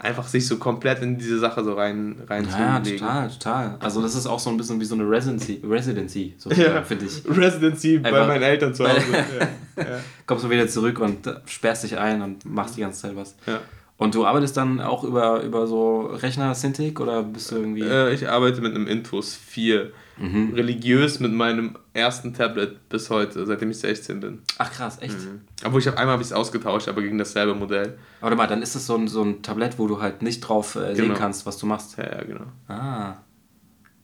Einfach 0.00 0.28
sich 0.28 0.46
so 0.46 0.58
komplett 0.58 1.02
in 1.02 1.18
diese 1.18 1.38
Sache 1.40 1.64
so 1.64 1.72
rein, 1.74 2.22
rein 2.28 2.46
Ja, 2.48 2.80
zu 2.82 2.90
legen. 2.90 3.00
total, 3.04 3.28
total. 3.30 3.76
Also 3.80 4.00
das 4.00 4.14
ist 4.14 4.26
auch 4.28 4.38
so 4.38 4.48
ein 4.50 4.56
bisschen 4.56 4.78
wie 4.80 4.84
so 4.84 4.94
eine 4.94 5.08
Residency, 5.10 5.60
Residency 5.64 6.34
so 6.38 6.50
Ja. 6.50 6.82
finde 6.82 7.06
ich. 7.06 7.24
Residency 7.28 7.98
bei 7.98 8.10
Einfach- 8.10 8.28
meinen 8.28 8.42
Eltern 8.44 8.72
zu 8.74 8.86
Hause. 8.88 9.00
ja. 9.76 9.82
Ja. 9.82 9.98
Kommst 10.26 10.44
du 10.44 10.50
wieder 10.50 10.68
zurück 10.68 11.00
und 11.00 11.26
äh, 11.26 11.34
sperrst 11.46 11.82
dich 11.84 11.98
ein 11.98 12.22
und 12.22 12.44
machst 12.44 12.76
die 12.76 12.82
ganze 12.82 13.00
Zeit 13.02 13.16
was. 13.16 13.34
Ja. 13.46 13.60
Und 13.96 14.14
du 14.14 14.24
arbeitest 14.24 14.56
dann 14.56 14.80
auch 14.80 15.02
über, 15.02 15.42
über 15.42 15.66
so 15.66 16.02
Rechner 16.02 16.52
Cintiq 16.54 17.00
oder 17.00 17.24
bist 17.24 17.50
du 17.50 17.56
irgendwie... 17.56 17.82
Äh, 17.82 18.14
ich 18.14 18.28
arbeite 18.28 18.60
mit 18.60 18.74
einem 18.76 18.86
Intus 18.86 19.34
4. 19.34 19.90
Mhm. 20.20 20.52
Religiös 20.54 21.20
mit 21.20 21.32
meinem 21.32 21.76
ersten 21.94 22.34
Tablet 22.34 22.88
bis 22.88 23.08
heute, 23.10 23.46
seitdem 23.46 23.70
ich 23.70 23.78
16 23.78 24.20
bin. 24.20 24.42
Ach 24.58 24.70
krass, 24.72 24.98
echt? 25.00 25.16
Obwohl 25.64 25.80
ich 25.80 25.86
habe 25.86 25.96
einmal 25.98 26.14
habe 26.14 26.22
ich 26.22 26.28
es 26.28 26.32
ausgetauscht, 26.32 26.88
aber 26.88 27.02
gegen 27.02 27.18
dasselbe 27.18 27.54
Modell. 27.54 27.98
Warte 28.20 28.36
mal, 28.36 28.46
dann 28.46 28.62
ist 28.62 28.74
das 28.74 28.86
so 28.86 28.96
ein, 28.96 29.06
so 29.08 29.22
ein 29.22 29.42
Tablett, 29.42 29.78
wo 29.78 29.86
du 29.86 30.00
halt 30.00 30.22
nicht 30.22 30.40
drauf 30.40 30.74
äh, 30.74 30.94
sehen 30.94 31.06
Genau. 31.08 31.18
kannst, 31.18 31.46
was 31.46 31.56
du 31.58 31.66
machst. 31.66 31.96
Ja, 31.98 32.04
ja, 32.04 32.24
genau. 32.24 32.46
Ah. 32.68 33.16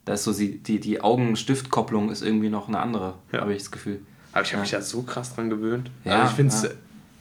Da 0.04 0.12
ist 0.14 0.24
so 0.24 0.32
die, 0.32 0.58
die, 0.62 0.80
die 0.80 1.00
Augen-Stift-Kopplung 1.00 2.10
ist 2.10 2.22
irgendwie 2.22 2.50
noch 2.50 2.68
eine 2.68 2.78
andere, 2.78 3.14
Ja. 3.32 3.40
habe 3.40 3.52
ich 3.52 3.58
das 3.62 3.70
Gefühl. 3.70 4.00
Aber 4.32 4.42
ich 4.42 4.48
habe 4.48 4.58
Ja. 4.58 4.60
mich 4.62 4.70
da 4.72 4.80
so 4.82 5.02
krass 5.02 5.34
dran 5.34 5.50
gewöhnt. 5.50 5.90
Ja, 6.04 6.20
also 6.22 6.30
ich 6.30 6.36
finde 6.36 6.54
es 6.54 6.62
ja. 6.62 6.68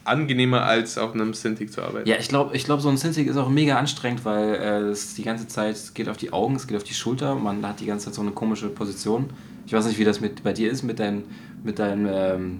Angenehmer, 0.06 0.63
als 0.63 0.98
auf 0.98 1.13
einem 1.13 1.34
Cintiq 1.34 1.72
zu 1.72 1.82
arbeiten. 1.82 2.08
Ja, 2.08 2.16
ich 2.20 2.28
glaube, 2.28 2.56
ich 2.56 2.66
glaub, 2.66 2.82
so 2.82 2.89
ein 2.89 2.98
Cintiq 2.98 3.28
ist 3.28 3.38
auch 3.38 3.50
mega 3.50 3.78
anstrengend, 3.78 4.26
weil 4.26 4.56
äh, 4.56 4.80
es 4.89 5.16
die 5.16 5.24
ganze 5.24 5.48
Zeit 5.48 5.76
es 5.76 5.94
geht 5.94 6.10
auf 6.10 6.18
die 6.18 6.34
Augen, 6.34 6.56
es 6.56 6.68
geht 6.68 6.78
auf 6.78 6.84
die 6.84 6.94
Schulter, 6.94 7.36
man 7.36 7.66
hat 7.66 7.80
die 7.80 7.86
ganze 7.86 8.06
Zeit 8.06 8.16
so 8.16 8.22
eine 8.22 8.32
komische 8.32 8.70
Position. 8.70 9.30
Ich 9.66 9.74
weiß 9.74 9.86
nicht, 9.86 9.98
wie 9.98 10.04
das 10.04 10.20
mit, 10.20 10.44
bei 10.44 10.52
dir 10.54 10.70
ist 10.72 10.84
mit 10.84 11.00
deinem, 11.00 11.24
mit 11.63 11.80
deinem 11.80 12.08
ähm, 12.12 12.60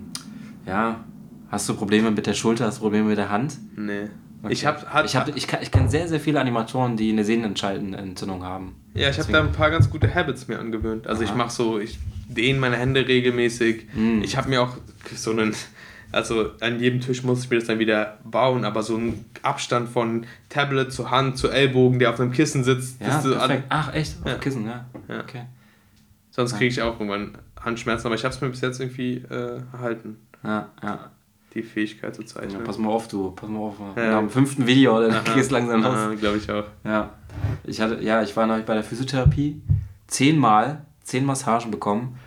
ja, 0.66 1.04
hast 1.52 1.68
du 1.68 1.74
Probleme 1.76 2.12
mit 2.12 2.26
der 2.26 2.34
Schulter, 2.34 2.66
hast 2.66 2.78
du 2.78 2.82
Probleme 2.84 3.10
mit 3.10 3.18
der 3.18 3.30
Hand? 3.30 3.58
Nee. 3.76 4.08
Okay. 4.42 4.54
Ich 4.54 4.66
hat, 4.66 4.86
ich, 5.06 5.16
hab, 5.16 5.34
ich, 5.36 5.48
kann- 5.48 5.62
ich 5.62 5.72
kenne 5.72 5.90
sehr, 5.90 6.08
sehr 6.10 6.20
viele 6.20 6.40
Animatoren, 6.42 6.98
die 6.98 7.10
eine 7.12 7.24
Sehnenentzündung 7.24 8.44
haben. 8.44 8.76
ja, 8.94 9.10
ich 9.10 9.18
habe 9.18 9.32
da 9.32 9.40
ein 9.40 9.54
paar 9.54 9.70
ganz 9.72 9.90
gute 9.90 10.14
Habits 10.14 10.50
mir 10.50 10.60
angewöhnt. 10.60 11.08
Also 11.08 11.24
ich 11.24 11.30
Aha. 11.30 11.38
mache 11.38 11.52
so, 11.52 11.80
ich 11.80 11.98
dehne 12.28 12.60
meine 12.60 12.76
Hände 12.76 13.08
regelmäßig. 13.08 13.88
Mm. 13.96 14.22
Ich 14.22 14.36
habe 14.36 14.50
mir 14.50 14.62
auch 14.62 14.76
so 15.16 15.32
einen, 15.32 15.56
also 16.14 16.52
an 16.62 16.80
jedem 16.80 17.02
Tisch 17.02 17.24
muss 17.24 17.44
ich 17.44 17.50
mir 17.50 17.58
das 17.58 17.68
dann 17.68 17.80
wieder 17.80 18.18
bauen, 18.24 18.64
aber 18.64 18.84
so 18.84 18.96
einen 18.96 19.26
Abstand 19.42 19.90
von 19.90 20.26
Tablet 20.50 20.92
zu 20.94 21.12
Hand 21.12 21.38
zu 21.38 21.50
Ellbogen, 21.50 22.00
der 22.00 22.12
auf 22.12 22.20
einem 22.20 22.32
Kissen 22.32 22.64
sitzt, 22.64 23.02
Ja, 23.02 23.20
perfekt. 23.20 23.66
Ach, 23.70 23.94
echt? 23.94 24.16
Auf 24.24 24.32
Ja. 24.32 24.38
Kissen, 24.38 24.66
ja. 24.66 24.86
Ja. 25.10 25.20
Okay. 25.22 25.42
sonst 26.32 26.52
Ja. 26.54 26.58
kriege 26.60 26.70
ich 26.72 26.82
auch 26.82 26.94
irgendwann 27.00 27.38
Handschmerzen, 27.60 28.08
aber 28.08 28.16
ich 28.16 28.24
habe 28.24 28.34
es 28.34 28.42
mir 28.42 28.50
bis 28.50 28.62
jetzt 28.62 28.80
irgendwie 28.80 29.24
äh, 29.30 29.60
erhalten, 29.74 30.18
Ja, 30.44 30.70
ja. 30.82 31.12
die 31.54 31.64
Fähigkeit 31.64 32.16
zu 32.16 32.22
ja. 32.22 32.28
zeichnen. 32.28 32.64
Pass 32.64 32.78
mal 32.78 32.90
auf, 32.90 33.08
du. 33.08 33.32
Pass 33.32 33.50
mal 33.50 33.60
auf. 33.60 33.76
Ja. 33.96 34.12
Nach 34.12 34.20
dem 34.20 34.30
fünften 34.30 34.66
Video, 34.68 35.00
dann 35.02 35.24
geht 35.26 35.38
es 35.38 35.50
langsam 35.52 35.82
los. 35.84 36.20
Glaube 36.20 36.38
ich 36.38 36.50
auch. 36.52 36.66
Ja. 36.84 37.12
Ich 37.64 37.80
hatte, 37.82 38.02
ja, 38.04 38.22
ich 38.22 38.36
war 38.38 38.46
neulich 38.48 38.66
bei 38.66 38.74
der 38.76 38.84
Physiotherapie. 38.84 39.62
Zehnmal, 40.08 40.86
zehn 41.04 41.26
Massagen 41.26 41.72
bekommen. 41.72 42.18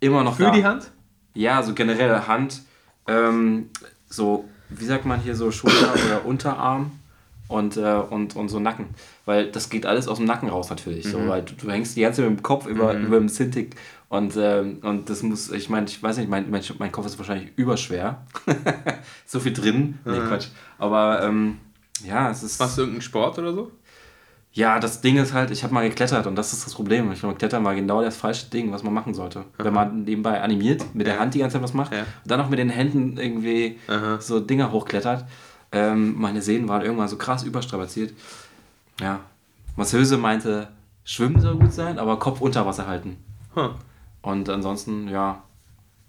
Immer 0.00 0.22
noch 0.24 0.36
Für 0.36 0.44
da. 0.44 0.50
die 0.50 0.64
Hand? 0.64 0.90
Ja, 1.34 1.62
so 1.62 1.72
generell 1.74 2.12
Hand, 2.26 2.62
ähm, 3.06 3.70
so, 4.08 4.48
wie 4.68 4.84
sagt 4.84 5.04
man 5.04 5.20
hier, 5.20 5.34
so 5.34 5.50
Schulter 5.50 5.94
oder 6.06 6.24
Unterarm 6.24 6.92
und, 7.48 7.76
äh, 7.76 8.02
und, 8.10 8.36
und 8.36 8.48
so 8.48 8.60
Nacken. 8.60 8.86
Weil 9.24 9.50
das 9.50 9.70
geht 9.70 9.86
alles 9.86 10.08
aus 10.08 10.18
dem 10.18 10.26
Nacken 10.26 10.48
raus 10.48 10.70
natürlich. 10.70 11.06
So, 11.08 11.28
weil 11.28 11.42
du, 11.42 11.54
du 11.54 11.70
hängst 11.70 11.96
die 11.96 12.00
ganze 12.00 12.22
Zeit 12.22 12.30
mit 12.30 12.40
dem 12.40 12.42
Kopf 12.42 12.66
über, 12.66 12.94
über 12.94 13.18
dem 13.18 13.28
Cintiq 13.28 13.76
und, 14.12 14.34
ähm, 14.36 14.80
und 14.82 15.08
das 15.08 15.22
muss, 15.22 15.50
ich 15.50 15.70
meine, 15.70 15.86
ich 15.86 16.02
weiß 16.02 16.18
nicht, 16.18 16.28
mein, 16.28 16.50
mein, 16.50 16.62
mein 16.78 16.92
Kopf 16.92 17.06
ist 17.06 17.16
wahrscheinlich 17.16 17.48
überschwer. 17.56 18.26
so 19.26 19.40
viel 19.40 19.54
drin. 19.54 20.00
Nee, 20.04 20.18
Quatsch. 20.18 20.48
Aber 20.76 21.22
ähm, 21.22 21.56
ja, 22.04 22.30
es 22.30 22.42
ist. 22.42 22.60
Machst 22.60 22.76
du 22.76 22.82
irgendeinen 22.82 23.00
Sport 23.00 23.38
oder 23.38 23.54
so? 23.54 23.72
Ja, 24.54 24.78
das 24.78 25.00
Ding 25.00 25.16
ist 25.16 25.32
halt, 25.32 25.50
ich 25.50 25.62
habe 25.64 25.72
mal 25.72 25.88
geklettert 25.88 26.26
und 26.26 26.36
das 26.36 26.52
ist 26.52 26.66
das 26.66 26.74
Problem. 26.74 27.10
Ich 27.12 27.20
glaube, 27.20 27.36
Klettern 27.36 27.64
war 27.64 27.74
genau 27.74 28.02
das 28.02 28.16
falsche 28.18 28.46
Ding, 28.50 28.70
was 28.70 28.82
man 28.82 28.92
machen 28.92 29.14
sollte. 29.14 29.46
Wenn 29.56 29.72
man 29.72 30.04
nebenbei 30.04 30.42
animiert, 30.42 30.84
mit 30.94 31.06
der 31.06 31.14
Ja. 31.14 31.20
Hand 31.20 31.32
die 31.32 31.38
ganze 31.38 31.54
Zeit 31.54 31.62
was 31.62 31.72
macht 31.72 31.92
Ja. 31.94 32.00
und 32.00 32.30
dann 32.30 32.38
auch 32.40 32.50
mit 32.50 32.58
den 32.58 32.68
Händen 32.68 33.16
irgendwie 33.16 33.78
Aha. 33.88 34.20
so 34.20 34.40
Dinger 34.40 34.70
hochklettert. 34.70 35.24
Ähm, 35.72 36.18
meine 36.18 36.42
Sehnen 36.42 36.68
waren 36.68 36.82
irgendwann 36.82 37.08
so 37.08 37.16
krass 37.16 37.44
überstrapaziert. 37.44 38.12
Ja. 39.00 39.20
Masseuse 39.76 40.18
meinte, 40.18 40.68
Schwimmen 41.04 41.40
soll 41.40 41.56
gut 41.56 41.72
sein, 41.72 41.98
aber 41.98 42.18
Kopf 42.18 42.42
unter 42.42 42.66
Wasser 42.66 42.86
halten. 42.86 43.16
Huh. 43.56 43.70
Und 44.20 44.50
ansonsten, 44.50 45.08
ja, 45.08 45.42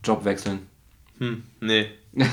Job 0.03 0.25
wechseln. 0.25 0.67
Hm, 1.19 1.43
nee. 1.61 1.87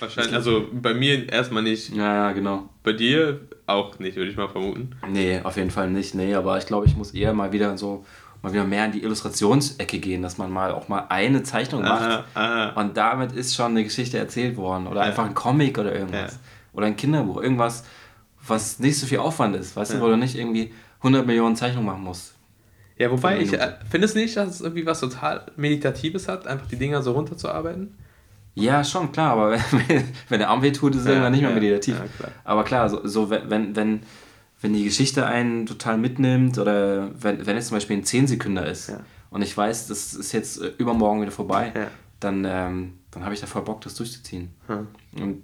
Wahrscheinlich, 0.00 0.34
also 0.34 0.66
bei 0.72 0.92
mir 0.92 1.32
erstmal 1.32 1.62
nicht. 1.62 1.94
Ja, 1.94 2.14
ja, 2.14 2.32
genau. 2.32 2.68
Bei 2.82 2.92
dir 2.92 3.40
auch 3.66 3.98
nicht, 3.98 4.16
würde 4.16 4.30
ich 4.30 4.36
mal 4.36 4.48
vermuten. 4.48 4.90
Nee, 5.10 5.40
auf 5.42 5.56
jeden 5.56 5.70
Fall 5.70 5.90
nicht. 5.90 6.14
Nee, 6.14 6.34
aber 6.34 6.58
ich 6.58 6.66
glaube, 6.66 6.86
ich 6.86 6.96
muss 6.96 7.12
eher 7.12 7.32
mal 7.32 7.52
wieder 7.52 7.76
so 7.78 8.04
mal 8.42 8.52
wieder 8.52 8.64
mehr 8.64 8.84
in 8.84 8.92
die 8.92 9.02
Illustrationsecke 9.02 9.98
gehen, 10.00 10.20
dass 10.20 10.36
man 10.36 10.50
mal 10.50 10.72
auch 10.72 10.88
mal 10.88 11.06
eine 11.08 11.42
Zeichnung 11.44 11.80
macht. 11.82 12.02
Aha, 12.02 12.24
aha. 12.34 12.80
Und 12.80 12.94
damit 12.96 13.32
ist 13.32 13.54
schon 13.54 13.70
eine 13.70 13.84
Geschichte 13.84 14.18
erzählt 14.18 14.58
worden. 14.58 14.86
Oder 14.86 15.00
Ja. 15.00 15.06
einfach 15.06 15.24
ein 15.24 15.34
Comic 15.34 15.78
oder 15.78 15.94
irgendwas. 15.94 16.32
Ja. 16.34 16.38
Oder 16.74 16.86
ein 16.88 16.96
Kinderbuch. 16.96 17.40
Irgendwas, 17.40 17.84
was 18.46 18.78
nicht 18.80 18.98
so 18.98 19.06
viel 19.06 19.18
Aufwand 19.20 19.56
ist. 19.56 19.74
Weißt 19.76 19.92
Ja. 19.92 19.98
du, 19.98 20.04
wo 20.04 20.08
du 20.10 20.18
nicht 20.18 20.36
irgendwie 20.36 20.74
100 21.02 21.26
Millionen 21.26 21.56
Zeichnungen 21.56 21.86
machen 21.86 22.02
musst. 22.04 22.34
Ja, 22.98 23.10
wobei 23.10 23.40
ich 23.40 23.52
äh, 23.54 23.72
finde 23.90 24.04
es 24.04 24.14
nicht, 24.14 24.36
dass 24.36 24.48
es 24.50 24.60
irgendwie 24.60 24.84
was 24.84 25.00
total 25.00 25.46
Meditatives 25.56 26.28
hat, 26.28 26.46
einfach 26.46 26.66
die 26.66 26.76
Dinger 26.76 27.00
so 27.02 27.12
runterzuarbeiten. 27.12 27.96
Ja, 28.54 28.84
schon, 28.84 29.10
klar. 29.12 29.32
Aber 29.32 29.52
wenn, 29.88 30.04
wenn 30.28 30.38
der 30.38 30.48
Arm 30.50 30.62
weh 30.62 30.72
tut, 30.72 30.94
ist 30.94 31.02
es 31.02 31.06
irgendwann 31.06 31.32
nicht 31.32 31.40
mehr 31.42 31.50
ja, 31.50 31.54
meditativ. 31.56 31.98
Ja, 31.98 32.04
klar. 32.16 32.30
Aber 32.44 32.64
klar, 32.64 32.88
so, 32.88 33.06
so 33.06 33.30
wenn, 33.30 33.74
wenn, 33.76 34.00
wenn, 34.60 34.72
die 34.72 34.84
Geschichte 34.84 35.26
einen 35.26 35.66
total 35.66 35.98
mitnimmt 35.98 36.58
oder 36.58 37.10
wenn, 37.20 37.44
wenn 37.46 37.56
es 37.56 37.68
zum 37.68 37.76
Beispiel 37.76 37.96
ein 37.98 38.04
10 38.04 38.28
Sekünder 38.28 38.66
ist 38.66 38.88
Ja. 38.88 39.00
und 39.30 39.42
ich 39.42 39.56
weiß, 39.56 39.88
das 39.88 40.14
ist 40.14 40.32
jetzt 40.32 40.60
äh, 40.62 40.72
übermorgen 40.78 41.20
wieder 41.20 41.32
vorbei, 41.32 41.72
Ja. 41.74 41.86
dann, 42.20 42.44
ähm, 42.48 42.94
dann 43.10 43.24
habe 43.24 43.34
ich 43.34 43.40
da 43.40 43.46
voll 43.46 43.62
Bock, 43.62 43.80
das 43.82 43.94
durchzuziehen. 43.96 44.50
Hm. 44.68 44.86
Und, 45.20 45.42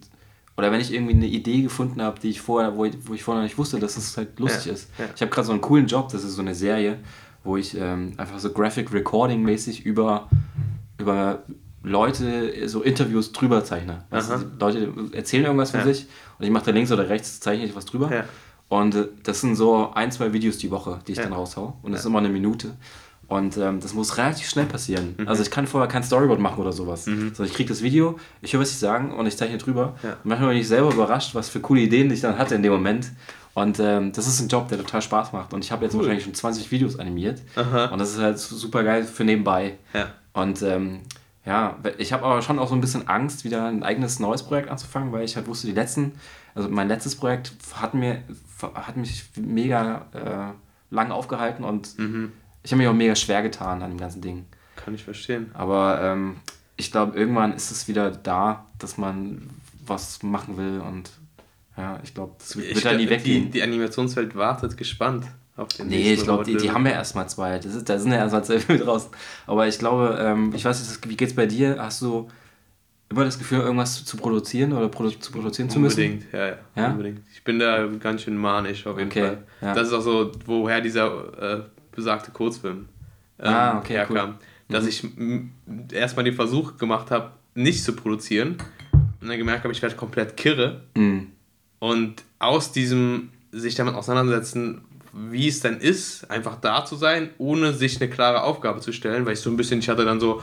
oder 0.57 0.71
wenn 0.73 0.81
ich 0.81 0.93
irgendwie 0.93 1.15
eine 1.15 1.27
Idee 1.27 1.63
gefunden 1.63 2.01
habe, 2.03 2.21
die 2.21 2.29
ich 2.31 2.41
vorher, 2.41 2.77
wo 2.77 2.85
ich, 2.85 2.95
wo 3.05 3.15
ich 3.15 3.23
vorher 3.25 3.43
nicht 3.43 3.59
wusste, 3.59 3.79
dass 3.81 3.97
es 3.97 4.17
halt 4.17 4.39
lustig 4.39 4.67
Ja, 4.67 4.73
ist. 4.73 4.91
ja. 4.99 5.05
Ich 5.15 5.21
habe 5.23 5.31
gerade 5.31 5.47
so 5.47 5.53
einen 5.53 5.61
coolen 5.63 5.87
Job, 5.87 6.11
das 6.13 6.23
ist 6.25 6.35
so 6.35 6.43
eine 6.43 6.55
Serie, 6.55 6.99
wo 7.45 7.57
ich 7.57 7.77
ähm, 7.77 8.13
einfach 8.19 8.39
so 8.39 8.51
Graphic 8.53 8.93
Recording 8.93 9.43
mäßig 9.43 9.85
über, 9.87 10.29
über 10.99 11.43
Leute 11.83 12.69
so 12.69 12.83
Interviews 12.83 13.33
drüber 13.33 13.65
zeichne. 13.65 14.05
Die 14.13 14.61
Leute 14.61 14.93
erzählen 15.13 15.45
irgendwas 15.45 15.71
von 15.71 15.81
Ja. 15.81 15.87
sich 15.87 16.07
und 16.39 16.45
ich 16.45 16.51
mache 16.51 16.67
da 16.67 16.71
links 16.73 16.93
oder 16.93 17.09
rechts, 17.09 17.41
zeichne 17.41 17.65
ich 17.65 17.75
was 17.75 17.87
drüber. 17.87 18.13
Ja. 18.15 18.25
Und 18.69 18.95
äh, 18.95 19.09
das 19.23 19.41
sind 19.41 19.57
so 19.57 19.91
ein, 19.95 20.13
zwei 20.13 20.33
Videos 20.33 20.59
die 20.59 20.71
Woche, 20.71 20.99
die 21.07 21.13
ich 21.13 21.19
Ja. 21.19 21.25
dann 21.25 21.33
raushau. 21.33 21.79
Und 21.83 21.93
das 21.93 22.01
ist 22.03 22.07
immer 22.07 22.19
eine 22.19 22.29
Minute. 22.29 22.73
Und 23.29 23.57
ähm, 23.59 23.79
das 23.81 23.95
muss 23.95 24.19
relativ 24.19 24.49
schnell 24.49 24.67
passieren. 24.67 25.15
Also 25.27 25.43
ich 25.43 25.51
kann 25.53 25.67
vorher 25.69 25.89
kein 25.89 26.03
Storyboard 26.03 26.41
machen 26.41 26.61
oder 26.61 26.73
sowas. 26.73 27.05
Sondern 27.05 27.45
ich 27.45 27.55
kriege 27.55 27.69
das 27.69 27.81
Video, 27.81 28.19
ich 28.43 28.53
höre, 28.53 28.61
was 28.61 28.71
sie 28.73 28.79
sagen 28.79 29.13
und 29.13 29.25
ich 29.27 29.37
zeichne 29.37 29.57
drüber. 29.57 29.95
Ja. 30.03 30.11
Und 30.15 30.19
manchmal 30.25 30.49
bin 30.51 30.59
ich 30.59 30.67
selber 30.69 30.93
überrascht, 30.93 31.35
was 31.37 31.49
für 31.49 31.61
coole 31.61 31.81
Ideen 31.83 32.11
ich 32.11 32.21
dann 32.21 32.37
hatte 32.39 32.57
in 32.57 32.63
dem 32.65 32.73
Moment. 32.73 33.13
Und 33.55 33.79
ähm, 33.79 34.11
das 34.13 34.27
ist 34.27 34.41
ein 34.41 34.49
Job, 34.49 34.67
der 34.69 34.79
total 34.79 35.01
Spaß 35.01 35.33
macht. 35.33 35.53
Und 35.55 35.65
ich 35.65 35.71
habe 35.71 35.85
jetzt 35.85 35.95
Cool. 35.95 36.01
wahrscheinlich 36.01 36.25
schon 36.25 36.35
20 36.35 36.71
Videos 36.73 36.99
animiert. 36.99 37.41
Aha. 37.55 37.87
Und 37.87 37.99
das 38.01 38.11
ist 38.11 38.19
halt 38.19 38.39
super 38.39 38.83
geil 38.83 39.05
für 39.05 39.23
nebenbei. 39.25 39.79
Ja. 39.95 40.09
Und 40.33 40.63
ähm, 40.63 41.01
ja, 41.47 41.79
ich 41.99 42.13
habe 42.13 42.25
aber 42.25 42.43
schon 42.43 42.59
auch 42.59 42.69
so 42.69 42.75
ein 42.75 42.81
bisschen 42.81 43.09
Angst, 43.09 43.45
wieder 43.45 43.67
ein 43.67 43.83
eigenes 43.83 44.19
neues 44.21 44.43
Projekt 44.43 44.69
anzufangen, 44.71 45.13
weil 45.13 45.25
ich 45.25 45.37
halt 45.37 45.47
wusste, 45.47 45.67
die 45.67 45.73
letzten, 45.73 46.13
also 46.55 46.69
mein 46.69 46.89
letztes 46.89 47.17
Projekt 47.17 47.53
hat, 47.75 47.95
mir, 47.95 48.23
hat 48.75 48.97
mich 48.97 49.25
mega 49.37 50.07
äh, 50.13 50.95
lang 50.95 51.11
aufgehalten 51.13 51.65
und 51.65 51.99
Mhm. 51.99 52.33
ich 52.63 52.73
habe 52.73 52.79
mich 52.83 52.89
auch 52.89 52.95
mega 52.95 53.15
schwer 53.17 53.43
getan 53.43 53.83
an 53.83 53.91
dem 53.91 53.99
ganzen 53.99 54.21
Ding. 54.21 54.45
Kann 54.77 54.95
ich 54.95 55.05
verstehen. 55.05 55.51
Aber 55.55 56.01
ähm, 56.03 56.37
ich 56.77 56.91
glaube, 56.91 57.17
irgendwann 57.19 57.53
ist 57.53 57.71
es 57.71 57.89
wieder 57.89 58.11
da, 58.11 58.67
dass 58.79 58.99
man 58.99 59.49
was 59.87 60.23
machen 60.23 60.57
will 60.57 60.81
und 60.81 61.11
ja, 61.77 61.99
ich 62.03 62.13
glaube, 62.15 62.35
das 62.39 62.57
wird, 62.57 62.67
Ich 62.69 62.75
wird 62.77 62.85
dann 62.85 62.97
nie 62.99 63.09
weggehen. 63.09 63.45
Die, 63.47 63.51
die 63.53 63.63
Animationswelt 63.63 64.35
wartet 64.37 64.77
gespannt 64.77 65.27
auf 65.61 65.69
den 65.69 65.89
Nee, 65.89 66.15
ich 66.15 66.23
glaube, 66.25 66.45
die, 66.45 66.57
die 66.57 66.71
haben 66.71 66.85
ja 66.87 66.93
erstmal 66.93 67.29
zwei. 67.29 67.59
Das 67.59 67.75
ist, 67.75 67.89
da 67.89 67.99
sind 67.99 68.13
ja 68.13 68.19
erstmal 68.19 68.45
zwei 68.45 68.59
Filme 68.61 68.83
draußen. 68.85 69.11
Aber 69.47 69.67
ich 69.69 69.79
glaube, 69.79 70.19
ähm, 70.21 70.53
ich 70.55 70.65
weiß 70.65 70.81
nicht, 70.81 71.09
wie 71.09 71.17
geht's 71.17 71.35
bei 71.35 71.47
dir? 71.47 71.77
Hast 71.79 72.03
du 72.03 72.29
immer 73.11 73.25
das 73.25 73.39
Gefühl, 73.39 73.59
irgendwas 73.61 74.05
zu 74.05 74.17
produzieren 74.17 74.73
oder 74.73 74.89
produ 74.89 75.11
zu 75.11 75.33
produzieren 75.33 75.69
zu 75.69 75.81
müssen? 75.81 76.01
Unbedingt, 76.01 76.33
ja, 76.33 76.47
ja, 76.49 76.57
Ja? 76.77 76.87
unbedingt. 76.91 77.21
Ich 77.33 77.43
bin 77.45 77.59
da 77.59 77.87
ganz 77.87 78.23
schön 78.23 78.37
manisch 78.37 78.87
auf 78.87 78.99
jeden 78.99 79.11
Okay, 79.11 79.21
Fall. 79.23 79.39
ja. 79.61 79.75
Das 79.75 79.89
ist 79.89 79.93
auch 79.95 80.01
so, 80.03 80.31
woher 80.47 80.81
dieser 80.81 81.59
äh, 81.59 81.63
besagte 81.93 82.31
Kurzfilm 82.31 82.89
ähm, 83.41 83.47
Ah, 83.53 83.79
okay, 83.79 83.95
herkam. 83.95 84.17
cool. 84.17 84.27
Mhm. 84.69 84.73
Dass 84.73 84.87
ich 84.87 85.03
m- 85.03 85.51
erstmal 85.93 86.25
den 86.25 86.35
Versuch 86.35 86.77
gemacht 86.79 87.11
habe, 87.11 87.33
nicht 87.55 87.83
zu 87.83 87.95
produzieren 87.95 88.59
und 89.21 89.29
dann 89.29 89.37
gemerkt 89.37 89.65
habe, 89.65 89.73
ich 89.75 89.83
werde 89.83 89.97
komplett 89.97 90.37
kirre. 90.37 90.83
Mhm. 90.97 91.33
Und 91.81 92.23
aus 92.39 92.71
diesem 92.71 93.31
sich 93.51 93.75
damit 93.75 93.95
auseinandersetzen, 93.95 94.83
wie 95.13 95.49
es 95.49 95.61
denn 95.61 95.79
ist, 95.79 96.31
einfach 96.31 96.57
da 96.61 96.85
zu 96.85 96.97
sein, 96.97 97.31
ohne 97.39 97.73
sich 97.73 98.01
eine 98.01 98.11
klare 98.11 98.43
Aufgabe 98.43 98.81
zu 98.81 98.93
stellen, 98.93 99.27
weil 99.27 99.35
ich 99.35 99.41
so 99.41 99.51
ein 99.51 99.57
bisschen, 99.57 99.81
ich 99.81 99.89
hatte 99.89 100.05
dann 100.05 100.21
so 100.21 100.43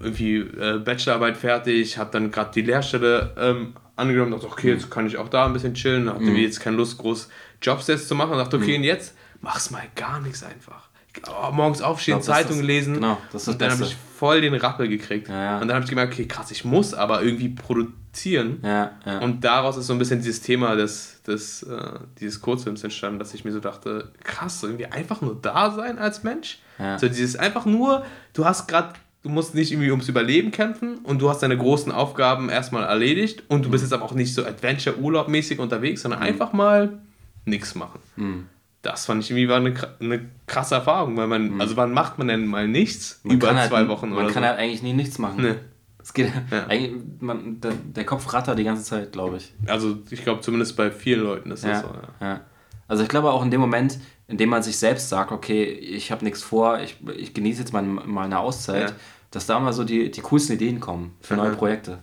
irgendwie 0.00 0.36
äh, 0.36 0.78
Bachelorarbeit 0.78 1.36
fertig, 1.36 1.98
habe 1.98 2.10
dann 2.10 2.30
gerade 2.30 2.50
die 2.54 2.62
Lehrstelle 2.62 3.34
ähm, 3.38 3.74
angenommen, 3.94 4.32
dachte, 4.32 4.46
okay, 4.46 4.72
jetzt 4.72 4.90
kann 4.90 5.06
ich 5.06 5.16
auch 5.16 5.28
da 5.28 5.46
ein 5.46 5.52
bisschen 5.52 5.74
chillen, 5.74 6.08
hatte 6.08 6.20
mhm. 6.20 6.36
jetzt 6.36 6.60
keine 6.60 6.76
Lust, 6.76 6.98
groß 6.98 7.28
Jobs 7.60 7.86
jetzt 7.86 8.08
zu 8.08 8.14
machen, 8.14 8.36
dachte, 8.36 8.56
okay, 8.56 8.72
mhm. 8.72 8.76
und 8.76 8.84
jetzt 8.84 9.14
mach's 9.40 9.70
mal 9.70 9.84
gar 9.94 10.20
nichts 10.20 10.42
einfach. 10.42 10.88
Oh, 11.28 11.50
morgens 11.50 11.80
aufstehen, 11.80 12.18
glaub, 12.18 12.24
Zeitung 12.24 12.58
das, 12.58 12.66
lesen. 12.66 12.94
Genau, 12.94 13.18
das 13.32 13.42
ist 13.42 13.48
und 13.48 13.60
dann 13.60 13.70
habe 13.70 13.84
ich 13.84 13.96
voll 14.18 14.42
den 14.42 14.54
Rappel 14.54 14.86
gekriegt. 14.88 15.28
Ja, 15.28 15.44
ja. 15.44 15.58
Und 15.60 15.68
dann 15.68 15.76
habe 15.76 15.84
ich 15.84 15.88
gemerkt, 15.88 16.12
okay, 16.12 16.26
krass, 16.26 16.50
ich 16.50 16.64
muss 16.66 16.92
aber 16.92 17.22
irgendwie 17.22 17.48
produzieren. 17.48 18.60
Ja, 18.62 18.92
und 19.20 19.42
daraus 19.42 19.78
ist 19.78 19.86
so 19.86 19.94
ein 19.94 19.98
bisschen 19.98 20.20
dieses 20.20 20.42
Thema 20.42 20.76
des, 20.76 21.15
des, 21.26 21.62
äh, 21.64 21.98
dieses 22.20 22.40
Kurzfilms 22.40 22.82
entstanden, 22.84 23.18
dass 23.18 23.34
ich 23.34 23.44
mir 23.44 23.52
so 23.52 23.60
dachte, 23.60 24.12
krass, 24.22 24.62
irgendwie 24.62 24.86
einfach 24.86 25.20
nur 25.20 25.36
da 25.40 25.70
sein 25.70 25.98
als 25.98 26.22
Mensch. 26.22 26.58
So 26.98 27.08
dieses 27.08 27.36
einfach 27.36 27.64
nur, 27.64 28.04
du 28.34 28.44
hast 28.44 28.68
gerade 28.68 28.92
du 29.26 29.32
musst 29.32 29.56
nicht 29.56 29.72
irgendwie 29.72 29.90
ums 29.90 30.08
Überleben 30.08 30.52
kämpfen 30.52 30.98
und 30.98 31.20
du 31.20 31.28
hast 31.28 31.42
deine 31.42 31.58
großen 31.58 31.90
Aufgaben 31.90 32.48
erstmal 32.48 32.84
erledigt 32.84 33.42
und 33.48 33.64
du 33.64 33.70
bist 33.70 33.82
jetzt 33.82 33.92
aber 33.92 34.04
auch 34.04 34.14
nicht 34.14 34.32
so 34.32 34.46
Adventure-Urlaub-mäßig 34.46 35.58
unterwegs, 35.58 36.02
sondern 36.02 36.20
mhm. 36.20 36.26
einfach 36.26 36.52
mal 36.52 37.00
nichts 37.44 37.74
machen. 37.74 37.98
Mhm. 38.14 38.46
Das 38.82 39.06
fand 39.06 39.24
ich 39.24 39.30
irgendwie 39.32 39.48
war 39.48 39.56
eine, 39.56 39.74
eine 39.98 40.30
krasse 40.46 40.76
Erfahrung, 40.76 41.16
weil 41.16 41.26
man, 41.26 41.54
mhm. 41.54 41.60
also 41.60 41.76
wann 41.76 41.92
macht 41.92 42.18
man 42.18 42.28
denn 42.28 42.46
mal 42.46 42.68
nichts? 42.68 43.20
Man 43.24 43.36
über 43.36 43.48
zwei 43.48 43.78
halt, 43.78 43.88
Wochen 43.88 44.12
oder 44.12 44.22
Man 44.22 44.32
kann 44.32 44.44
so. 44.44 44.48
halt 44.48 44.60
eigentlich 44.60 44.84
nie 44.84 44.92
nichts 44.92 45.18
machen. 45.18 45.42
Nee. 45.42 45.54
Es 46.06 46.14
geht, 46.14 46.30
ja. 46.52 46.66
eigentlich, 46.68 47.02
man, 47.18 47.60
der, 47.60 47.72
der, 47.72 48.06
Kopf 48.06 48.32
rattert 48.32 48.56
die 48.60 48.62
ganze 48.62 48.84
Zeit, 48.84 49.10
glaube 49.10 49.38
ich. 49.38 49.52
Also 49.66 49.98
ich 50.08 50.22
glaube 50.22 50.40
zumindest 50.40 50.76
bei 50.76 50.92
vielen 50.92 51.24
Leuten 51.24 51.50
ist 51.50 51.64
das 51.64 51.70
ja, 51.70 51.80
so. 51.80 51.88
Ja. 52.20 52.28
ja. 52.28 52.40
Also 52.86 53.02
ich 53.02 53.08
glaube 53.08 53.32
auch 53.32 53.42
in 53.42 53.50
dem 53.50 53.60
Moment, 53.60 53.98
in 54.28 54.36
dem 54.36 54.50
man 54.50 54.62
sich 54.62 54.78
selbst 54.78 55.08
sagt, 55.08 55.32
okay, 55.32 55.64
ich 55.64 56.12
habe 56.12 56.24
nichts 56.24 56.44
vor, 56.44 56.78
ich, 56.78 56.98
ich 57.16 57.34
genieße 57.34 57.58
jetzt 57.58 57.72
mal, 57.72 57.82
eine 58.18 58.38
Auszeit, 58.38 58.94
dass 59.32 59.46
da 59.46 59.58
mal 59.58 59.72
so 59.72 59.82
die, 59.82 60.08
die 60.12 60.20
coolsten 60.20 60.52
Ideen 60.54 60.78
kommen 60.78 61.16
für 61.20 61.34
neue 61.34 61.56
Projekte. 61.56 61.98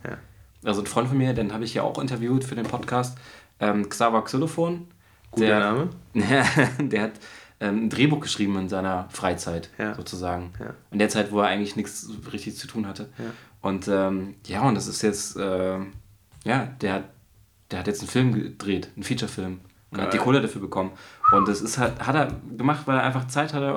Also 0.65 0.81
ein 0.81 0.87
Freund 0.87 1.07
von 1.07 1.17
mir, 1.17 1.33
den 1.33 1.53
habe 1.53 1.63
ich 1.63 1.73
ja 1.73 1.83
auch 1.83 1.97
interviewt 1.97 2.43
für 2.43 2.55
den 2.55 2.65
Podcast, 2.65 3.17
ähm, 3.61 3.87
Xaver 3.87 4.21
Xylophon. 4.25 4.87
Guter 5.31 5.45
der, 5.45 5.59
Name. 5.59 5.89
der 6.77 7.01
hat 7.01 7.13
ähm, 7.61 7.85
ein 7.85 7.89
Drehbuch 7.89 8.19
geschrieben 8.19 8.57
in 8.57 8.67
seiner 8.67 9.07
Freizeit, 9.09 9.69
ja. 9.77 9.95
sozusagen. 9.95 10.51
Ja. 10.59 10.73
In 10.91 10.99
der 10.99 11.07
Zeit, 11.07 11.31
wo 11.31 11.39
er 11.39 11.47
eigentlich 11.47 11.77
nichts 11.77 12.09
richtig 12.33 12.57
zu 12.57 12.67
tun 12.67 12.85
hatte. 12.85 13.09
Ja. 13.17 13.31
Und 13.63 13.87
ähm, 13.87 14.35
ja, 14.45 14.61
und 14.61 14.75
das 14.75 14.87
ist 14.87 15.01
jetzt, 15.01 15.37
äh, 15.37 15.77
ja, 16.43 16.65
der 16.81 16.93
hat, 16.93 17.03
der 17.71 17.79
hat 17.79 17.87
jetzt 17.87 18.01
einen 18.01 18.09
Film 18.09 18.33
gedreht, 18.33 18.89
einen 18.95 19.03
Featurefilm. 19.03 19.61
Und 19.89 20.01
hat 20.01 20.11
die 20.11 20.17
Kohle 20.17 20.41
dafür 20.41 20.59
bekommen. 20.59 20.91
Und 21.31 21.47
das 21.47 21.61
ist 21.61 21.77
halt, 21.77 21.99
hat 22.05 22.15
er 22.15 22.27
gemacht, 22.57 22.81
weil 22.87 22.97
er 22.97 23.03
einfach 23.03 23.27
Zeit 23.27 23.53
hatte, 23.53 23.75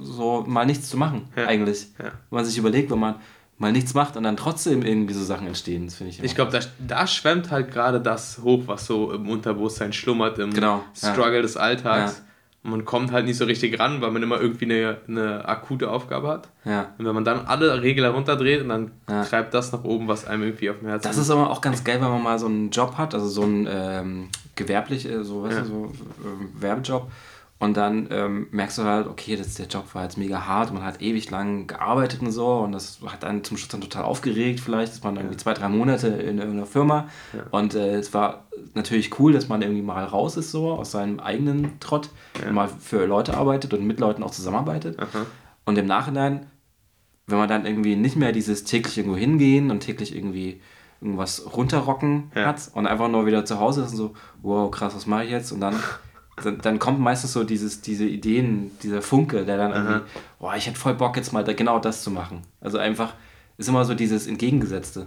so 0.00 0.44
mal 0.46 0.64
nichts 0.64 0.88
zu 0.88 0.96
machen, 0.96 1.28
ja. 1.34 1.46
eigentlich. 1.46 1.88
Ja. 1.98 2.04
Wenn 2.04 2.12
man 2.30 2.44
sich 2.44 2.56
überlegt, 2.56 2.90
wenn 2.90 3.00
man 3.00 3.16
mal 3.58 3.72
nichts 3.72 3.92
macht 3.92 4.16
und 4.16 4.22
dann 4.22 4.36
trotzdem 4.36 4.82
irgendwie 4.82 5.12
so 5.12 5.24
Sachen 5.24 5.48
entstehen, 5.48 5.86
das 5.86 5.96
finde 5.96 6.12
ich 6.12 6.22
Ich 6.22 6.34
glaube, 6.36 6.52
da, 6.52 6.60
da 6.78 7.06
schwemmt 7.06 7.50
halt 7.50 7.72
gerade 7.72 8.00
das 8.00 8.38
hoch, 8.42 8.62
was 8.66 8.86
so 8.86 9.12
im 9.12 9.28
Unterbewusstsein 9.28 9.92
schlummert, 9.92 10.38
im 10.38 10.52
genau. 10.52 10.84
Struggle 10.94 11.36
ja. 11.36 11.42
des 11.42 11.56
Alltags 11.56 12.22
man 12.66 12.84
kommt 12.84 13.12
halt 13.12 13.26
nicht 13.26 13.36
so 13.36 13.44
richtig 13.44 13.78
ran, 13.78 14.00
weil 14.00 14.10
man 14.10 14.22
immer 14.22 14.40
irgendwie 14.40 14.64
eine, 14.64 14.98
eine 15.08 15.48
akute 15.48 15.90
Aufgabe 15.90 16.28
hat. 16.28 16.48
Ja. 16.64 16.94
Und 16.98 17.06
wenn 17.06 17.14
man 17.14 17.24
dann 17.24 17.46
alle 17.46 17.82
Regeln 17.82 18.12
runterdreht 18.12 18.62
und 18.62 18.68
dann 18.68 18.90
ja. 19.08 19.24
treibt 19.24 19.54
das 19.54 19.72
nach 19.72 19.84
oben, 19.84 20.08
was 20.08 20.26
einem 20.26 20.42
irgendwie 20.42 20.70
auf 20.70 20.78
dem 20.80 20.88
Herzen 20.88 21.08
Das 21.08 21.18
ist 21.18 21.30
aber 21.30 21.50
auch 21.50 21.60
ganz 21.60 21.84
geil, 21.84 22.00
wenn 22.00 22.10
man 22.10 22.22
mal 22.22 22.38
so 22.38 22.46
einen 22.46 22.70
Job 22.70 22.98
hat, 22.98 23.14
also 23.14 23.28
so 23.28 23.42
einen 23.42 23.68
ähm, 23.70 24.28
gewerblich, 24.54 25.08
äh, 25.08 25.22
so, 25.22 25.44
weißt 25.44 25.58
ja. 25.58 25.62
du, 25.62 25.68
so 25.68 25.84
äh, 25.86 26.62
Werbejob 26.62 27.10
und 27.58 27.76
dann 27.76 28.08
ähm, 28.10 28.48
merkst 28.50 28.76
du 28.76 28.84
halt, 28.84 29.06
okay, 29.06 29.34
das, 29.34 29.54
der 29.54 29.66
Job 29.66 29.94
war 29.94 30.02
jetzt 30.02 30.18
mega 30.18 30.46
hart, 30.46 30.74
man 30.74 30.84
hat 30.84 31.00
ewig 31.00 31.30
lang 31.30 31.66
gearbeitet 31.66 32.20
und 32.20 32.30
so 32.30 32.58
und 32.58 32.72
das 32.72 32.98
hat 33.06 33.24
einen 33.24 33.44
zum 33.44 33.56
Schluss 33.56 33.68
dann 33.68 33.80
total 33.80 34.04
aufgeregt. 34.04 34.60
Vielleicht 34.60 34.92
ist 34.92 35.04
man 35.04 35.16
irgendwie 35.16 35.38
zwei, 35.38 35.54
drei 35.54 35.68
Monate 35.70 36.08
in 36.08 36.36
irgendeiner 36.36 36.66
Firma 36.66 37.08
ja. 37.32 37.44
und 37.50 37.74
äh, 37.74 37.94
es 37.94 38.12
war 38.12 38.44
natürlich 38.74 39.18
cool, 39.18 39.32
dass 39.32 39.48
man 39.48 39.62
irgendwie 39.62 39.80
mal 39.80 40.04
raus 40.04 40.36
ist 40.36 40.50
so 40.50 40.72
aus 40.72 40.90
seinem 40.90 41.18
eigenen 41.18 41.80
Trott 41.80 42.10
ja. 42.40 42.48
und 42.48 42.54
mal 42.54 42.68
für 42.68 43.06
Leute 43.06 43.34
arbeitet 43.34 43.72
und 43.72 43.86
mit 43.86 44.00
Leuten 44.00 44.22
auch 44.22 44.30
zusammenarbeitet. 44.30 44.98
Aha. 45.00 45.24
Und 45.64 45.78
im 45.78 45.86
Nachhinein, 45.86 46.46
wenn 47.26 47.38
man 47.38 47.48
dann 47.48 47.64
irgendwie 47.64 47.96
nicht 47.96 48.16
mehr 48.16 48.32
dieses 48.32 48.64
täglich 48.64 48.98
irgendwo 48.98 49.16
hingehen 49.16 49.70
und 49.70 49.80
täglich 49.80 50.14
irgendwie 50.14 50.60
irgendwas 51.00 51.54
runterrocken 51.56 52.32
ja. 52.34 52.46
hat 52.46 52.70
und 52.74 52.86
einfach 52.86 53.08
nur 53.08 53.26
wieder 53.26 53.44
zu 53.44 53.60
Hause 53.60 53.82
ist 53.82 53.92
und 53.92 53.96
so, 53.96 54.14
wow, 54.42 54.70
krass, 54.70 54.94
was 54.94 55.06
mache 55.06 55.24
ich 55.24 55.30
jetzt? 55.30 55.52
Und 55.52 55.60
dann 55.60 55.74
dann, 56.42 56.58
dann 56.58 56.78
kommt 56.78 57.00
meistens 57.00 57.32
so 57.32 57.44
dieses, 57.44 57.80
diese 57.80 58.04
Ideen, 58.04 58.70
dieser 58.82 59.02
Funke, 59.02 59.44
der 59.44 59.56
dann 59.56 59.72
irgendwie, 59.72 60.00
boah, 60.38 60.54
ich 60.54 60.66
hätte 60.66 60.78
voll 60.78 60.94
Bock 60.94 61.16
jetzt 61.16 61.32
mal 61.32 61.44
da 61.44 61.52
genau 61.52 61.78
das 61.78 62.02
zu 62.02 62.10
machen. 62.10 62.42
Also 62.60 62.78
einfach, 62.78 63.14
ist 63.56 63.68
immer 63.68 63.84
so 63.84 63.94
dieses 63.94 64.26
Entgegengesetzte. 64.26 65.06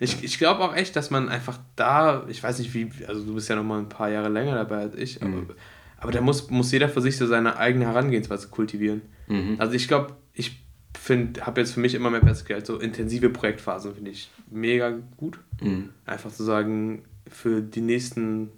Ich, 0.00 0.22
ich 0.22 0.38
glaube 0.38 0.60
auch 0.62 0.74
echt, 0.74 0.94
dass 0.96 1.10
man 1.10 1.28
einfach 1.28 1.58
da, 1.76 2.24
ich 2.28 2.42
weiß 2.42 2.58
nicht 2.58 2.74
wie, 2.74 2.90
also 3.06 3.24
du 3.24 3.34
bist 3.34 3.48
ja 3.48 3.56
noch 3.56 3.64
mal 3.64 3.78
ein 3.78 3.88
paar 3.88 4.08
Jahre 4.10 4.28
länger 4.28 4.54
dabei 4.54 4.78
als 4.78 4.94
ich, 4.94 5.20
mhm. 5.20 5.26
aber, 5.26 5.54
aber 5.98 6.12
da 6.12 6.20
muss, 6.20 6.50
muss 6.50 6.70
jeder 6.70 6.88
für 6.88 7.00
sich 7.00 7.16
so 7.16 7.26
seine 7.26 7.56
eigene 7.56 7.86
Herangehensweise 7.86 8.48
kultivieren. 8.48 9.02
Mhm. 9.26 9.56
Also 9.58 9.74
ich 9.74 9.88
glaube, 9.88 10.16
ich 10.32 10.62
finde, 10.96 11.46
habe 11.46 11.60
jetzt 11.60 11.72
für 11.72 11.80
mich 11.80 11.94
immer 11.94 12.10
mehr 12.10 12.20
festgestellt, 12.20 12.66
so 12.66 12.78
intensive 12.78 13.30
Projektphasen 13.30 13.94
finde 13.94 14.10
ich 14.12 14.30
mega 14.50 14.94
gut. 15.16 15.38
Mhm. 15.60 15.90
Einfach 16.06 16.32
zu 16.32 16.44
sagen, 16.44 17.04
für 17.28 17.60
die 17.60 17.80
nächsten 17.80 18.50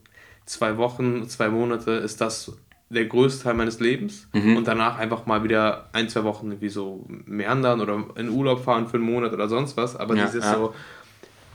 zwei 0.51 0.77
Wochen, 0.77 1.29
zwei 1.29 1.49
Monate 1.49 1.93
ist 1.93 2.21
das 2.21 2.53
der 2.89 3.05
größte 3.05 3.45
Teil 3.45 3.55
meines 3.55 3.79
Lebens 3.79 4.27
mhm. 4.33 4.57
und 4.57 4.67
danach 4.67 4.99
einfach 4.99 5.25
mal 5.25 5.45
wieder 5.45 5.89
ein, 5.93 6.09
zwei 6.09 6.25
Wochen 6.25 6.49
irgendwie 6.49 6.69
so 6.69 7.07
meandern 7.09 7.81
oder 7.81 8.03
in 8.17 8.31
Urlaub 8.31 8.65
fahren 8.65 8.89
für 8.89 8.97
einen 8.97 9.07
Monat 9.07 9.33
oder 9.33 9.49
sonst 9.49 9.77
was. 9.77 9.95
Aber 9.95 10.17
ja, 10.17 10.27
dieses 10.27 10.45
ja. 10.45 10.55
so, 10.55 10.75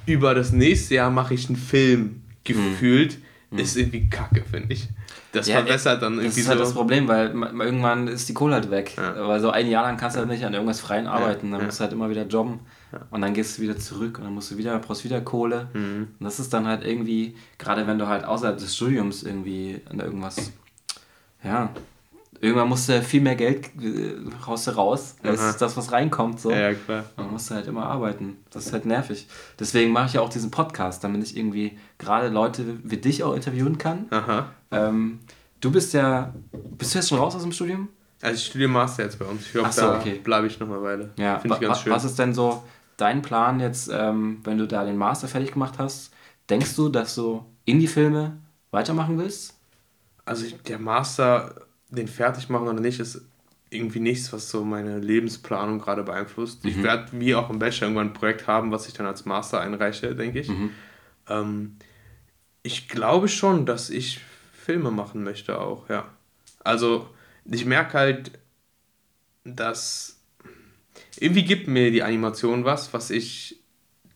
über 0.05 0.33
das 0.33 0.53
nächste 0.53 0.95
Jahr 0.95 1.11
mache 1.11 1.33
ich 1.33 1.49
einen 1.49 1.57
Film 1.57 2.21
gefühlt, 2.45 3.17
mhm. 3.49 3.59
ist 3.59 3.75
irgendwie 3.75 4.09
kacke, 4.09 4.45
finde 4.49 4.73
ich. 4.73 4.87
Das 5.33 5.47
ja, 5.47 5.57
verbessert 5.57 6.01
dann 6.01 6.13
irgendwie 6.13 6.29
so. 6.29 6.35
Das 6.35 6.37
ist 6.37 6.47
halt 6.47 6.59
so 6.59 6.63
das 6.63 6.73
Problem, 6.73 7.09
weil 7.09 7.31
irgendwann 7.65 8.07
ist 8.07 8.29
die 8.29 8.33
Kohle 8.33 8.53
halt 8.53 8.71
weg. 8.71 8.95
Weil 8.95 9.41
so 9.41 9.49
ein 9.49 9.67
Jahr 9.67 9.83
lang 9.83 9.97
kannst 9.97 10.15
du 10.15 10.21
halt 10.21 10.29
nicht 10.29 10.45
an 10.45 10.53
irgendwas 10.53 10.79
Freien 10.79 11.07
arbeiten. 11.07 11.51
Dann 11.51 11.65
musst 11.65 11.79
du 11.79 11.83
halt 11.83 11.91
immer 11.91 12.09
wieder 12.09 12.25
jobben. 12.25 12.61
Und 13.11 13.21
dann 13.21 13.33
gehst 13.33 13.57
du 13.57 13.61
wieder 13.61 13.77
zurück 13.77 14.17
und 14.17 14.25
dann 14.25 14.33
musst 14.33 14.51
du 14.51 14.57
wieder, 14.57 14.77
brauchst 14.79 15.03
wieder 15.03 15.21
Kohle. 15.21 15.67
Mhm. 15.73 16.07
Und 16.19 16.23
das 16.23 16.39
ist 16.39 16.53
dann 16.53 16.67
halt 16.67 16.83
irgendwie, 16.83 17.35
gerade 17.57 17.87
wenn 17.87 17.97
du 17.97 18.07
halt 18.07 18.25
außerhalb 18.25 18.57
des 18.57 18.75
Studiums 18.75 19.23
irgendwie 19.23 19.81
an 19.89 19.99
irgendwas, 19.99 20.51
ja, 21.43 21.69
irgendwann 22.41 22.69
musst 22.69 22.89
du 22.89 23.01
viel 23.01 23.21
mehr 23.21 23.35
Geld 23.35 23.69
äh, 23.81 24.15
raus 24.45 24.67
raus, 24.75 25.15
als 25.23 25.41
Aha. 25.41 25.55
das, 25.59 25.77
was 25.77 25.91
reinkommt. 25.91 26.39
So. 26.39 26.51
Ja, 26.51 26.73
klar. 26.73 27.05
Man 27.17 27.31
musst 27.31 27.51
halt 27.51 27.67
immer 27.67 27.85
arbeiten. 27.85 28.37
Das 28.51 28.67
ist 28.67 28.73
halt 28.73 28.85
nervig. 28.85 29.27
Deswegen 29.59 29.91
mache 29.91 30.07
ich 30.07 30.13
ja 30.13 30.21
auch 30.21 30.29
diesen 30.29 30.51
Podcast, 30.51 31.03
damit 31.03 31.23
ich 31.23 31.37
irgendwie 31.37 31.77
gerade 31.97 32.29
Leute 32.29 32.79
wie 32.83 32.97
dich 32.97 33.23
auch 33.23 33.33
interviewen 33.33 33.77
kann. 33.77 34.05
Aha. 34.11 34.47
Ähm, 34.71 35.19
du 35.61 35.71
bist 35.71 35.93
ja, 35.93 36.33
bist 36.77 36.93
du 36.93 36.99
jetzt 36.99 37.09
schon 37.09 37.19
raus 37.19 37.35
aus 37.35 37.43
dem 37.43 37.51
Studium? 37.51 37.89
Also 38.21 38.37
ich 38.37 38.45
studiere 38.45 38.69
Master 38.69 39.03
jetzt 39.03 39.19
bei 39.19 39.25
uns. 39.25 39.45
Ich 39.45 39.51
glaube, 39.51 39.71
so, 39.71 39.81
da 39.81 39.99
okay. 39.99 40.19
bleibe 40.23 40.47
ich 40.47 40.59
noch 40.59 40.69
eine 40.69 40.81
Weile. 40.81 41.09
Ja, 41.17 41.39
Finde 41.39 41.57
ich 41.57 41.61
ganz 41.61 41.81
schön. 41.81 41.93
Was 41.93 42.05
ist 42.05 42.17
denn 42.17 42.33
so 42.33 42.63
dein 42.97 43.21
Plan 43.21 43.59
jetzt, 43.59 43.89
ähm, 43.91 44.39
wenn 44.43 44.57
du 44.57 44.67
da 44.67 44.85
den 44.85 44.97
Master 44.97 45.27
fertig 45.27 45.53
gemacht 45.53 45.75
hast? 45.77 46.13
Denkst 46.49 46.75
du, 46.75 46.89
dass 46.89 47.15
du 47.15 47.45
Indie-Filme 47.65 48.37
weitermachen 48.71 49.17
willst? 49.17 49.57
Also 50.25 50.45
der 50.67 50.79
Master, 50.79 51.67
den 51.89 52.07
fertig 52.07 52.49
machen 52.49 52.67
oder 52.67 52.79
nicht, 52.79 52.99
ist 52.99 53.21
irgendwie 53.69 53.99
nichts, 53.99 54.31
was 54.31 54.49
so 54.49 54.63
meine 54.63 54.99
Lebensplanung 54.99 55.79
gerade 55.79 56.03
beeinflusst. 56.03 56.63
Mhm. 56.63 56.69
Ich 56.69 56.83
werde 56.83 57.07
wie 57.13 57.35
auch 57.35 57.49
im 57.49 57.59
Bachelor 57.59 57.87
irgendwann 57.87 58.07
ein 58.07 58.13
Projekt 58.13 58.47
haben, 58.47 58.71
was 58.71 58.87
ich 58.87 58.93
dann 58.93 59.05
als 59.05 59.25
Master 59.25 59.59
einreiche, 59.59 60.15
denke 60.15 60.39
ich. 60.39 60.49
Mhm. 60.49 60.71
Ähm, 61.27 61.77
ich 62.63 62.87
glaube 62.87 63.27
schon, 63.27 63.65
dass 63.65 63.89
ich 63.89 64.21
Filme 64.53 64.91
machen 64.91 65.23
möchte 65.23 65.59
auch, 65.59 65.89
ja. 65.89 66.05
Also 66.63 67.09
ich 67.45 67.65
merke 67.65 67.97
halt, 67.97 68.31
dass 69.43 70.14
irgendwie 71.21 71.43
gibt 71.43 71.67
mir 71.67 71.91
die 71.91 72.03
Animation 72.03 72.65
was, 72.65 72.93
was 72.93 73.09
ich 73.09 73.61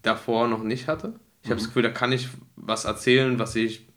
davor 0.01 0.47
noch 0.47 0.63
nicht 0.63 0.87
hatte. 0.87 1.13
Ich 1.41 1.49
mhm. 1.49 1.51
habe 1.51 1.59
das 1.59 1.67
Gefühl, 1.67 1.83
da 1.83 1.89
kann 1.89 2.11
ich 2.11 2.29
was 2.55 2.85
erzählen, 2.85 3.39
was 3.39 3.55
ich 3.55 3.87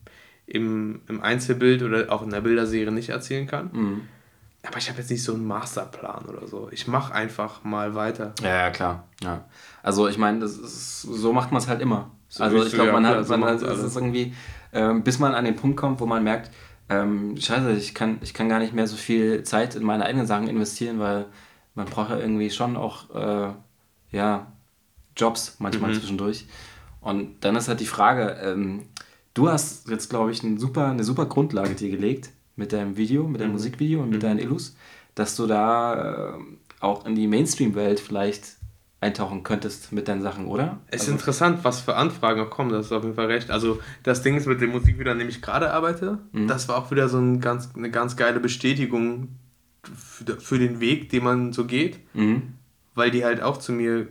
im, 0.46 1.02
im 1.08 1.22
Einzelbild 1.22 1.82
oder 1.82 2.12
auch 2.12 2.22
in 2.22 2.30
der 2.30 2.40
Bilderserie 2.40 2.92
nicht 2.92 3.10
erzählen 3.10 3.46
kann. 3.46 3.70
Mhm. 3.72 4.00
Aber 4.64 4.78
ich 4.78 4.88
habe 4.88 4.98
jetzt 4.98 5.10
nicht 5.10 5.24
so 5.24 5.34
einen 5.34 5.44
Masterplan 5.44 6.24
oder 6.26 6.46
so. 6.46 6.68
Ich 6.70 6.86
mache 6.86 7.12
einfach 7.12 7.64
mal 7.64 7.94
weiter. 7.94 8.32
Ja, 8.42 8.48
ja, 8.48 8.70
klar. 8.70 9.08
Ja. 9.22 9.44
Also 9.82 10.06
ich 10.06 10.18
meine, 10.18 10.46
so 10.46 11.32
macht 11.32 11.50
man 11.50 11.60
es 11.60 11.68
halt 11.68 11.80
immer. 11.80 12.10
So 12.28 12.44
also 12.44 12.64
ich 12.64 12.72
glaube, 12.72 12.92
man 12.92 13.04
hat, 13.04 13.28
man 13.28 13.44
hat 13.44 13.60
es 13.60 13.82
ist 13.82 13.96
irgendwie, 13.96 14.34
äh, 14.70 14.94
bis 14.94 15.18
man 15.18 15.34
an 15.34 15.44
den 15.44 15.56
Punkt 15.56 15.76
kommt, 15.76 16.00
wo 16.00 16.06
man 16.06 16.22
merkt, 16.22 16.50
ähm, 16.88 17.36
scheiße, 17.36 17.72
ich 17.72 17.94
kann, 17.94 18.18
ich 18.22 18.34
kann 18.34 18.48
gar 18.48 18.60
nicht 18.60 18.72
mehr 18.72 18.86
so 18.86 18.96
viel 18.96 19.42
Zeit 19.42 19.74
in 19.74 19.82
meine 19.82 20.04
eigenen 20.04 20.26
Sachen 20.26 20.48
investieren, 20.48 21.00
weil 21.00 21.26
man 21.74 21.86
braucht 21.86 22.10
ja 22.10 22.18
irgendwie 22.18 22.50
schon 22.50 22.76
auch 22.76 23.14
äh, 23.14 23.52
ja, 24.10 24.52
Jobs 25.16 25.56
manchmal 25.58 25.90
mhm. 25.92 25.98
zwischendurch. 25.98 26.46
Und 27.00 27.44
dann 27.44 27.56
ist 27.56 27.68
halt 27.68 27.80
die 27.80 27.86
Frage, 27.86 28.36
ähm, 28.42 28.84
du 29.34 29.48
hast 29.48 29.88
jetzt, 29.88 30.08
glaube 30.10 30.30
ich, 30.30 30.44
eine 30.44 30.58
super, 30.58 30.88
eine 30.88 31.04
super 31.04 31.26
Grundlage 31.26 31.74
dir 31.74 31.90
gelegt, 31.90 32.30
mit 32.56 32.72
deinem 32.72 32.96
Video, 32.96 33.26
mit 33.26 33.40
deinem 33.40 33.48
Mhm. 33.48 33.54
Musikvideo 33.54 34.02
und 34.02 34.10
mit 34.10 34.22
deinen 34.22 34.38
Illus, 34.38 34.76
dass 35.14 35.36
du 35.36 35.46
da 35.46 36.34
äh, 36.34 36.38
auch 36.80 37.06
in 37.06 37.14
die 37.14 37.26
Mainstream-Welt 37.26 37.98
vielleicht 38.00 38.56
eintauchen 39.00 39.42
könntest 39.42 39.90
mit 39.90 40.06
deinen 40.06 40.22
Sachen, 40.22 40.46
oder? 40.46 40.78
Es 40.86 41.02
ist 41.02 41.08
Also- 41.08 41.12
interessant, 41.12 41.64
was 41.64 41.80
für 41.80 41.96
Anfragen 41.96 42.40
auch 42.40 42.50
kommen, 42.50 42.70
das 42.70 42.86
ist 42.86 42.92
auf 42.92 43.02
jeden 43.02 43.16
Fall 43.16 43.26
recht. 43.26 43.50
Also 43.50 43.80
das 44.04 44.22
Ding 44.22 44.36
ist 44.36 44.46
mit 44.46 44.60
der 44.60 44.68
Musik, 44.68 45.04
an 45.08 45.18
dem 45.18 45.28
ich 45.28 45.42
gerade 45.42 45.72
arbeite, 45.72 46.18
Mhm. 46.32 46.46
das 46.46 46.68
war 46.68 46.76
auch 46.76 46.90
wieder 46.92 47.08
so 47.08 47.18
ein 47.18 47.40
ganz, 47.40 47.70
eine 47.74 47.90
ganz 47.90 48.16
geile 48.16 48.38
Bestätigung 48.38 49.28
für, 50.38 50.58
den 50.58 50.80
Weg, 50.80 51.08
den 51.10 51.24
man 51.24 51.52
so 51.52 51.64
geht, 51.64 51.98
Mhm. 52.14 52.54
weil 52.94 53.10
die 53.10 53.24
halt 53.24 53.42
auch 53.42 53.56
zu 53.58 53.72
mir, 53.72 54.06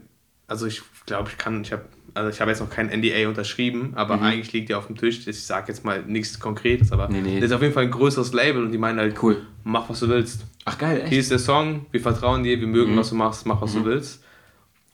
also 0.48 0.66
ich 0.68 0.82
glaube, 1.06 1.30
ich 1.30 1.38
kann, 1.38 1.62
ich 1.62 1.72
habe 1.72 1.84
also 2.14 2.30
ich 2.30 2.42
habe 2.42 2.52
jetzt 2.52 2.60
noch 2.60 2.70
kein 2.70 2.90
NDA 2.90 3.30
unterschrieben, 3.30 3.94
aber 3.96 4.18
Mhm. 4.18 4.24
eigentlich 4.24 4.52
liegt 4.52 4.68
die 4.68 4.76
auf 4.76 4.88
dem 4.88 4.98
Tisch. 4.98 5.26
Ich 5.28 5.46
sage 5.46 5.70
jetzt 5.70 5.86
mal 5.86 6.04
nichts 6.04 6.38
Konkretes, 6.42 6.92
aber 6.92 7.08
Nee, 7.08 7.22
nee. 7.22 7.36
das 7.40 7.52
ist 7.52 7.56
auf 7.56 7.62
jeden 7.62 7.74
Fall 7.74 7.84
ein 7.86 7.92
größeres 7.92 8.34
Label 8.34 8.66
und 8.66 8.74
die 8.74 8.78
meinen 8.78 9.00
halt, 9.00 9.24
Cool. 9.24 9.46
mach 9.64 9.88
was 9.90 10.02
du 10.02 10.10
willst. 10.10 10.44
Ach 10.66 10.78
geil, 10.78 11.00
echt? 11.00 11.08
Hier 11.10 11.20
ist 11.22 11.32
der 11.32 11.40
Song, 11.40 11.86
wir 11.92 12.02
vertrauen 12.02 12.44
dir, 12.44 12.60
wir 12.60 12.68
mögen, 12.68 12.96
Mhm. 12.96 12.98
was 12.98 13.10
du 13.12 13.16
machst, 13.16 13.46
mach 13.46 13.62
was 13.62 13.72
du 13.74 13.86
willst. 13.86 14.22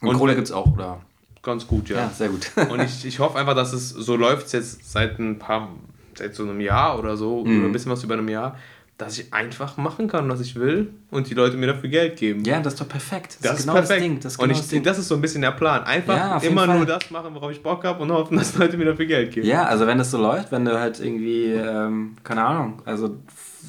und 0.00 0.10
und 0.10 0.16
Kohle 0.18 0.30
wenn- 0.30 0.36
gibt's 0.36 0.52
auch, 0.52 0.72
oder? 0.74 1.00
Ganz 1.42 1.66
gut, 1.66 1.88
Ja, 1.88 2.08
sehr 2.10 2.28
gut. 2.28 2.52
Und 2.70 2.80
ich, 2.82 3.04
ich 3.04 3.18
hoffe 3.18 3.36
einfach, 3.36 3.56
dass 3.56 3.72
es 3.72 3.88
so 3.88 4.14
läuft 4.14 4.52
jetzt 4.52 4.88
seit 4.88 5.18
ein 5.18 5.40
paar, 5.40 5.70
seit 6.14 6.36
so 6.36 6.44
einem 6.44 6.60
Jahr 6.60 7.00
oder 7.00 7.16
so, 7.16 7.44
Mhm. 7.44 7.58
oder 7.58 7.66
ein 7.68 7.72
bisschen 7.72 7.90
was 7.90 8.04
über 8.04 8.14
einem 8.14 8.28
Jahr, 8.28 8.56
dass 8.98 9.16
ich 9.18 9.32
einfach 9.32 9.76
machen 9.76 10.08
kann, 10.08 10.28
was 10.28 10.40
ich 10.40 10.56
will 10.56 10.92
und 11.12 11.30
die 11.30 11.34
Leute 11.34 11.56
mir 11.56 11.68
dafür 11.68 11.88
Geld 11.88 12.16
geben. 12.18 12.44
ja, 12.44 12.60
das 12.60 12.74
ist 12.74 12.80
doch 12.80 12.88
perfekt. 12.88 13.38
das, 13.42 13.52
ist 13.52 13.60
genau 13.62 13.74
perfekt. 13.74 13.90
das 14.00 14.02
Ding. 14.02 14.20
Das 14.20 14.32
ist 14.32 14.38
und 14.40 14.42
genau 14.48 14.52
ich, 14.54 14.58
das 14.60 14.68
Ding. 14.68 14.82
das 14.82 14.98
ist 14.98 15.08
so 15.08 15.14
ein 15.14 15.20
bisschen 15.20 15.40
der 15.42 15.52
Plan. 15.52 15.84
Einfach 15.84 16.16
Ja, 16.16 16.38
immer 16.38 16.66
nur 16.66 16.84
das 16.84 17.08
machen, 17.10 17.32
worauf 17.34 17.52
ich 17.52 17.62
Bock 17.62 17.84
habe 17.84 18.02
und 18.02 18.10
hoffen, 18.10 18.36
dass 18.38 18.56
Leute 18.56 18.76
mir 18.76 18.86
dafür 18.86 19.06
Geld 19.06 19.32
geben. 19.32 19.46
Ja, 19.46 19.64
also 19.66 19.86
wenn 19.86 19.98
das 19.98 20.10
so 20.10 20.18
läuft, 20.18 20.50
wenn 20.50 20.64
du 20.64 20.78
halt 20.78 20.98
irgendwie, 21.00 21.44
ähm, 21.52 22.16
keine 22.24 22.44
Ahnung, 22.44 22.82
also 22.84 23.16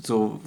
so 0.03 0.41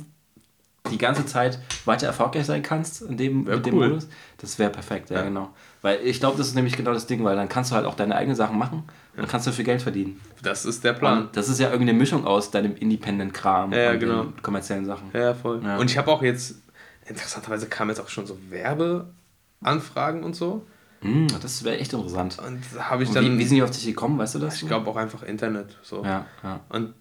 die 0.91 0.99
ganze 0.99 1.25
Zeit 1.27 1.61
weiter 1.85 2.09
erfolgreich 2.09 2.45
sein 2.47 2.63
kannst 2.63 3.03
in 3.03 3.17
dem, 3.17 3.47
Wär 3.47 3.57
mit 3.57 3.67
dem 3.67 3.75
cool. 3.75 3.89
Modus, 3.89 4.09
das 4.39 4.59
wäre 4.59 4.71
perfekt, 4.71 5.11
ja, 5.11 5.19
Ja. 5.19 5.23
genau. 5.23 5.51
Weil 5.83 5.99
ich 6.05 6.21
glaube, 6.21 6.39
das 6.39 6.47
ist 6.47 6.55
nämlich 6.55 6.77
genau 6.77 6.93
das 6.93 7.07
Ding, 7.07 7.25
weil 7.25 7.35
dann 7.35 7.49
kannst 7.49 7.73
du 7.73 7.75
halt 7.75 7.87
auch 7.87 7.97
deine 7.97 8.15
eigenen 8.15 8.37
Sachen 8.37 8.57
machen 8.57 8.85
und 9.17 9.29
kannst 9.29 9.49
du 9.49 9.53
viel 9.53 9.65
Geld 9.65 9.83
verdienen. 9.83 10.21
Das 10.41 10.65
ist 10.65 10.85
der 10.85 10.93
Plan. 10.93 11.23
Und 11.23 11.37
das 11.37 11.49
ist 11.49 11.59
ja 11.59 11.71
irgendeine 11.71 11.99
Mischung 11.99 12.25
aus 12.25 12.53
deinem 12.53 12.77
Independent-Kram 12.77 13.73
Ja, 13.73 13.91
und 13.91 13.99
genau. 13.99 14.25
den 14.25 14.43
kommerziellen 14.43 14.85
Sachen. 14.85 15.11
Ja, 15.13 15.35
voll. 15.35 15.61
Ja. 15.63 15.79
Und 15.79 15.91
ich 15.91 15.99
habe 15.99 16.11
auch 16.13 16.23
jetzt, 16.23 16.63
interessanterweise 17.07 17.67
kamen 17.67 17.91
jetzt 17.91 17.99
auch 18.01 18.09
schon 18.09 18.27
so 18.27 18.39
Werbeanfragen 18.49 20.23
und 20.23 20.37
so. 20.37 20.65
Hm, 21.01 21.27
das 21.43 21.65
wäre 21.65 21.79
echt 21.79 21.93
interessant. 21.93 22.39
Und 22.39 22.61
habe 22.79 23.03
ich 23.03 23.09
Und 23.09 23.17
dann, 23.17 23.25
wie, 23.25 23.39
wie 23.41 23.45
sind 23.45 23.57
die 23.57 23.63
auf 23.65 23.71
dich 23.71 23.85
gekommen, 23.85 24.19
weißt 24.19 24.37
du 24.37 24.39
das? 24.39 24.63
ich 24.63 24.69
glaube 24.69 24.89
auch 24.89 24.97
einfach 24.97 25.25
Internet. 25.25 25.77
So. 25.83 26.05
Ja, 26.05 26.27
ja. 26.45 26.61
Und 26.69 26.95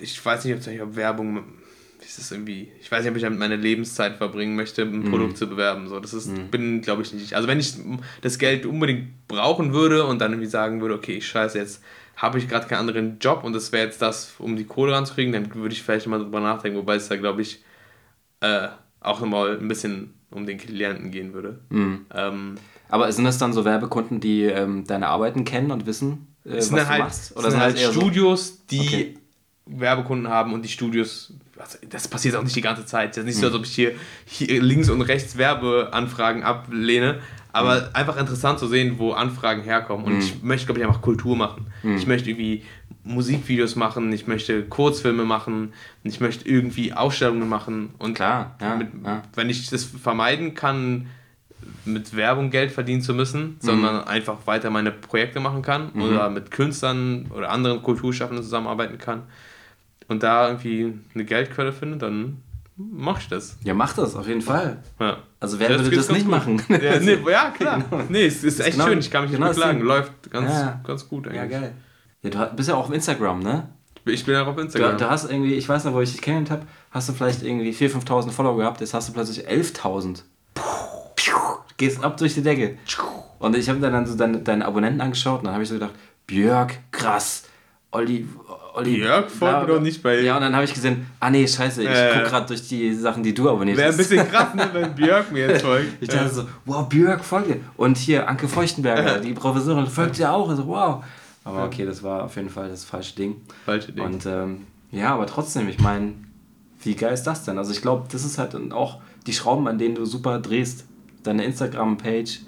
ich 0.00 0.22
weiß 0.24 0.44
nicht, 0.44 0.82
ob 0.82 0.96
Werbung, 0.96 1.44
das 2.14 2.30
irgendwie, 2.30 2.70
ich 2.80 2.92
weiß 2.92 3.02
nicht, 3.02 3.10
ob 3.10 3.16
ich 3.16 3.22
damit 3.22 3.40
meine 3.40 3.56
Lebenszeit 3.56 4.16
verbringen 4.16 4.54
möchte, 4.54 4.82
ein 4.82 5.00
Mhm. 5.00 5.10
Produkt 5.10 5.36
zu 5.36 5.48
bewerben. 5.48 5.88
So, 5.88 5.98
das 5.98 6.14
ist, 6.14 6.30
bin, 6.52 6.80
glaube 6.82 7.02
ich, 7.02 7.12
nicht. 7.12 7.34
Also 7.34 7.48
wenn 7.48 7.58
ich 7.58 7.74
das 8.22 8.38
Geld 8.38 8.64
unbedingt 8.66 9.26
brauchen 9.26 9.72
würde 9.72 10.04
und 10.06 10.20
dann 10.20 10.32
irgendwie 10.32 10.48
sagen 10.48 10.80
würde, 10.80 10.94
okay, 10.94 11.14
ich 11.16 11.26
scheiße, 11.26 11.58
jetzt 11.58 11.82
habe 12.16 12.38
ich 12.38 12.48
gerade 12.48 12.66
keinen 12.68 12.78
anderen 12.88 13.18
Job 13.18 13.42
und 13.42 13.52
das 13.54 13.72
wäre 13.72 13.84
jetzt 13.86 14.00
das, 14.00 14.34
um 14.38 14.56
die 14.56 14.64
Kohle 14.64 14.92
ranzukriegen, 14.92 15.32
dann 15.32 15.52
würde 15.54 15.74
ich 15.74 15.82
vielleicht 15.82 16.06
mal 16.06 16.18
drüber 16.20 16.40
nachdenken, 16.40 16.78
wobei 16.78 16.94
es 16.94 17.08
da, 17.08 17.16
glaube 17.16 17.42
ich, 17.42 17.62
äh, 18.40 18.68
auch 19.00 19.20
nochmal 19.20 19.58
ein 19.58 19.68
bisschen 19.68 20.14
um 20.30 20.46
den 20.46 20.58
Klienten 20.58 21.10
gehen 21.10 21.32
würde. 21.34 21.58
Mhm. 21.70 22.06
Ähm, 22.14 22.54
Aber 22.88 23.10
sind 23.10 23.24
das 23.24 23.38
dann 23.38 23.52
so 23.52 23.64
Werbekunden, 23.64 24.20
die 24.20 24.42
ähm, 24.44 24.84
deine 24.86 25.08
Arbeiten 25.08 25.44
kennen 25.44 25.70
und 25.70 25.86
wissen, 25.86 26.28
äh, 26.44 26.56
was 26.58 26.68
sind 26.68 26.78
du 26.78 26.88
halt, 26.88 26.98
machst? 27.02 27.34
es 27.36 27.42
sind 27.42 27.56
halt 27.60 27.78
eher 27.78 27.92
so- 27.92 28.00
Studios, 28.00 28.64
die 28.66 28.80
Okay. 28.80 29.14
Werbekunden 29.66 30.28
haben 30.28 30.52
und 30.52 30.62
die 30.64 30.68
Studios, 30.68 31.32
das 31.88 32.08
passiert 32.08 32.36
auch 32.36 32.42
nicht 32.42 32.56
die 32.56 32.60
ganze 32.60 32.84
Zeit. 32.86 33.10
Es 33.12 33.18
ist 33.18 33.24
nicht 33.24 33.34
Hm. 33.36 33.40
so, 33.40 33.46
als 33.48 33.56
ob 33.56 33.64
ich 33.64 33.72
hier, 33.74 33.92
hier 34.26 34.62
links 34.62 34.88
und 34.90 35.00
rechts 35.02 35.36
Werbeanfragen 35.38 36.42
ablehne, 36.42 37.20
aber 37.52 37.76
Hm. 37.76 37.88
einfach 37.94 38.16
interessant 38.18 38.58
zu 38.58 38.66
sehen, 38.66 38.98
wo 38.98 39.12
Anfragen 39.12 39.62
herkommen. 39.62 40.06
Und 40.06 40.18
ich 40.18 40.42
möchte, 40.42 40.66
glaube 40.66 40.80
ich, 40.80 40.86
einfach 40.86 41.00
Kultur 41.02 41.36
machen. 41.36 41.66
Hm. 41.82 41.96
Ich 41.96 42.06
möchte 42.06 42.30
irgendwie 42.30 42.64
Musikvideos 43.04 43.76
machen, 43.76 44.12
ich 44.12 44.26
möchte 44.26 44.64
Kurzfilme 44.64 45.24
machen, 45.24 45.72
ich 46.02 46.20
möchte 46.20 46.48
irgendwie 46.48 46.92
Ausstellungen 46.92 47.48
machen. 47.48 47.90
Und 47.98 48.14
Klar, 48.14 48.56
ja, 48.60 48.76
mit, 48.76 48.88
ja. 49.04 49.22
wenn 49.34 49.48
ich 49.48 49.70
das 49.70 49.84
vermeiden 49.84 50.54
kann, 50.54 51.06
mit 51.84 52.14
Werbung 52.16 52.50
Geld 52.50 52.72
verdienen 52.72 53.00
zu 53.00 53.14
müssen, 53.14 53.56
sondern 53.60 54.04
einfach 54.04 54.38
weiter 54.46 54.70
meine 54.70 54.90
Projekte 54.90 55.40
machen 55.40 55.62
kann 55.62 55.90
oder 55.92 56.30
mit 56.30 56.50
Künstlern 56.50 57.26
oder 57.34 57.50
anderen 57.50 57.82
Kulturschaffenden 57.82 58.42
zusammenarbeiten 58.44 58.98
kann 58.98 59.22
und 60.08 60.22
da 60.22 60.48
irgendwie 60.48 60.94
eine 61.14 61.24
Geldquelle 61.24 61.72
finde, 61.72 61.98
dann 61.98 62.42
mach 62.76 63.20
ich 63.20 63.28
das. 63.28 63.56
Ja, 63.64 63.74
mach 63.74 63.94
das, 63.94 64.14
auf 64.16 64.26
jeden 64.28 64.42
Fall. 64.42 64.78
Ja. 65.00 65.18
Also 65.40 65.58
wer 65.58 65.68
Das 65.68 65.82
würde 65.82 65.96
das 65.96 66.08
nicht 66.10 66.28
ganz 66.28 66.44
machen? 66.46 66.56
gut. 66.68 66.82
Ja, 66.82 66.98
nee, 67.00 67.18
ja 67.30 67.50
klar. 67.50 67.82
Nee, 68.08 68.26
es 68.26 68.44
ist 68.44 68.60
echt 68.60 68.72
genau- 68.72 68.86
schön. 68.86 68.98
Ich 68.98 69.10
kann 69.10 69.22
mich 69.22 69.30
nicht 69.30 69.38
genau 69.38 69.48
das 69.48 69.56
beklagen. 69.56 69.80
Läuft 69.80 70.30
ganz, 70.30 70.50
Ja. 70.52 70.80
ganz 70.84 71.08
gut 71.08 71.26
eigentlich. 71.28 71.36
Ja, 71.52 71.60
geil. 71.60 71.72
Ja, 72.22 72.30
du 72.46 72.56
bist 72.56 72.68
ja 72.68 72.74
auch 72.74 72.88
auf 72.88 72.92
Instagram, 72.92 73.40
ne? 73.40 73.68
Ich 74.04 74.24
bin 74.24 74.36
auch 74.36 74.46
auf 74.46 74.54
Du, 74.56 74.62
Instagram. 74.62 74.98
du 74.98 75.10
hast 75.10 75.30
irgendwie, 75.30 75.54
ich 75.54 75.68
weiß 75.68 75.84
noch, 75.84 75.92
wo 75.92 76.00
ich 76.00 76.12
dich 76.12 76.22
kennengelernt 76.22 76.62
habe, 76.62 76.70
hast 76.92 77.08
du 77.08 77.12
vielleicht 77.12 77.42
irgendwie 77.42 77.70
4.000, 77.72 78.04
5.000 78.06 78.30
Follower 78.30 78.56
gehabt, 78.58 78.80
jetzt 78.80 78.94
hast 78.94 79.08
du 79.08 79.12
plötzlich 79.12 79.48
11.000. 79.48 80.22
Gehst 81.76 82.02
ab 82.02 82.16
durch 82.16 82.34
die 82.34 82.42
Decke. 82.42 82.78
Und 83.38 83.54
ich 83.56 83.68
habe 83.68 83.80
dann 83.80 84.06
so 84.06 84.16
deine, 84.16 84.38
deine 84.38 84.64
Abonnenten 84.64 85.00
angeschaut 85.02 85.40
und 85.40 85.44
dann 85.46 85.54
habe 85.54 85.62
ich 85.62 85.68
so 85.68 85.74
gedacht, 85.74 85.92
Björk, 86.26 86.78
krass. 86.90 87.44
Olli, 87.90 88.26
Olli. 88.76 88.96
Björk 88.98 89.30
folgt 89.30 89.68
doch 89.70 89.80
nicht 89.80 90.02
bei- 90.02 90.20
Ja, 90.20 90.36
und 90.36 90.42
dann 90.42 90.54
habe 90.54 90.64
ich 90.64 90.74
gesehen, 90.74 91.06
ah 91.18 91.30
nee, 91.30 91.46
scheiße, 91.48 91.82
ich 91.82 91.88
Äh. 91.88 92.10
guck 92.14 92.24
gerade 92.30 92.46
durch 92.46 92.68
die 92.68 92.92
Sachen, 92.94 93.22
die 93.22 93.32
du 93.34 93.48
abonniert 93.48 93.76
Wäre 93.78 93.88
ein 93.88 93.92
hast. 93.92 93.96
bisschen 94.08 94.28
krass, 94.30 94.54
ne, 94.54 94.68
wenn 94.72 94.94
Björk 94.94 95.32
mir 95.32 95.48
jetzt 95.48 95.62
folgt. 95.64 95.88
Ich 96.00 96.08
dachte 96.08 96.28
so, 96.34 96.44
wow, 96.66 96.88
Björk 96.88 97.24
folgt 97.24 97.48
dir. 97.48 97.60
Und 97.76 97.96
hier 97.96 98.28
Anke 98.28 98.46
Feuchtenberger, 98.48 99.18
die 99.20 99.32
Professorin, 99.32 99.86
folgt 99.86 100.18
dir 100.18 100.30
auch. 100.32 100.48
Also, 100.48 100.66
wow. 100.66 101.02
Aber 101.44 101.64
okay, 101.64 101.86
das 101.86 102.02
war 102.02 102.24
auf 102.24 102.36
jeden 102.36 102.50
Fall 102.50 102.68
das 102.68 102.84
falsche 102.84 103.14
Ding. 103.16 103.36
Falsche 103.64 103.92
Ding. 103.92 104.04
Und 104.04 104.26
ähm, 104.26 104.66
ja, 104.90 105.14
aber 105.14 105.26
trotzdem, 105.26 105.68
ich 105.68 105.78
meine, 105.78 106.12
wie 106.82 106.94
geil 106.94 107.14
ist 107.14 107.22
das 107.24 107.44
denn? 107.44 107.56
Also 107.58 107.72
ich 107.72 107.80
glaube, 107.82 108.04
das 108.12 108.24
ist 108.24 108.38
halt 108.38 108.54
auch 108.72 109.00
die 109.26 109.32
Schrauben, 109.32 109.66
an 109.68 109.78
denen 109.78 109.94
du 109.94 110.04
super 110.04 110.38
drehst. 110.38 110.84
Deine 111.22 111.44
Instagram-Page 111.44 112.40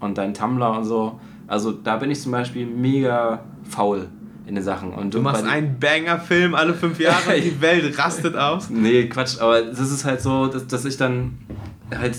und 0.00 0.18
dein 0.18 0.34
Tumblr 0.34 0.70
und 0.78 0.84
so. 0.84 1.20
Also 1.46 1.70
da 1.72 1.96
bin 1.98 2.10
ich 2.10 2.20
zum 2.20 2.32
Beispiel 2.32 2.66
mega 2.66 3.44
faul 3.68 4.08
in 4.46 4.54
den 4.54 4.64
Sachen. 4.64 4.92
Und 4.92 5.14
Du 5.14 5.20
machst 5.20 5.44
einen 5.44 5.78
Banger-Film 5.78 6.54
alle 6.54 6.74
fünf 6.74 7.00
Jahre 7.00 7.36
und 7.36 7.44
die 7.44 7.60
Welt 7.60 7.98
rastet 7.98 8.36
aus. 8.36 8.70
Nee, 8.70 9.08
Quatsch, 9.08 9.40
aber 9.40 9.62
das 9.62 9.90
ist 9.90 10.04
halt 10.04 10.20
so, 10.20 10.46
dass, 10.46 10.66
dass 10.66 10.84
ich 10.84 10.96
dann 10.96 11.38
halt 11.94 12.16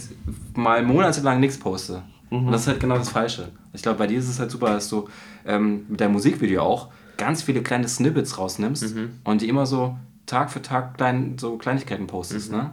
mal 0.55 0.83
monatelang 0.83 1.39
nichts 1.39 1.57
poste. 1.57 2.01
Und 2.29 2.51
das 2.51 2.61
ist 2.61 2.67
halt 2.67 2.79
genau 2.79 2.97
das 2.97 3.09
Falsche. 3.09 3.49
Ich 3.73 3.81
glaube, 3.81 3.99
bei 3.99 4.07
dir 4.07 4.19
ist 4.19 4.27
es 4.27 4.39
halt 4.39 4.51
super, 4.51 4.67
dass 4.67 4.89
du 4.89 5.07
ähm, 5.45 5.85
mit 5.87 6.01
deinem 6.01 6.13
Musikvideo 6.13 6.61
auch 6.61 6.89
ganz 7.17 7.43
viele 7.43 7.61
kleine 7.61 7.87
Snippets 7.87 8.37
rausnimmst 8.37 8.95
und 9.23 9.41
die 9.41 9.47
immer 9.47 9.65
so 9.65 9.95
Tag 10.25 10.51
für 10.51 10.61
Tag 10.61 10.97
klein, 10.97 11.37
so 11.39 11.57
Kleinigkeiten 11.57 12.07
postest, 12.07 12.51
ne? 12.51 12.71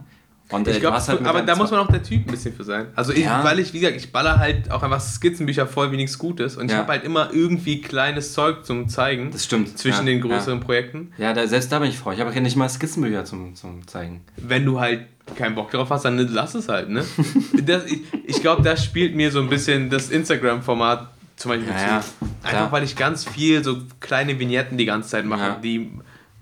Und 0.53 0.69
äh, 0.69 0.73
Ich 0.73 0.81
du 0.81 0.93
hast 0.93 1.09
halt 1.09 1.25
aber 1.27 1.43
da 1.43 1.57
muss 1.57 1.71
man 1.71 1.81
auch 1.81 1.89
der 1.89 2.03
Typ 2.03 2.27
ein 2.27 2.31
bisschen 2.31 2.55
für 2.55 2.65
sein. 2.65 2.87
Also 2.95 3.13
ich, 3.13 3.25
Ja. 3.25 3.43
weil 3.43 3.59
ich, 3.59 3.73
wie 3.73 3.81
gesagt, 3.81 3.97
ich 3.99 4.13
baller 4.13 4.39
halt 4.39 4.71
auch 4.71 4.83
einfach 4.83 5.01
Skizzenbücher 5.01 5.67
voll 5.67 5.91
wie 5.93 5.97
nichts 5.97 6.19
Gutes 6.19 6.57
und 6.57 6.67
ich 6.67 6.73
Ja. 6.73 6.79
habe 6.79 6.93
halt 6.93 7.05
immer 7.05 7.31
irgendwie 7.33 7.81
kleines 7.81 8.33
Zeug 8.33 8.65
zum 8.65 8.89
Zeigen 8.89 9.31
Das 9.33 9.45
stimmt. 9.45 9.79
zwischen 9.79 10.07
ja, 10.07 10.13
den 10.13 10.21
größeren 10.21 10.61
Projekten. 10.61 11.13
Ja, 11.19 11.33
da, 11.33 11.47
selbst 11.47 11.73
da 11.73 11.79
bin 11.79 11.89
ich 11.89 11.99
froh. 11.99 12.13
Ich 12.13 12.21
habe 12.21 12.33
ja 12.35 12.41
nicht 12.41 12.57
mal 12.57 12.69
Skizzenbücher 12.69 13.25
zum, 13.25 13.55
zum 13.55 13.87
Zeigen. 13.87 14.21
Wenn 14.37 14.65
du 14.65 14.79
halt 14.81 15.03
keinen 15.37 15.55
Bock 15.55 15.71
drauf 15.71 15.89
hast, 15.91 16.05
dann 16.05 16.19
lass 16.19 16.55
es 16.55 16.69
halt, 16.69 16.89
ne? 16.91 17.05
das, 17.65 17.87
ich 17.87 18.01
ich 18.27 18.41
glaube, 18.41 18.63
das 18.63 18.85
spielt 18.85 19.15
mir 19.15 19.31
so 19.31 19.41
ein 19.41 19.49
bisschen 19.49 19.89
das 19.89 20.11
Instagram-Format 20.11 21.09
zum 21.37 21.51
Beispiel 21.53 21.69
zu. 21.69 21.73
ja, 21.85 22.05
Einfach 22.43 22.73
weil 22.73 22.83
ich 22.85 22.97
ganz 22.97 23.25
viel 23.25 23.63
so 23.65 23.79
kleine 24.01 24.39
Vignetten 24.39 24.77
die 24.79 24.85
ganze 24.85 25.11
Zeit 25.11 25.25
mache, 25.25 25.57
die, 25.63 25.91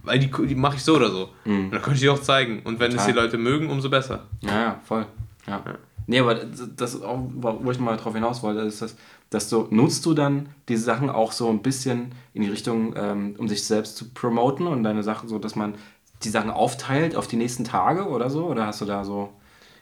weil 0.03 0.19
die, 0.19 0.31
die 0.47 0.55
mache 0.55 0.77
ich 0.77 0.85
so 0.85 0.97
oder 0.97 1.11
so. 1.11 1.31
Und 1.45 1.71
dann 1.71 1.83
kann 1.83 1.95
ich 1.95 2.01
die 2.01 2.09
auch 2.09 2.21
zeigen. 2.21 2.61
Und 2.65 2.81
wenn 2.81 2.93
es 2.93 3.05
die 3.05 3.13
Total. 3.13 3.27
Leute 3.27 3.39
mögen, 3.39 3.71
umso 3.71 3.91
besser. 3.91 4.27
Ja, 4.41 4.61
ja, 4.61 4.81
voll. 4.85 5.07
Ja. 5.47 5.63
Nee, 6.07 6.21
aber 6.21 6.35
das 6.35 6.95
ist 6.95 7.03
auch, 7.03 7.21
wo 7.33 7.71
ich 7.71 7.79
mal 7.79 7.97
drauf 7.97 8.15
hinaus 8.15 8.43
wollte, 8.43 8.61
ist 8.61 8.83
das, 8.83 8.97
dass 9.31 9.49
du, 9.49 9.69
nutzt 9.71 10.05
du 10.07 10.15
dann 10.15 10.49
diese 10.69 10.83
Sachen 10.83 11.09
auch 11.09 11.33
so 11.33 11.49
ein 11.49 11.63
bisschen 11.63 12.13
in 12.35 12.43
die 12.43 12.49
Richtung, 12.49 12.95
ähm, 12.97 13.35
um 13.39 13.49
sich 13.49 13.65
selbst 13.65 13.97
zu 13.97 14.11
promoten 14.11 14.67
und 14.67 14.83
deine 14.83 15.03
Sachen 15.03 15.29
so, 15.29 15.39
dass 15.39 15.55
man 15.55 15.75
die 16.23 16.29
Sachen 16.29 16.51
aufteilt 16.51 17.15
auf 17.15 17.27
die 17.27 17.37
nächsten 17.37 17.65
Tage 17.65 18.09
oder 18.09 18.29
so? 18.29 18.47
Oder 18.47 18.67
hast 18.67 18.81
du 18.81 18.87
da 18.87 19.05
so 19.05 19.33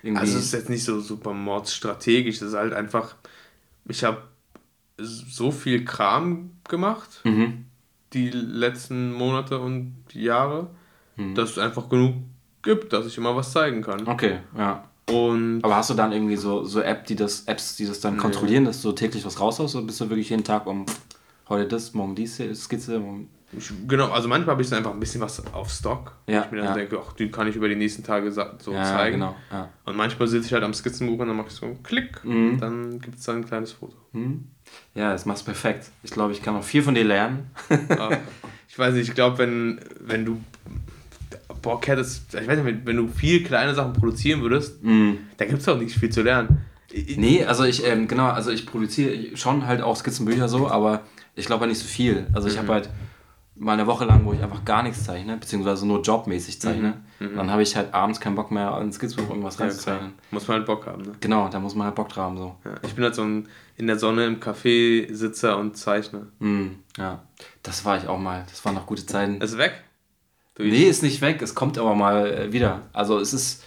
irgendwie. 0.03 0.21
Also 0.21 0.39
es 0.39 0.47
ist 0.47 0.53
jetzt 0.53 0.69
nicht 0.69 0.85
so 0.85 1.01
super 1.01 1.33
mordstrategisch, 1.33 2.37
es 2.37 2.43
ist 2.43 2.55
halt 2.55 2.73
einfach, 2.73 3.17
ich 3.87 4.05
habe 4.05 4.23
so 4.97 5.51
viel 5.51 5.85
Kram 5.85 6.51
gemacht, 6.69 7.21
mhm. 7.25 7.67
Die 8.13 8.31
letzten 8.31 9.13
Monate 9.13 9.59
und 9.59 9.95
Jahre, 10.13 10.69
Mhm. 11.17 11.35
dass 11.35 11.51
es 11.51 11.59
einfach 11.59 11.89
genug 11.89 12.15
gibt, 12.63 12.93
dass 12.93 13.07
ich 13.07 13.19
immer 13.19 13.35
was 13.35 13.53
zeigen 13.53 13.83
kann. 13.83 14.07
Okay, 14.07 14.39
ja. 14.57 14.85
Und 15.11 15.61
Aber 15.65 15.77
hast 15.77 15.91
du 15.91 15.95
dann 15.95 16.13
irgendwie 16.13 16.37
so, 16.37 16.65
so 16.65 16.81
App, 16.81 17.07
die 17.07 17.17
das, 17.17 17.45
Apps, 17.47 17.77
die 17.77 17.87
das 17.87 18.01
dann 18.01 18.19
kontrollieren, 18.19 18.65
dass 18.67 18.83
du 18.83 18.93
täglich 18.93 19.25
was 19.25 19.41
raushaust 19.41 19.75
oder 19.75 19.87
bist 19.87 20.01
du 20.01 20.09
wirklich 20.11 20.31
jeden 20.31 20.45
Tag 20.45 20.67
um 20.67 20.85
heute 21.49 21.67
das, 21.67 21.95
morgen 21.95 22.15
dies 22.15 22.37
Skizze, 22.55 22.99
morgen 23.01 23.29
Ich, 23.57 23.73
genau, 23.89 24.11
also 24.11 24.29
manchmal 24.29 24.53
habe 24.53 24.63
ich 24.63 24.69
dann 24.69 24.79
einfach 24.79 24.93
ein 24.93 25.01
bisschen 25.01 25.23
was 25.23 25.43
auf 25.55 25.71
Stock. 25.71 26.13
Ja, 26.27 26.45
ich 26.45 26.51
mir 26.51 26.59
dann 26.59 26.67
ja. 26.67 26.75
denke, 26.75 27.01
ach, 27.03 27.15
die 27.15 27.31
kann 27.31 27.49
ich 27.49 27.57
über 27.57 27.69
die 27.71 27.77
nächsten 27.77 28.05
Tage 28.05 28.31
so 28.31 28.43
Ja, 28.73 28.85
zeigen. 28.85 29.15
genau, 29.21 29.35
ja. 29.51 29.71
Und 29.87 29.97
manchmal 29.97 30.29
sitze 30.29 30.47
ich 30.49 30.53
halt 30.53 30.63
am 30.63 30.75
Skizzenbuch 30.75 31.19
und 31.21 31.29
dann 31.29 31.37
mache 31.37 31.49
ich 31.49 31.55
so 31.55 31.65
einen 31.65 31.83
Klick 31.83 32.23
Mhm. 32.25 32.51
und 32.51 32.59
dann 32.61 33.01
gibt 33.01 33.19
es 33.19 33.25
dann 33.25 33.37
ein 33.37 33.47
kleines 33.47 33.73
Foto. 33.73 33.95
Hm? 34.13 34.45
Ja, 34.95 35.13
das 35.13 35.27
machst 35.27 35.43
du 35.43 35.47
perfekt. 35.47 35.91
Ich 36.03 36.11
glaube, 36.11 36.33
ich 36.33 36.43
kann 36.43 36.55
noch 36.55 36.65
viel 36.65 36.83
von 36.83 36.95
dir 36.95 37.05
lernen. 37.05 37.51
Ich 38.69 38.79
weiß 38.79 38.95
nicht, 38.95 39.09
ich 39.09 39.15
glaube, 39.15 39.39
wenn, 39.39 39.81
wenn 40.01 40.25
du 40.25 40.41
Bock 41.63 41.87
hättest, 41.87 42.35
ich 42.35 42.47
weiß 42.47 42.63
nicht, 42.63 42.87
wenn, 42.87 42.97
du 42.97 43.09
viel 43.09 43.43
kleine 43.45 43.75
Sachen 43.75 43.93
produzieren 43.93 44.41
würdest, 44.43 44.83
Mhm. 44.83 45.19
da 45.37 45.45
gibt 45.45 45.61
es 45.61 45.69
auch 45.69 45.79
nicht 45.79 45.95
viel 45.97 46.11
zu 46.11 46.23
lernen. 46.23 46.59
Ich- 46.91 47.17
Nee, 47.17 47.45
also 47.45 47.65
ich, 47.65 47.85
ähm, 47.87 48.09
genau, 48.09 48.27
also 48.29 48.51
ich 48.51 48.65
produziere 48.67 49.37
schon 49.37 49.67
halt 49.67 49.83
auch 49.83 49.97
Skizzenbücher 49.97 50.49
so, 50.49 50.69
aber 50.69 51.03
ich 51.35 51.47
glaube 51.47 51.63
halt 51.63 51.71
nicht 51.71 51.81
so 51.83 51.87
viel. 51.89 52.27
Also 52.33 52.49
ich 52.49 52.55
Mhm. 52.55 52.59
habe 52.61 52.73
halt 52.75 52.89
mal 53.59 53.73
eine 53.73 53.87
Woche 53.87 54.05
lang, 54.05 54.25
wo 54.25 54.33
ich 54.33 54.43
einfach 54.43 54.65
gar 54.65 54.83
nichts 54.83 55.05
zeichne, 55.05 55.37
beziehungsweise 55.37 55.87
nur 55.87 56.01
jobmäßig 56.03 56.61
zeichne. 56.61 57.01
Und 57.21 57.37
dann 57.37 57.51
habe 57.51 57.63
ich 57.63 57.75
halt 57.77 57.93
abends 57.93 58.21
keinen 58.21 58.37
Bock 58.37 58.51
mehr, 58.51 58.79
ins 58.81 58.97
Skizzenbuch 58.97 59.31
irgendwas 59.31 59.57
Mhm. 59.59 59.61
Ja, 59.63 59.67
reinzuzeichnen. 59.69 60.13
Muss 60.31 60.47
man 60.47 60.59
halt 60.59 60.67
Bock 60.67 60.87
haben. 60.87 61.03
Ne? 61.03 61.13
Genau, 61.21 61.49
da 61.49 61.59
muss 61.59 61.75
man 61.75 61.87
halt 61.87 61.97
Bock 61.97 62.09
drauf 62.09 62.25
haben. 62.25 62.37
So. 62.39 62.55
Ja, 62.65 62.75
ich 62.83 62.95
bin 62.95 63.05
halt 63.05 63.15
so 63.15 63.23
ein 63.23 63.49
in 63.77 63.87
der 63.87 63.99
Sonne 63.99 64.27
im 64.27 64.41
Café 64.41 65.13
Sitzer 65.13 65.57
und 65.59 65.77
Zeichner. 65.77 66.27
Mhm, 66.41 66.81
ja, 66.97 67.23
das 67.63 67.85
war 67.85 67.97
ich 67.97 68.09
auch 68.09 68.19
mal. 68.19 68.45
Das 68.49 68.65
waren 68.65 68.75
noch 68.75 68.87
gute 68.87 69.07
Zeiten. 69.07 69.41
Ist 69.41 69.57
weg? 69.59 69.85
Du, 70.55 70.65
Nee, 70.65 70.85
ist 70.85 71.03
nicht 71.03 71.21
weg, 71.21 71.41
es 71.43 71.55
kommt 71.55 71.79
aber 71.79 71.95
mal 71.95 72.27
äh, 72.27 72.53
wieder. 72.53 72.83
Also 72.93 73.19
es 73.19 73.33
ist, 73.33 73.63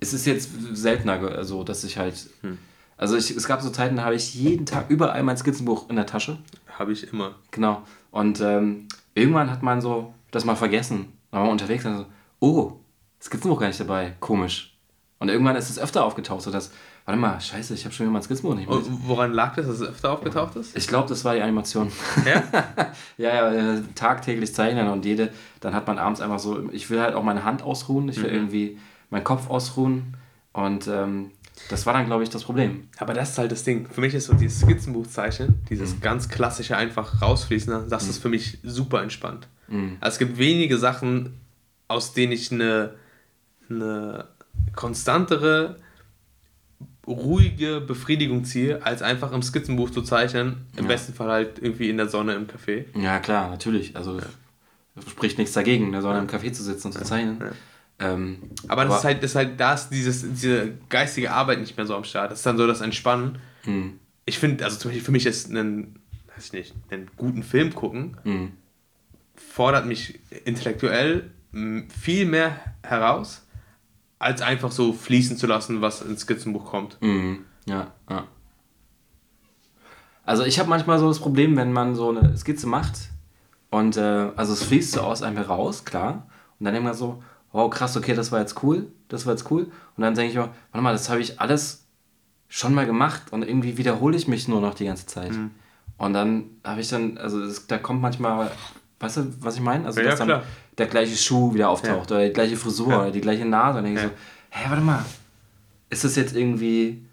es 0.00 0.12
ist 0.12 0.26
jetzt 0.26 0.50
seltener 0.72 1.44
so, 1.44 1.64
dass 1.64 1.82
ich 1.84 1.98
halt. 1.98 2.28
Hm. 2.42 2.58
Also 2.96 3.16
ich, 3.16 3.30
es 3.36 3.48
gab 3.48 3.60
so 3.62 3.70
Zeiten, 3.70 3.96
da 3.96 4.04
habe 4.04 4.14
ich 4.14 4.34
jeden 4.34 4.64
Tag 4.66 4.88
überall 4.88 5.22
mein 5.24 5.36
Skizzenbuch 5.36 5.88
in 5.90 5.96
der 5.96 6.06
Tasche. 6.06 6.38
Habe 6.78 6.92
ich 6.92 7.12
immer. 7.12 7.34
Genau. 7.50 7.82
Und 8.10 8.40
ähm, 8.40 8.88
irgendwann 9.14 9.50
hat 9.50 9.62
man 9.62 9.80
so 9.80 10.12
das 10.30 10.44
mal 10.44 10.56
vergessen. 10.56 11.12
Dann 11.30 11.38
war 11.40 11.44
man 11.46 11.52
unterwegs 11.52 11.84
und 11.84 11.96
so, 11.98 12.06
oh, 12.40 12.72
Skizzenbuch 13.20 13.60
gar 13.60 13.68
nicht 13.68 13.80
dabei. 13.80 14.14
Komisch. 14.20 14.76
Und 15.18 15.28
irgendwann 15.28 15.54
ist 15.56 15.70
es 15.70 15.78
öfter 15.78 16.04
aufgetaucht, 16.04 16.42
so 16.42 16.50
dass, 16.50 16.72
warte 17.04 17.20
mal, 17.20 17.40
scheiße, 17.40 17.74
ich 17.74 17.84
habe 17.84 17.94
schon 17.94 18.06
wieder 18.06 18.12
mein 18.12 18.22
Skizzenbuch 18.22 18.56
nicht 18.56 18.68
mit. 18.68 18.76
Und 18.76 19.06
woran 19.08 19.32
lag 19.32 19.54
das, 19.54 19.66
dass 19.66 19.76
es 19.80 19.88
öfter 19.88 20.10
aufgetaucht 20.10 20.56
ist? 20.56 20.76
Ich 20.76 20.88
glaube, 20.88 21.08
das 21.08 21.24
war 21.24 21.34
die 21.34 21.42
Animation. 21.42 21.92
Ja? 22.26 22.42
Ja, 23.18 23.34
ja, 23.34 23.74
äh, 23.76 23.82
tagtäglich 23.94 24.52
zeichnen 24.54 24.88
und 24.88 25.04
jede, 25.04 25.30
dann 25.60 25.74
hat 25.74 25.86
man 25.86 25.98
abends 25.98 26.20
einfach 26.20 26.38
so, 26.40 26.68
ich 26.72 26.90
will 26.90 27.00
halt 27.00 27.14
auch 27.14 27.22
meine 27.22 27.44
Hand 27.44 27.62
ausruhen, 27.62 28.08
ich 28.08 28.16
will 28.20 28.30
Mhm. 28.30 28.36
irgendwie 28.36 28.78
meinen 29.10 29.22
Kopf 29.24 29.48
ausruhen 29.48 30.16
und 30.52 30.88
ähm, 30.88 31.30
das 31.68 31.86
war 31.86 31.92
dann, 31.94 32.06
glaube 32.06 32.22
ich, 32.22 32.30
das 32.30 32.44
Problem. 32.44 32.88
Aber 32.98 33.14
das 33.14 33.30
ist 33.30 33.38
halt 33.38 33.50
das 33.52 33.64
Ding. 33.64 33.88
Für 33.88 34.00
mich 34.00 34.14
ist 34.14 34.26
so 34.26 34.34
dieses 34.34 34.60
Skizzenbuchzeichnen, 34.60 35.54
dieses 35.70 36.00
ganz 36.00 36.28
klassische 36.28 36.76
einfach 36.76 37.22
rausfließen, 37.22 37.72
ne, 37.72 37.86
das 37.88 38.08
ist 38.08 38.18
für 38.18 38.28
mich 38.28 38.58
super 38.62 39.02
entspannt. 39.02 39.48
Mhm. 39.68 39.96
Also 40.00 40.14
es 40.14 40.18
gibt 40.18 40.38
wenige 40.38 40.76
Sachen, 40.78 41.34
aus 41.88 42.12
denen 42.14 42.32
ich 42.32 42.52
eine, 42.52 42.94
eine 43.70 44.26
konstantere, 44.74 45.76
ruhige 47.06 47.80
Befriedigung 47.80 48.44
ziehe, 48.44 48.84
als 48.84 49.02
einfach 49.02 49.32
im 49.32 49.42
Skizzenbuch 49.42 49.90
zu 49.90 50.02
zeichnen. 50.02 50.66
Im 50.76 50.84
Ja. 50.84 50.88
besten 50.88 51.14
Fall 51.14 51.30
halt 51.30 51.58
irgendwie 51.60 51.90
in 51.90 51.96
der 51.96 52.08
Sonne 52.08 52.34
im 52.34 52.46
Café. 52.46 52.84
Ja, 52.98 53.18
klar, 53.18 53.50
natürlich. 53.50 53.96
Also 53.96 54.20
spricht 55.08 55.38
nichts 55.38 55.54
dagegen, 55.54 55.86
in 55.86 55.92
der 55.92 56.02
Sonne 56.02 56.20
im 56.20 56.26
Café 56.28 56.52
zu 56.52 56.62
sitzen 56.62 56.88
und 56.88 56.92
zu 56.92 57.02
zeichnen. 57.04 57.38
Ähm, 58.02 58.38
Aber 58.68 58.84
das 58.84 58.98
ist 58.98 59.04
halt, 59.04 59.22
das 59.22 59.30
ist 59.32 59.36
halt, 59.36 59.60
da 59.60 59.74
ist 59.74 59.90
dieses, 59.90 60.22
diese 60.22 60.72
geistige 60.88 61.30
Arbeit 61.30 61.60
nicht 61.60 61.76
mehr 61.76 61.86
so 61.86 61.94
am 61.94 62.04
Start. 62.04 62.30
Das 62.32 62.40
ist 62.40 62.46
dann 62.46 62.56
so 62.56 62.66
das 62.66 62.80
Entspannen. 62.80 63.38
mh, 63.64 63.90
Ich 64.24 64.38
finde, 64.38 64.64
also 64.64 64.76
zum 64.78 64.90
Beispiel 64.90 65.04
für 65.04 65.12
mich 65.12 65.26
ist 65.26 65.50
einen, 65.50 66.00
weiß 66.34 66.46
ich 66.46 66.52
nicht, 66.52 66.74
einen 66.90 67.10
guten 67.16 67.42
Film 67.42 67.74
gucken, 67.74 68.16
mh, 68.24 68.48
fordert 69.36 69.86
mich 69.86 70.18
intellektuell 70.44 71.30
viel 72.00 72.26
mehr 72.26 72.56
heraus, 72.82 73.46
als 74.18 74.40
einfach 74.40 74.72
so 74.72 74.92
fließen 74.92 75.36
zu 75.36 75.46
lassen, 75.46 75.80
was 75.82 76.00
ins 76.00 76.22
Skizzenbuch 76.22 76.64
kommt. 76.64 76.96
mh, 77.00 77.38
ja, 77.66 77.92
ja. 78.10 78.26
Also 80.24 80.44
ich 80.44 80.58
habe 80.58 80.68
manchmal 80.68 80.98
so 80.98 81.08
das 81.08 81.18
Problem, 81.18 81.56
wenn 81.56 81.72
man 81.72 81.94
so 81.94 82.08
eine 82.10 82.36
Skizze 82.36 82.66
macht 82.66 83.10
und 83.70 83.96
äh, 83.96 84.30
also 84.36 84.52
es 84.52 84.62
fließt 84.64 84.92
so 84.92 85.00
aus 85.00 85.22
einem 85.22 85.36
heraus, 85.36 85.84
klar. 85.84 86.26
Und 86.58 86.64
dann 86.64 86.74
denkt 86.74 86.86
man 86.86 86.94
so, 86.94 87.22
wow, 87.52 87.70
krass, 87.70 87.96
okay, 87.96 88.14
das 88.14 88.32
war 88.32 88.40
jetzt 88.40 88.62
cool, 88.62 88.86
das 89.08 89.26
war 89.26 89.32
jetzt 89.34 89.50
cool. 89.50 89.70
Und 89.96 90.02
dann 90.02 90.14
denke 90.14 90.30
ich 90.30 90.36
mir, 90.36 90.50
warte 90.72 90.82
mal, 90.82 90.92
das 90.92 91.08
habe 91.10 91.20
ich 91.20 91.40
alles 91.40 91.84
schon 92.48 92.74
mal 92.74 92.86
gemacht 92.86 93.32
und 93.32 93.42
irgendwie 93.42 93.76
wiederhole 93.78 94.16
ich 94.16 94.28
mich 94.28 94.48
nur 94.48 94.60
noch 94.60 94.74
die 94.74 94.84
ganze 94.86 95.06
Zeit. 95.06 95.32
Mhm. 95.32 95.50
Und 95.98 96.12
dann 96.14 96.44
habe 96.64 96.80
ich 96.80 96.88
dann, 96.88 97.16
also 97.18 97.42
es, 97.42 97.66
da 97.66 97.78
kommt 97.78 98.00
manchmal, 98.02 98.50
weißt 99.00 99.16
du, 99.18 99.32
was 99.40 99.54
ich 99.56 99.60
meine? 99.60 99.86
Also 99.86 100.00
Ja, 100.00 100.10
dass 100.10 100.18
dann 100.18 100.28
klar. 100.28 100.42
der 100.78 100.86
gleiche 100.86 101.16
Schuh 101.16 101.54
wieder 101.54 101.68
auftaucht 101.70 102.10
oder 102.10 102.26
die 102.26 102.32
gleiche 102.32 102.56
Frisur 102.56 102.90
Ja. 102.90 103.00
oder 103.02 103.10
die 103.10 103.20
gleiche 103.20 103.44
Nase. 103.44 103.78
Und 103.78 103.84
dann 103.84 103.94
denke 103.94 104.00
Ja. 104.00 104.06
ich 104.08 104.12
so, 104.12 104.58
hä, 104.58 104.64
warte 104.70 104.82
mal, 104.82 105.04
ist 105.90 106.04
das 106.04 106.16
jetzt 106.16 106.34
irgendwie, 106.34 107.04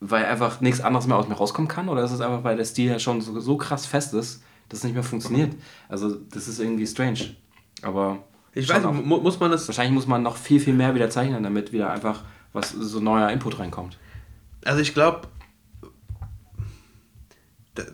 weil 0.00 0.24
einfach 0.24 0.60
nichts 0.60 0.80
anderes 0.80 1.06
mehr 1.06 1.16
aus 1.16 1.28
mir 1.28 1.34
rauskommen 1.34 1.68
kann? 1.68 1.88
Oder 1.88 2.04
ist 2.04 2.12
es 2.12 2.20
einfach, 2.20 2.44
weil 2.44 2.56
der 2.56 2.64
Stil 2.64 2.90
ja 2.90 2.98
schon 2.98 3.20
so, 3.20 3.38
so 3.40 3.56
krass 3.56 3.86
fest 3.86 4.14
ist, 4.14 4.42
dass 4.68 4.78
es 4.80 4.84
nicht 4.84 4.94
mehr 4.94 5.02
funktioniert? 5.02 5.54
Also 5.88 6.14
das 6.32 6.48
ist 6.48 6.58
irgendwie 6.60 6.86
strange. 6.86 7.36
Aber 7.82 8.18
Ich 8.58 8.68
weiß 8.68 8.84
nicht, 8.84 9.04
mu 9.06 9.18
muss 9.18 9.38
man 9.40 9.50
das. 9.50 9.68
wahrscheinlich 9.68 9.94
muss 9.94 10.06
man 10.06 10.22
noch 10.22 10.36
viel, 10.36 10.60
viel 10.60 10.74
mehr 10.74 10.94
wieder 10.94 11.10
zeichnen, 11.10 11.42
damit 11.42 11.72
wieder 11.72 11.90
einfach 11.90 12.24
was 12.52 12.70
so 12.72 13.00
neuer 13.00 13.30
Input 13.30 13.58
reinkommt. 13.58 13.98
Also 14.64 14.80
ich 14.80 14.94
glaube, 14.94 15.28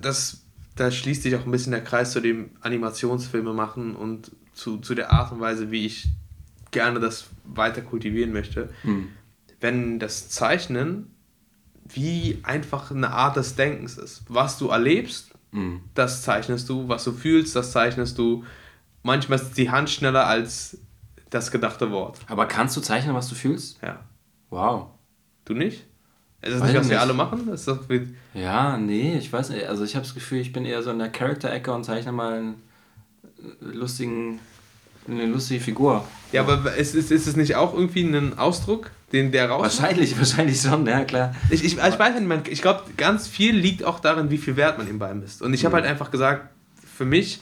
das, 0.01 0.43
da 0.77 0.91
schließt 0.91 1.23
sich 1.23 1.37
auch 1.37 1.45
ein 1.45 1.51
bisschen 1.51 1.73
der 1.73 1.83
Kreis 1.85 2.13
zu 2.13 2.21
dem 2.21 2.51
Animationsfilme 2.61 3.53
machen 3.53 3.95
und 3.95 4.31
zu, 4.55 4.79
zu 4.79 4.95
der 4.95 5.13
Art 5.13 5.33
und 5.33 5.41
Weise, 5.41 5.71
wie 5.71 5.85
ich 5.85 6.09
gerne 6.71 7.01
das 7.01 7.27
weiter 7.45 7.83
kultivieren 7.83 8.33
möchte. 8.33 8.71
Hm. 8.83 9.09
Wenn 9.61 9.99
das 9.99 10.29
Zeichnen 10.31 11.11
wie 11.87 12.39
einfach 12.45 12.91
eine 12.91 13.11
Art 13.11 13.37
des 13.37 13.57
Denkens 13.57 13.99
ist. 13.99 14.23
Was 14.29 14.59
du 14.59 14.69
erlebst, 14.69 15.33
Hm. 15.53 15.81
das 15.95 16.23
zeichnest 16.23 16.69
du. 16.71 16.89
Was 16.89 17.05
du 17.05 17.13
fühlst, 17.13 17.55
das 17.55 17.73
zeichnest 17.73 18.19
du. 18.19 18.45
Manchmal 19.05 19.39
ist 19.39 19.53
die 19.57 19.71
Hand 19.71 19.89
schneller 19.91 20.27
als 20.27 20.79
das 21.31 21.51
gedachte 21.53 21.91
Wort. 21.93 22.19
Aber 22.27 22.47
kannst 22.47 22.77
du 22.77 22.81
zeichnen, 22.81 23.15
was 23.15 23.29
du 23.29 23.35
fühlst? 23.37 23.79
Ja. 23.83 24.01
Wow. 24.51 24.87
Du 25.45 25.55
nicht? 25.55 25.85
Ist 26.43 26.53
das 26.55 26.61
Weiß 26.61 26.69
nicht, 26.69 26.77
was 26.79 26.83
nicht. 26.87 26.91
wir 26.91 27.01
alle 27.01 27.15
machen? 27.15 27.47
Das 27.47 27.67
ist 27.69 27.89
wie, 27.89 28.15
Ja, 28.35 28.77
nee, 28.77 29.17
ich 29.17 29.33
weiß 29.33 29.51
nicht. 29.51 29.67
Also 29.67 29.85
ich 29.85 29.95
habe 29.95 30.05
das 30.05 30.15
Gefühl, 30.15 30.39
ich 30.41 30.53
bin 30.53 30.65
eher 30.65 30.83
so 30.83 30.91
in 30.91 30.99
der 30.99 31.09
Character-Ecke 31.11 31.73
und 31.73 31.85
zeichne 31.85 32.13
mal 32.13 32.35
einen 32.35 32.63
lustigen, 33.61 34.41
eine 35.09 35.27
lustige 35.27 35.61
Figur. 35.61 36.05
Ja, 36.33 36.43
aber 36.43 36.75
ist, 36.75 36.95
ist, 36.95 37.11
ist 37.11 37.27
es 37.27 37.37
nicht 37.37 37.57
auch 37.57 37.75
irgendwie 37.75 38.03
ein 38.05 38.39
Ausdruck, 38.39 38.91
den 39.13 39.33
der 39.33 39.49
raus. 39.51 39.63
Wahrscheinlich, 39.81 40.17
wahrscheinlich 40.19 40.61
schon, 40.61 40.87
ja 40.87 41.05
klar. 41.05 41.35
Ich, 41.51 41.65
ich, 41.65 41.77
ich 41.77 41.99
weiß 41.99 42.19
nicht, 42.21 42.49
ich 42.49 42.63
glaube, 42.63 42.85
ganz 42.97 43.27
viel 43.29 43.55
liegt 43.57 43.85
auch 43.85 44.01
darin, 44.01 44.31
wie 44.31 44.39
viel 44.39 44.57
Wert 44.57 44.79
man 44.79 44.89
ihm 44.89 44.99
beimisst. 44.99 45.43
Und 45.43 45.53
ich 45.55 45.65
habe 45.65 45.75
Mhm. 45.77 45.81
halt 45.83 45.91
einfach 45.91 46.11
gesagt, 46.11 46.49
für 46.97 47.05
mich, 47.05 47.41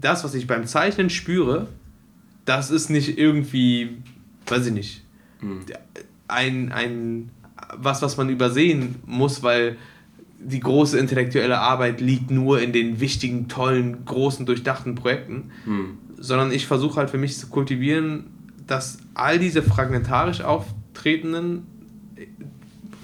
das, 0.00 0.24
was 0.24 0.34
ich 0.34 0.46
beim 0.46 0.66
Zeichnen 0.66 1.10
spüre, 1.10 1.68
das 2.44 2.70
ist 2.70 2.90
nicht 2.90 3.18
irgendwie, 3.18 3.98
weiß 4.46 4.66
ich 4.66 4.72
nicht, 4.72 5.00
Mhm. 5.40 5.60
ein, 6.28 6.72
ein 6.72 7.30
was, 7.76 8.02
was 8.02 8.16
man 8.16 8.28
übersehen 8.28 8.96
muss, 9.06 9.42
weil 9.42 9.76
die 10.38 10.60
große 10.60 10.98
intellektuelle 10.98 11.58
Arbeit 11.58 12.00
liegt 12.00 12.30
nur 12.30 12.60
in 12.60 12.72
den 12.72 13.00
wichtigen, 13.00 13.48
tollen, 13.48 14.04
großen, 14.04 14.44
durchdachten 14.46 14.94
Projekten, 14.94 15.50
Hm. 15.64 15.98
sondern 16.18 16.52
ich 16.52 16.66
versuche 16.66 16.96
halt 16.96 17.10
für 17.10 17.18
mich 17.18 17.38
zu 17.38 17.46
kultivieren, 17.48 18.24
dass 18.66 18.98
all 19.14 19.38
diese 19.38 19.62
fragmentarisch 19.62 20.40
auftretenden 20.42 21.62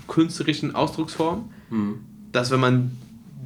künstlerischen 0.06 0.74
Ausdrucksformen, 0.74 1.44
Hm. 1.70 1.94
dass 2.32 2.50
wenn 2.50 2.60
man 2.60 2.90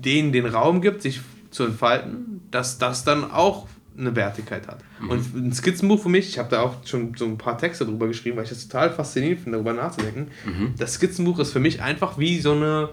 denen 0.05 0.33
den 0.33 0.47
Raum 0.47 0.81
gibt, 0.81 1.03
sich 1.03 1.21
zu 1.51 1.65
entfalten, 1.65 2.34
dass 2.55 2.79
das 2.79 3.05
dann 3.05 3.31
auch 3.31 3.67
eine 3.97 4.15
Wertigkeit 4.17 4.67
hat. 4.67 4.79
Und 5.09 5.35
ein 5.37 5.53
Skizzenbuch 5.53 6.03
für 6.03 6.09
mich, 6.09 6.29
ich 6.29 6.39
habe 6.39 6.49
da 6.51 6.63
auch 6.63 6.75
schon 6.85 7.15
so 7.17 7.25
ein 7.27 7.39
paar 7.39 7.57
Texte 7.59 7.85
drüber 7.85 8.09
geschrieben, 8.09 8.37
weil 8.37 8.45
ich 8.45 8.51
das 8.51 8.67
total 8.67 8.91
faszinierend 8.91 9.41
finde, 9.41 9.59
darüber 9.59 9.73
nachzudenken. 9.73 10.29
Das 10.79 10.95
Skizzenbuch 10.95 11.39
ist 11.39 11.53
für 11.53 11.61
mich 11.61 11.81
einfach 11.83 12.19
wie 12.19 12.41
so 12.41 12.53
eine 12.53 12.89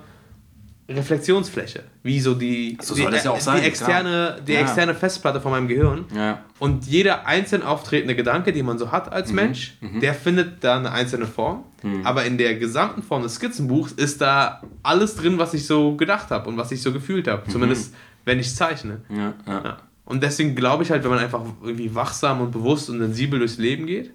Reflexionsfläche, 0.89 1.83
wie 2.03 2.19
so 2.19 2.33
die, 2.33 2.77
So 2.81 2.95
die, 2.95 3.03
ja 3.03 3.09
die, 3.09 3.39
sein, 3.41 3.63
externe, 3.63 4.41
die 4.45 4.53
Ja. 4.53 4.59
externe 4.61 4.93
Festplatte 4.93 5.39
von 5.39 5.51
meinem 5.51 5.67
Gehirn. 5.67 6.05
Ja. 6.13 6.43
Und 6.59 6.85
jeder 6.85 7.25
einzeln 7.25 7.63
auftretende 7.63 8.15
Gedanke, 8.15 8.51
den 8.51 8.65
man 8.65 8.77
so 8.77 8.91
hat 8.91 9.11
als 9.11 9.31
Mensch, 9.31 9.77
der 10.01 10.13
findet 10.13 10.63
da 10.63 10.77
eine 10.77 10.91
einzelne 10.91 11.27
Form. 11.27 11.63
Aber 12.03 12.25
in 12.25 12.37
der 12.37 12.55
gesamten 12.55 13.01
Form 13.01 13.23
des 13.23 13.35
Skizzenbuchs 13.35 13.91
ist 13.93 14.21
da 14.21 14.61
alles 14.83 15.15
drin, 15.15 15.37
was 15.39 15.53
ich 15.53 15.65
so 15.65 15.95
gedacht 15.95 16.29
habe 16.29 16.47
und 16.49 16.57
was 16.57 16.71
ich 16.71 16.81
so 16.81 16.91
gefühlt 16.91 17.27
habe. 17.27 17.49
Zumindest, 17.49 17.95
wenn 18.25 18.39
ich 18.39 18.55
zeichne. 18.55 19.01
Ja, 19.09 19.33
ja. 19.45 19.63
Ja. 19.63 19.77
Und 20.05 20.23
deswegen 20.23 20.55
glaube 20.55 20.83
ich 20.83 20.91
halt, 20.91 21.03
wenn 21.03 21.11
man 21.11 21.19
einfach 21.19 21.43
irgendwie 21.61 21.95
wachsam 21.95 22.41
und 22.41 22.51
bewusst 22.51 22.89
und 22.89 22.99
sensibel 22.99 23.39
durchs 23.39 23.57
Leben 23.57 23.85
geht 23.85 24.11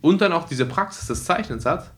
und 0.00 0.20
dann 0.20 0.32
auch 0.32 0.48
diese 0.48 0.66
Praxis 0.66 1.08
des 1.08 1.24
Zeichnens 1.24 1.66
hat, 1.66 1.92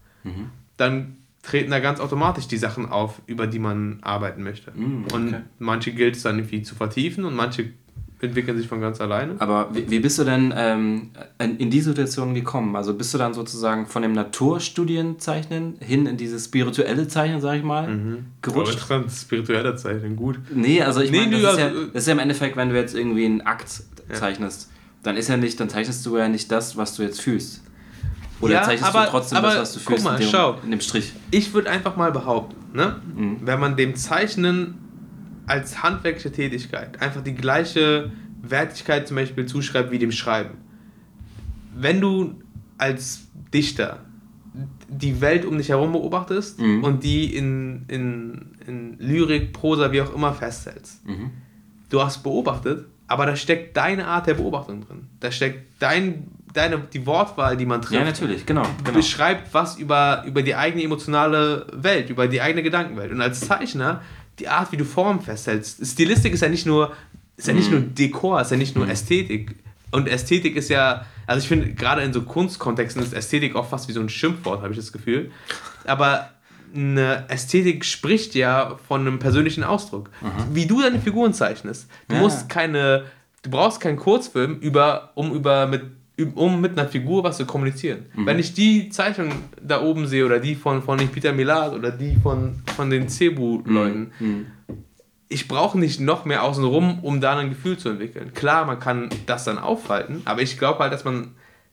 dann 0.76 1.16
treten 1.42 1.70
da 1.70 1.80
ganz 1.80 2.00
automatisch 2.00 2.46
die 2.46 2.56
Sachen 2.56 2.88
auf, 2.88 3.20
über 3.26 3.46
die 3.46 3.58
man 3.58 3.98
arbeiten 4.02 4.42
möchte. 4.42 4.70
Mm, 4.70 5.04
okay. 5.04 5.14
Und 5.14 5.36
manche 5.58 5.92
gilt 5.92 6.16
es 6.16 6.22
dann 6.22 6.38
irgendwie 6.38 6.62
zu 6.62 6.74
vertiefen 6.74 7.24
und 7.24 7.34
manche 7.34 7.72
entwickeln 8.22 8.56
sich 8.56 8.68
von 8.68 8.80
ganz 8.80 9.00
alleine. 9.00 9.34
Aber 9.40 9.68
wie, 9.74 9.90
wie 9.90 9.98
bist 10.00 10.18
du 10.18 10.24
denn 10.24 10.54
ähm, 10.56 11.10
in, 11.38 11.70
die 11.70 11.80
Situation 11.80 12.34
gekommen? 12.34 12.76
Also 12.76 12.94
bist 12.94 13.12
du 13.12 13.18
dann 13.18 13.34
sozusagen 13.34 13.86
von 13.86 14.02
dem 14.02 14.12
Naturstudienzeichnen 14.12 15.74
hin 15.80 16.06
in 16.06 16.16
dieses 16.16 16.44
spirituelle 16.46 17.08
Zeichnen, 17.08 17.40
sag 17.40 17.56
ich 17.56 17.62
mal, 17.64 17.88
Mhm. 17.88 18.26
gerutscht? 18.40 18.70
Aber 18.84 18.96
interessant, 18.96 19.10
spirituelle 19.12 19.76
Zeichnen, 19.76 20.16
gut. 20.16 20.38
Nee, 20.54 20.82
also 20.82 21.00
ich 21.00 21.10
Nee, 21.10 21.20
meine, 21.20 21.40
das, 21.40 21.52
ist 21.54 21.58
ja, 21.58 21.66
also, 21.66 21.80
äh, 21.82 21.86
das 21.92 22.02
ist 22.02 22.06
ja 22.06 22.12
im 22.12 22.18
Endeffekt, 22.20 22.56
wenn 22.56 22.68
du 22.70 22.76
jetzt 22.76 22.94
irgendwie 22.94 23.24
einen 23.24 23.40
Akt 23.42 23.82
Ja. 24.08 24.14
zeichnest, 24.14 24.70
dann 25.02 25.16
ist 25.16 25.28
ja 25.28 25.36
nicht, 25.36 25.58
dann 25.60 25.68
zeichnest 25.68 26.04
du 26.06 26.16
ja 26.16 26.28
nicht 26.28 26.50
das, 26.52 26.76
was 26.76 26.94
du 26.96 27.02
jetzt 27.02 27.20
fühlst. 27.20 27.62
Oder 28.40 28.54
Ja, 28.54 28.62
zeichnest 28.64 28.94
aber- 28.94 29.04
du 29.06 29.10
trotzdem 29.10 29.38
aber 29.38 29.48
das, 29.48 29.58
was 29.60 29.72
du 29.74 29.78
guck 29.80 29.88
fühlst 29.88 30.04
mal, 30.04 30.14
in, 30.16 30.20
dem, 30.22 30.30
schau. 30.30 30.56
in 30.64 30.70
dem 30.72 30.80
Strich. 30.80 31.12
Ich 31.30 31.54
würde 31.54 31.70
einfach 31.70 31.96
mal 31.96 32.10
behaupten, 32.12 32.56
ne? 32.76 32.96
Mhm. 33.16 33.36
wenn 33.44 33.60
man 33.60 33.76
dem 33.76 33.94
Zeichnen 33.94 34.78
als 35.52 35.82
handwerkliche 35.82 36.32
Tätigkeit 36.32 37.00
einfach 37.02 37.22
die 37.22 37.34
gleiche 37.34 38.10
Wertigkeit 38.42 39.06
zum 39.06 39.16
Beispiel 39.16 39.44
zuschreibt 39.46 39.90
wie 39.90 39.98
dem 39.98 40.10
Schreiben. 40.12 40.54
Wenn 41.74 42.00
du 42.00 42.40
als 42.78 43.28
Dichter 43.52 43.98
die 44.88 45.20
Welt 45.20 45.44
um 45.44 45.56
dich 45.58 45.68
herum 45.68 45.92
beobachtest 45.92 46.58
Mhm. 46.60 46.84
und 46.84 47.04
die 47.04 47.34
in, 47.36 47.84
in, 47.88 48.56
in 48.66 48.98
Lyrik, 48.98 49.52
Prosa, 49.52 49.92
wie 49.92 50.00
auch 50.02 50.14
immer 50.14 50.32
festhältst, 50.32 51.06
Mhm. 51.06 51.30
du 51.90 52.02
hast 52.02 52.22
beobachtet, 52.22 52.86
aber 53.06 53.26
da 53.26 53.36
steckt 53.36 53.76
deine 53.76 54.06
Art 54.06 54.26
der 54.26 54.34
Beobachtung 54.34 54.86
drin. 54.86 55.06
Da 55.20 55.30
steckt 55.30 55.60
dein, 55.82 56.28
deine, 56.54 56.78
die 56.92 57.04
Wortwahl, 57.06 57.56
die 57.58 57.66
man 57.66 57.80
trifft 57.82 58.00
Ja, 58.00 58.04
natürlich, 58.06 58.44
genau. 58.46 58.66
genau. 58.84 58.96
beschreibt 58.96 59.52
was 59.54 59.76
über, 59.78 60.24
über 60.26 60.42
die 60.42 60.54
eigene 60.54 60.82
emotionale 60.82 61.66
Welt, 61.74 62.08
über 62.10 62.26
die 62.28 62.40
eigene 62.40 62.62
Gedankenwelt. 62.62 63.12
Und 63.12 63.20
als 63.20 63.40
Zeichner, 63.40 64.00
die 64.42 64.48
Art, 64.48 64.72
wie 64.72 64.76
du 64.76 64.84
Formen 64.84 65.20
festhältst, 65.20 65.86
Stilistik 65.86 66.32
ist 66.34 66.40
ja 66.42 66.48
nicht 66.48 66.66
nur, 66.66 66.92
ist 67.36 67.46
ja 67.48 67.54
nicht 67.54 67.70
Mhm. 67.70 67.78
nur 67.78 67.80
Dekor, 67.88 68.40
ist 68.40 68.50
ja 68.50 68.56
nicht 68.56 68.74
nur 68.76 68.88
Ästhetik. 68.88 69.54
Und 69.92 70.08
Ästhetik 70.08 70.56
ist 70.56 70.68
ja, 70.68 71.06
also 71.26 71.40
ich 71.42 71.48
finde, 71.48 71.72
gerade 71.74 72.02
in 72.02 72.12
so 72.12 72.22
Kunstkontexten 72.22 73.02
ist 73.02 73.12
Ästhetik 73.12 73.54
auch 73.56 73.68
fast 73.68 73.88
wie 73.88 73.92
so 73.92 74.00
ein 74.00 74.08
Schimpfwort, 74.08 74.62
habe 74.62 74.72
ich 74.72 74.78
das 74.78 74.92
Gefühl. 74.92 75.30
Aber 75.84 76.30
eine 76.74 77.26
Ästhetik 77.28 77.84
spricht 77.84 78.34
ja 78.34 78.78
von 78.88 79.02
einem 79.02 79.18
persönlichen 79.18 79.62
Ausdruck. 79.64 80.10
Wie 80.52 80.66
du 80.66 80.80
deine 80.80 80.98
Figuren 81.00 81.34
zeichnest. 81.34 81.86
Du 82.08 82.14
Ja. 82.16 82.20
musst 82.22 82.48
keine, 82.48 83.04
du 83.42 83.50
brauchst 83.50 83.80
keinen 83.80 83.96
Kurzfilm, 83.98 84.58
über, 84.60 85.12
um 85.14 85.32
über 85.34 85.66
mit 85.66 85.82
um 86.34 86.60
mit 86.60 86.78
einer 86.78 86.88
Figur 86.88 87.24
was 87.24 87.36
zu 87.38 87.46
kommunizieren. 87.46 88.06
Wenn 88.14 88.38
ich 88.38 88.52
die 88.54 88.90
Zeichnung 88.90 89.30
da 89.62 89.82
oben 89.82 90.06
sehe 90.06 90.24
oder 90.26 90.38
die 90.40 90.54
von, 90.54 90.82
von 90.82 90.98
Peter 91.08 91.32
Millat 91.32 91.72
oder 91.72 91.90
die 91.90 92.16
von, 92.22 92.62
von 92.76 92.90
den 92.90 93.08
Cebu-Leuten, 93.08 94.12
Mhm. 94.20 94.46
ich 95.28 95.48
brauche 95.48 95.78
nicht 95.78 96.00
noch 96.00 96.24
mehr 96.24 96.42
außenrum, 96.42 97.00
um 97.00 97.20
da 97.20 97.36
ein 97.38 97.48
Gefühl 97.48 97.78
zu 97.78 97.88
entwickeln. 97.88 98.32
Klar, 98.34 98.66
man 98.66 98.78
kann 98.78 99.08
das 99.26 99.44
dann 99.44 99.58
aufhalten, 99.58 100.22
aber 100.26 100.42
ich 100.42 100.58
glaube 100.58 100.80
halt, 100.80 100.92
dass 100.92 101.04
man 101.04 101.28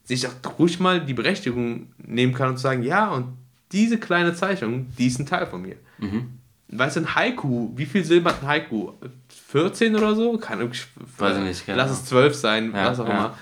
sich 0.06 0.26
auch 0.28 0.32
ruhig 0.58 0.80
mal 0.80 1.02
die 1.02 1.14
Berechtigung 1.14 1.88
nehmen 1.98 2.34
kann 2.34 2.50
und 2.50 2.58
zu 2.58 2.64
sagen, 2.64 2.82
ja, 2.84 3.10
und 3.10 3.26
diese 3.72 3.98
kleine 4.00 4.34
Zeichnung, 4.34 4.88
die 4.98 5.08
ist 5.08 5.20
ein 5.20 5.26
Teil 5.28 5.46
von 5.46 5.62
mir. 5.62 5.76
Mhm. 6.00 6.40
Weißt 6.72 6.96
du, 6.96 7.02
ein 7.02 7.16
Haiku, 7.16 7.72
wie 7.76 7.86
viel 7.86 8.04
Silber 8.06 8.30
hat 8.32 8.42
ein 8.42 8.48
Haiku? 8.48 8.92
14 9.50 9.96
oder 9.96 10.16
so? 10.16 10.38
Keine 10.38 10.62
Ahnung. 10.62 10.74
Weiß 11.18 11.38
ich 11.38 11.44
nicht, 11.44 11.66
keine 11.66 11.78
Lass 11.80 11.92
es 11.92 12.06
12 12.06 12.36
sein, 12.36 12.72
Ja, 12.74 12.86
was 12.92 13.00
auch 13.00 13.08
ja. 13.08 13.12
immer. 13.12 13.38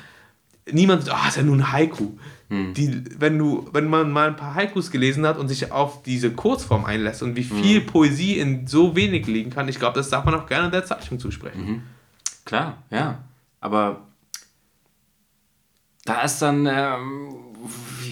Niemand 0.72 1.06
sagt, 1.06 1.18
ah, 1.18 1.28
ist 1.28 1.38
ja 1.38 1.44
nur 1.44 1.56
ein 1.56 1.72
Haiku. 1.72 2.12
Hm. 2.50 2.74
Die, 2.74 3.04
wenn, 3.20 3.38
du, 3.38 3.68
wenn 3.74 3.88
man 3.90 4.12
mal 4.12 4.28
ein 4.28 4.36
paar 4.36 4.56
Haikus 4.56 4.90
gelesen 4.92 5.26
hat 5.26 5.38
und 5.38 5.50
sich 5.50 5.72
auf 5.72 6.04
diese 6.04 6.32
Kurzform 6.32 6.86
einlässt 6.86 7.22
und 7.22 7.36
wie 7.36 7.44
viel 7.44 7.82
Poesie 7.82 8.40
in 8.40 8.68
so 8.68 8.96
wenig 8.96 9.28
liegen 9.28 9.50
kann, 9.50 9.68
ich 9.68 9.80
glaube, 9.80 9.96
das 9.96 10.10
darf 10.10 10.24
man 10.24 10.34
auch 10.36 10.48
gerne 10.48 10.70
der 10.72 10.86
Zeichnung 10.86 11.20
zusprechen. 11.20 11.66
Mhm. 11.66 11.82
Klar, 12.46 12.84
ja. 12.90 13.24
Aber 13.60 14.08
da 16.06 16.22
ist 16.22 16.42
dann, 16.42 16.66
ähm, 16.66 17.36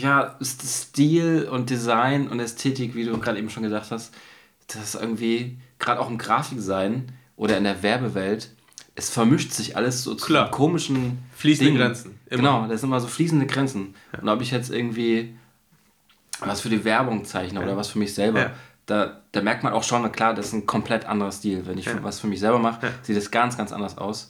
ja, 0.02 0.38
Stil 0.42 1.48
und 1.50 1.70
Design 1.70 2.28
und 2.28 2.42
Ästhetik, 2.42 2.94
wie 2.94 3.06
du 3.06 3.18
gerade 3.18 3.40
eben 3.40 3.50
schon 3.50 3.64
gesagt 3.64 3.92
hast, 3.92 4.14
das 4.68 4.84
ist 4.84 4.96
irgendwie, 4.96 5.58
gerade 5.80 6.02
auch 6.02 6.10
im 6.10 6.18
Grafikdesign 6.18 7.14
oder 7.38 7.58
in 7.58 7.64
der 7.64 7.84
Werbewelt, 7.84 8.50
es 8.96 9.10
vermischt 9.10 9.52
sich 9.52 9.76
alles 9.76 10.04
so 10.04 10.16
zu 10.16 10.26
Klar. 10.26 10.50
komischen 10.52 11.20
Fließende 11.36 11.72
Dingen. 11.74 11.82
Grenzen, 11.86 12.20
immer. 12.28 12.38
Genau, 12.38 12.68
das 12.68 12.82
sind 12.82 12.90
immer 12.90 13.00
so 13.02 13.08
fließende 13.08 13.46
Grenzen. 13.46 13.94
Und 14.22 14.30
ob 14.30 14.42
ich 14.42 14.52
jetzt 14.52 14.72
irgendwie 14.72 15.36
was 16.40 16.62
für 16.62 16.70
die 16.70 16.84
Werbung 16.84 17.26
zeichne 17.26 17.62
oder 17.62 17.78
was 17.78 17.90
für 17.90 18.00
mich 18.00 18.14
selber, 18.14 18.40
Ja. 18.40 18.52
da, 18.86 19.22
da 19.32 19.42
merkt 19.42 19.64
man 19.64 19.74
auch 19.74 19.84
schon, 19.84 20.02
na 20.02 20.10
klar, 20.10 20.34
das 20.34 20.48
ist 20.48 20.54
ein 20.54 20.66
komplett 20.66 21.06
anderer 21.06 21.32
Stil. 21.32 21.66
Wenn 21.66 21.78
ich 21.78 21.86
Ja. 21.86 22.04
was 22.04 22.20
für 22.20 22.28
mich 22.28 22.40
selber 22.40 22.60
mache, 22.60 22.86
Ja. 22.88 22.92
sieht 23.02 23.18
das 23.18 23.32
ganz, 23.32 23.58
ganz 23.58 23.72
anders 23.72 23.98
aus. 23.98 24.30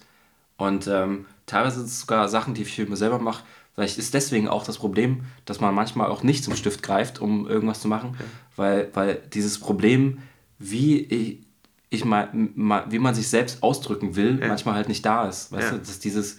Und 0.57 0.87
ähm, 0.87 1.25
teilweise 1.45 1.77
sind 1.77 1.87
es 1.87 1.99
sogar 2.01 2.27
Sachen, 2.29 2.53
die 2.53 2.61
ich 2.63 2.73
für 2.73 2.85
mich 2.85 2.97
selber 2.99 3.19
mache. 3.19 3.43
Vielleicht 3.73 3.97
ist 3.97 4.13
deswegen 4.13 4.47
auch 4.47 4.63
das 4.63 4.77
Problem, 4.77 5.25
dass 5.45 5.59
man 5.59 5.73
manchmal 5.75 6.09
auch 6.09 6.23
nicht 6.23 6.43
zum 6.43 6.55
Stift 6.55 6.81
greift, 6.81 7.19
um 7.19 7.45
irgendwas 7.47 7.81
zu 7.81 7.87
machen, 7.89 8.15
weil, 8.55 8.89
weil 8.93 9.21
dieses 9.33 9.59
Problem, 9.59 10.19
wie 10.59 10.99
ich, 11.01 11.39
ich 11.89 12.03
mal, 12.05 12.29
mal, 12.33 12.85
wie 12.89 12.99
man 12.99 13.13
sich 13.15 13.27
selbst 13.29 13.61
ausdrücken 13.63 14.15
will, 14.15 14.39
Ja. 14.41 14.47
manchmal 14.47 14.75
halt 14.75 14.87
nicht 14.89 15.05
da 15.05 15.27
ist. 15.27 15.51
Weißt 15.51 15.71
Ja. 15.71 15.77
du, 15.77 15.83
dass 15.83 15.99
dieses, 15.99 16.37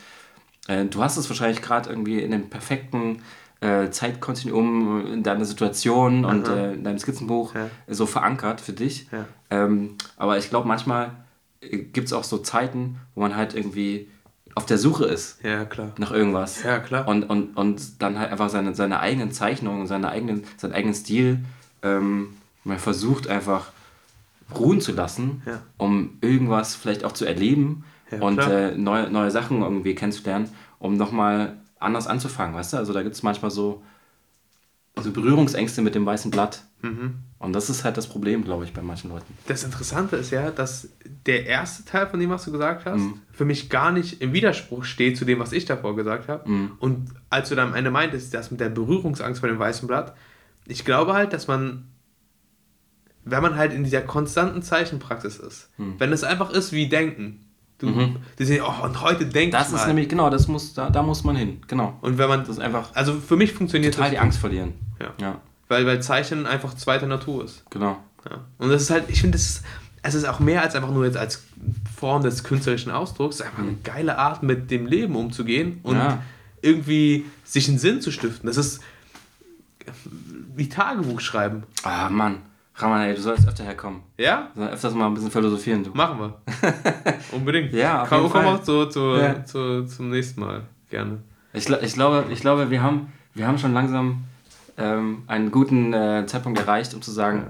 äh, 0.68 0.84
du 0.84 1.02
hast 1.02 1.16
es 1.16 1.28
wahrscheinlich 1.28 1.62
gerade 1.62 1.88
irgendwie 1.90 2.20
in 2.20 2.30
dem 2.30 2.48
perfekten 2.50 3.22
äh, 3.60 3.90
Zeitkontinuum 3.90 5.06
in 5.14 5.22
deiner 5.22 5.44
Situation 5.46 6.24
und 6.24 6.46
Aha. 6.48 6.56
äh, 6.56 6.74
in 6.74 6.84
deinem 6.84 6.98
Skizzenbuch 6.98 7.54
Ja. 7.54 7.70
so 7.88 8.04
verankert 8.06 8.60
für 8.60 8.72
dich. 8.74 9.08
Ähm, 9.50 9.96
aber 10.16 10.36
ich 10.38 10.50
glaube, 10.50 10.68
manchmal 10.68 11.12
gibt 11.60 12.06
es 12.08 12.12
auch 12.12 12.24
so 12.24 12.38
Zeiten, 12.38 12.98
wo 13.14 13.22
man 13.22 13.34
halt 13.34 13.54
irgendwie 13.54 14.08
auf 14.54 14.66
der 14.66 14.78
Suche 14.78 15.04
ist 15.06 15.38
Ja, 15.42 15.64
klar. 15.64 15.92
nach 15.98 16.10
irgendwas. 16.12 16.62
Ja, 16.62 16.78
klar. 16.80 17.08
Und, 17.08 17.24
und, 17.24 17.56
und 17.56 18.02
dann 18.02 18.18
halt 18.18 18.30
einfach 18.30 18.50
seine, 18.50 18.74
seine 18.74 19.00
eigenen 19.00 19.32
Zeichnungen, 19.32 19.86
seine 19.86 20.08
eigenen, 20.10 20.44
seinen 20.58 20.72
eigenen 20.72 20.94
Stil, 20.94 21.38
ähm, 21.82 22.36
man 22.64 22.78
versucht 22.78 23.26
einfach 23.28 23.68
ruhen 24.54 24.80
zu 24.80 24.92
lassen, 24.92 25.42
Ja. 25.46 25.60
um 25.78 26.18
irgendwas 26.20 26.74
vielleicht 26.76 27.04
auch 27.04 27.12
zu 27.12 27.24
erleben 27.24 27.84
Ja, 28.10 28.20
und 28.20 28.38
äh, 28.38 28.76
neue, 28.76 29.10
neue 29.10 29.30
Sachen 29.30 29.62
irgendwie 29.62 29.94
kennenzulernen, 29.94 30.48
um 30.78 30.96
nochmal 30.96 31.56
anders 31.80 32.06
anzufangen, 32.06 32.54
weißt 32.54 32.72
du? 32.74 32.76
Also 32.76 32.92
da 32.92 33.02
gibt 33.02 33.14
es 33.16 33.22
manchmal 33.22 33.50
so, 33.50 33.82
so 34.98 35.10
Berührungsängste 35.12 35.82
mit 35.82 35.94
dem 35.94 36.06
weißen 36.06 36.30
Blatt. 36.30 36.62
Mhm. 36.82 37.16
Und 37.38 37.52
das 37.52 37.68
ist 37.68 37.84
halt 37.84 37.96
das 37.98 38.06
Problem, 38.06 38.44
glaube 38.44 38.64
ich, 38.64 38.72
bei 38.72 38.80
manchen 38.80 39.10
Leuten. 39.10 39.36
Das 39.46 39.62
Interessante 39.62 40.16
ist 40.16 40.30
ja, 40.30 40.50
dass 40.50 40.88
der 41.26 41.44
erste 41.46 41.84
Teil 41.84 42.06
von 42.06 42.18
dem, 42.18 42.30
was 42.30 42.44
du 42.44 42.52
gesagt 42.52 42.86
hast, 42.86 43.00
Mhm. 43.00 43.20
für 43.32 43.44
mich 43.44 43.68
gar 43.68 43.92
nicht 43.92 44.22
im 44.22 44.32
Widerspruch 44.32 44.84
steht 44.84 45.18
zu 45.18 45.24
dem, 45.26 45.38
was 45.38 45.52
ich 45.52 45.64
davor 45.66 45.94
gesagt 45.96 46.28
habe. 46.28 46.48
Mhm. 46.48 46.72
Und 46.78 47.08
als 47.28 47.50
du 47.50 47.54
dann 47.54 47.68
am 47.68 47.74
Ende 47.74 47.90
meintest, 47.90 48.32
das 48.32 48.50
mit 48.50 48.60
der 48.60 48.70
Berührungsangst 48.70 49.40
vor 49.40 49.48
dem 49.50 49.58
weißen 49.58 49.86
Blatt, 49.86 50.14
ich 50.66 50.84
glaube 50.84 51.12
halt, 51.12 51.32
dass 51.34 51.46
man, 51.46 51.88
wenn 53.28 53.42
man 53.42 53.56
halt 53.56 53.72
in 53.74 53.84
dieser 53.84 54.00
konstanten 54.02 54.62
Zeichenpraxis 54.62 55.36
ist, 55.36 55.68
wenn 55.76 56.12
es 56.12 56.24
einfach 56.24 56.50
ist 56.50 56.72
wie 56.72 56.88
Denken, 56.88 57.44
du, 57.78 57.88
Mhm. 57.88 58.16
du 58.36 58.44
siehst, 58.46 58.62
oh, 58.62 58.84
und 58.84 59.00
heute 59.02 59.26
denk 59.26 59.52
Das 59.52 59.68
ich 59.68 59.74
ist 59.74 59.80
mal. 59.80 59.86
nämlich, 59.88 60.08
genau, 60.08 60.30
das 60.30 60.48
muss, 60.48 60.72
da, 60.74 60.88
da 60.88 61.02
muss 61.02 61.24
man 61.24 61.36
hin, 61.36 61.60
genau. 61.68 61.98
und 62.00 62.16
wenn 62.18 62.28
man, 62.28 62.40
Das 62.40 62.50
ist 62.50 62.60
einfach 62.60 62.90
also 62.94 63.14
für 63.20 63.36
mich 63.36 63.52
funktioniert 63.52 63.94
total 63.94 64.10
das, 64.10 64.18
die 64.18 64.18
Angst 64.20 64.38
verlieren. 64.38 64.72
Ja. 65.00 65.12
ja 65.20 65.40
weil, 65.68 65.84
weil 65.84 66.00
Zeichnen 66.00 66.46
einfach 66.46 66.74
zweiter 66.74 67.06
Natur 67.06 67.44
ist. 67.44 67.64
genau. 67.70 67.98
Ja. 68.30 68.38
Und 68.58 68.70
das 68.70 68.82
ist 68.82 68.90
halt, 68.90 69.04
ich 69.08 69.20
finde, 69.20 69.36
das 69.38 69.46
ist, 69.46 69.64
es 70.02 70.14
ist 70.14 70.24
auch 70.24 70.38
mehr 70.40 70.62
als 70.62 70.74
einfach 70.76 70.90
nur 70.92 71.04
jetzt 71.04 71.16
als 71.16 71.42
Form 71.98 72.22
des 72.22 72.44
künstlerischen 72.44 72.92
Ausdrucks, 72.92 73.36
es 73.36 73.40
ist 73.40 73.46
einfach 73.46 73.62
eine 73.62 73.74
geile 73.82 74.18
Art, 74.18 74.42
mit 74.44 74.70
dem 74.70 74.86
Leben 74.86 75.16
umzugehen 75.16 75.80
und 75.82 75.96
Ja. 75.96 76.22
irgendwie 76.62 77.24
sich 77.44 77.68
einen 77.68 77.78
Sinn 77.78 78.00
zu 78.00 78.10
stiften. 78.12 78.46
Das 78.46 78.56
ist 78.56 78.80
wie 80.56 80.68
Tagebuch 80.68 81.20
schreiben. 81.20 81.64
Ah, 81.82 82.08
Mann. 82.08 82.38
Raman, 82.78 83.00
ey, 83.08 83.14
du 83.14 83.20
sollst 83.22 83.48
öfter 83.48 83.64
herkommen. 83.64 84.02
Ja? 84.18 84.50
Du 84.54 84.60
sollst 84.60 84.74
öfters 84.74 84.94
mal 84.94 85.06
ein 85.06 85.14
bisschen 85.14 85.30
philosophieren, 85.30 85.82
du. 85.84 85.90
Machen 85.94 86.18
wir. 86.18 86.34
Unbedingt. 87.32 87.72
Ja, 87.72 88.02
auf 88.02 88.08
Komm, 88.10 88.20
jeden 88.22 88.32
komm 88.32 88.42
Fall. 88.44 88.54
auch 88.54 88.62
zu, 88.62 88.86
zu, 88.86 89.16
Ja. 89.16 89.44
zu, 89.44 89.86
zum 89.86 90.10
nächsten 90.10 90.40
Mal. 90.40 90.62
Gerne. 90.90 91.18
Ich, 91.54 91.68
ich, 91.70 91.94
glaube, 91.94 92.24
ich 92.30 92.40
glaube, 92.40 92.70
wir 92.70 92.82
haben, 92.82 93.12
wir 93.34 93.46
haben 93.46 93.56
schon 93.58 93.72
langsam 93.72 94.24
ähm, 94.76 95.22
einen 95.26 95.50
guten 95.50 95.94
äh, 95.94 96.24
Zeitpunkt 96.26 96.58
erreicht, 96.58 96.92
um 96.92 97.00
zu 97.00 97.10
sagen, 97.10 97.46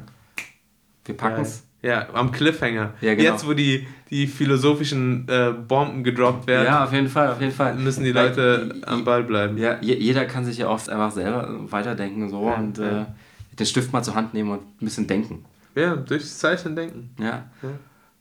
wir 1.05 1.17
packen 1.17 1.43
es. 1.43 1.65
Ja, 1.83 2.07
am 2.15 2.31
Cliffhanger. 2.33 2.95
Ja, 3.01 3.15
genau. 3.15 3.33
Jetzt, 3.33 3.47
wo 3.47 3.53
die, 3.53 3.87
die 4.11 4.27
philosophischen 4.27 5.27
äh, 5.29 5.53
Bomben 5.53 6.03
gedroppt 6.05 6.47
werden, 6.47 6.67
Ja, 6.67 6.85
auf 6.85 6.93
jeden 6.93 7.09
Fall, 7.09 7.31
auf 7.31 7.41
jeden 7.41 7.53
Fall. 7.53 7.75
müssen 7.75 8.05
die 8.05 8.15
Weil- 8.15 8.29
Leute 8.29 8.75
am 8.87 9.05
Ball 9.05 9.23
bleiben. 9.25 9.59
Ja, 9.59 9.77
je, 9.81 9.95
jeder 9.97 10.25
kann 10.25 10.45
sich 10.45 10.59
ja 10.59 10.69
oft 10.69 10.89
einfach 10.89 11.11
selber 11.13 11.49
weiterdenken 11.71 12.29
so 12.31 12.49
Ja, 12.49 12.55
und 12.55 12.79
ja. 12.79 13.03
äh, 13.03 13.05
den 13.59 13.67
Stift 13.67 13.93
mal 13.93 14.03
zur 14.03 14.15
Hand 14.15 14.35
nehmen 14.35 14.51
und 14.51 14.61
ein 14.61 14.85
bisschen 14.85 15.07
denken. 15.07 15.45
Ja, 15.75 15.97
durchs 15.97 16.39
Zeichnen 16.39 16.75
denken. 16.75 17.15
Ja. 17.19 17.45
Ja. 17.63 17.71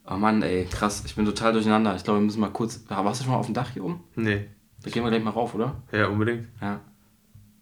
Oh 0.07 0.17
Mann, 0.17 0.43
ey, 0.43 0.65
krass. 0.65 1.03
Ich 1.05 1.15
bin 1.15 1.25
total 1.25 1.53
durcheinander. 1.53 1.95
Ich 1.95 2.03
glaube, 2.03 2.19
wir 2.19 2.25
müssen 2.25 2.39
mal 2.41 2.51
kurz. 2.51 2.83
Warst 2.87 3.21
du 3.21 3.23
schon 3.23 3.33
mal 3.33 3.39
auf 3.39 3.47
dem 3.47 3.55
Dach 3.55 3.71
hier 3.71 3.83
oben? 3.83 4.03
Nee. 4.15 4.47
Da 4.83 4.91
gehen 4.91 5.03
wir 5.03 5.09
gleich 5.09 5.23
mal 5.23 5.31
rauf, 5.31 5.55
oder? 5.55 5.75
Ja, 5.91 6.07
unbedingt. 6.07 6.47
Ja. 6.61 6.79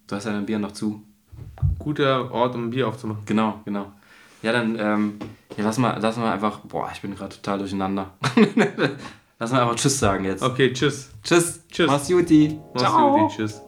Du 0.07 0.15
hast 0.15 0.25
ja 0.25 0.33
dein 0.33 0.45
Bier 0.45 0.59
noch 0.59 0.73
zu. 0.73 1.03
Guter 1.79 2.31
Ort, 2.31 2.55
um 2.55 2.65
ein 2.65 2.69
Bier 2.69 2.87
aufzumachen. 2.87 3.23
Genau, 3.25 3.61
genau. 3.63 3.93
Ja, 4.41 4.51
dann, 4.51 4.77
ähm, 4.77 5.19
ja, 5.57 5.63
lass 5.63 5.77
mal, 5.77 5.97
lass 6.01 6.17
mal 6.17 6.33
einfach, 6.33 6.59
boah, 6.59 6.89
ich 6.93 7.01
bin 7.01 7.15
gerade 7.15 7.33
total 7.35 7.59
durcheinander. 7.59 8.11
lass 9.39 9.51
mal 9.51 9.61
einfach 9.61 9.75
Tschüss 9.75 9.99
sagen 9.99 10.25
jetzt. 10.25 10.43
Okay, 10.43 10.73
tschüss. 10.73 11.11
Tschüss. 11.23 11.63
Tschüss. 11.71 11.87
Mach's 11.87 12.09
Juti. 12.09 12.59
Mach's 12.73 12.91
gut, 12.91 13.31
tschüss. 13.31 13.61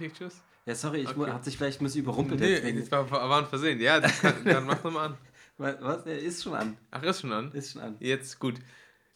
Richtig 0.00 0.18
tschüss? 0.18 0.40
Ja, 0.66 0.74
sorry, 0.74 1.00
ich 1.02 1.08
Okay. 1.08 1.30
hat 1.30 1.44
sich 1.44 1.56
vielleicht 1.58 1.80
ein 1.80 1.84
bisschen 1.84 2.02
überrumpelt 2.02 2.40
Nee, 2.40 2.56
jetzt. 2.58 2.90
das 2.92 3.10
war, 3.10 3.10
war 3.10 3.38
ein 3.42 3.46
Versehen. 3.46 3.80
Ja, 3.80 4.00
kann, 4.00 4.34
dann 4.44 4.64
mach 4.64 4.82
nochmal 4.82 5.08
an. 5.08 5.18
Was? 5.58 6.04
Der 6.04 6.18
ist 6.18 6.42
schon 6.42 6.54
an. 6.54 6.76
Ach, 6.90 7.02
ist 7.02 7.20
schon 7.20 7.32
an? 7.32 7.52
Ist 7.52 7.72
schon 7.72 7.82
an. 7.82 7.96
Jetzt, 8.00 8.38
gut. 8.40 8.54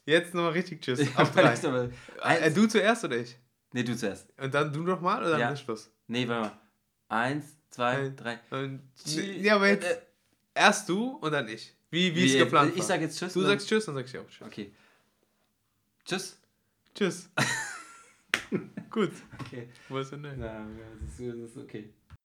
Jetzt 0.05 0.35
nochmal 0.35 0.53
richtig 0.53 0.83
tschüss. 0.83 1.01
Auf 1.17 1.33
drei. 1.33 1.55
Aber- 1.67 1.85
Äh, 1.85 1.91
Eins, 2.23 2.55
du 2.55 2.67
zuerst 2.67 3.05
oder 3.05 3.17
ich? 3.17 3.37
nee, 3.73 3.83
du 3.83 3.97
zuerst. 3.97 4.29
Und 4.39 4.55
dann 4.55 4.73
du 4.73 4.83
nochmal 4.83 5.21
oder 5.21 5.31
dann 5.33 5.41
Ja. 5.41 5.51
ist 5.51 5.61
Schluss? 5.61 5.91
Nee, 6.07 6.27
warte 6.29 6.49
mal. 6.49 6.59
Eins, 7.09 7.47
zwei, 7.71 8.13
drei. 8.15 8.39
Und, 8.51 8.83
ja, 9.07 9.57
aber 9.57 9.69
jetzt 9.69 9.85
äh, 9.87 9.99
erst 10.55 10.89
du 10.89 11.17
und 11.17 11.33
dann 11.33 11.49
ich. 11.49 11.75
Wie, 11.91 12.15
wie 12.15 12.27
es 12.27 12.35
Wie, 12.35 12.39
geplant 12.39 12.73
Ich 12.75 12.81
war. 12.81 12.87
sag 12.87 13.01
jetzt 13.01 13.19
Tschüss. 13.19 13.33
du 13.33 13.41
dann- 13.41 13.51
sagst 13.51 13.69
Tschüss, 13.69 13.87
dann 13.87 13.95
sag 13.95 14.05
ich 14.07 14.19
auch 14.19 14.29
Tschüss. 14.29 14.47
Okay. 14.47 14.73
Tschüss. 16.05 16.39
Tschüss. 16.95 17.31
Gut. 18.91 19.13
Okay. 19.41 19.69
Wo 19.89 19.99
ist 19.99 20.13
denn? 20.13 20.23
Na, 20.23 20.67
das 21.01 21.21
ist, 21.21 21.29
das 21.29 21.51
ist 21.51 21.57
okay. 21.59 21.91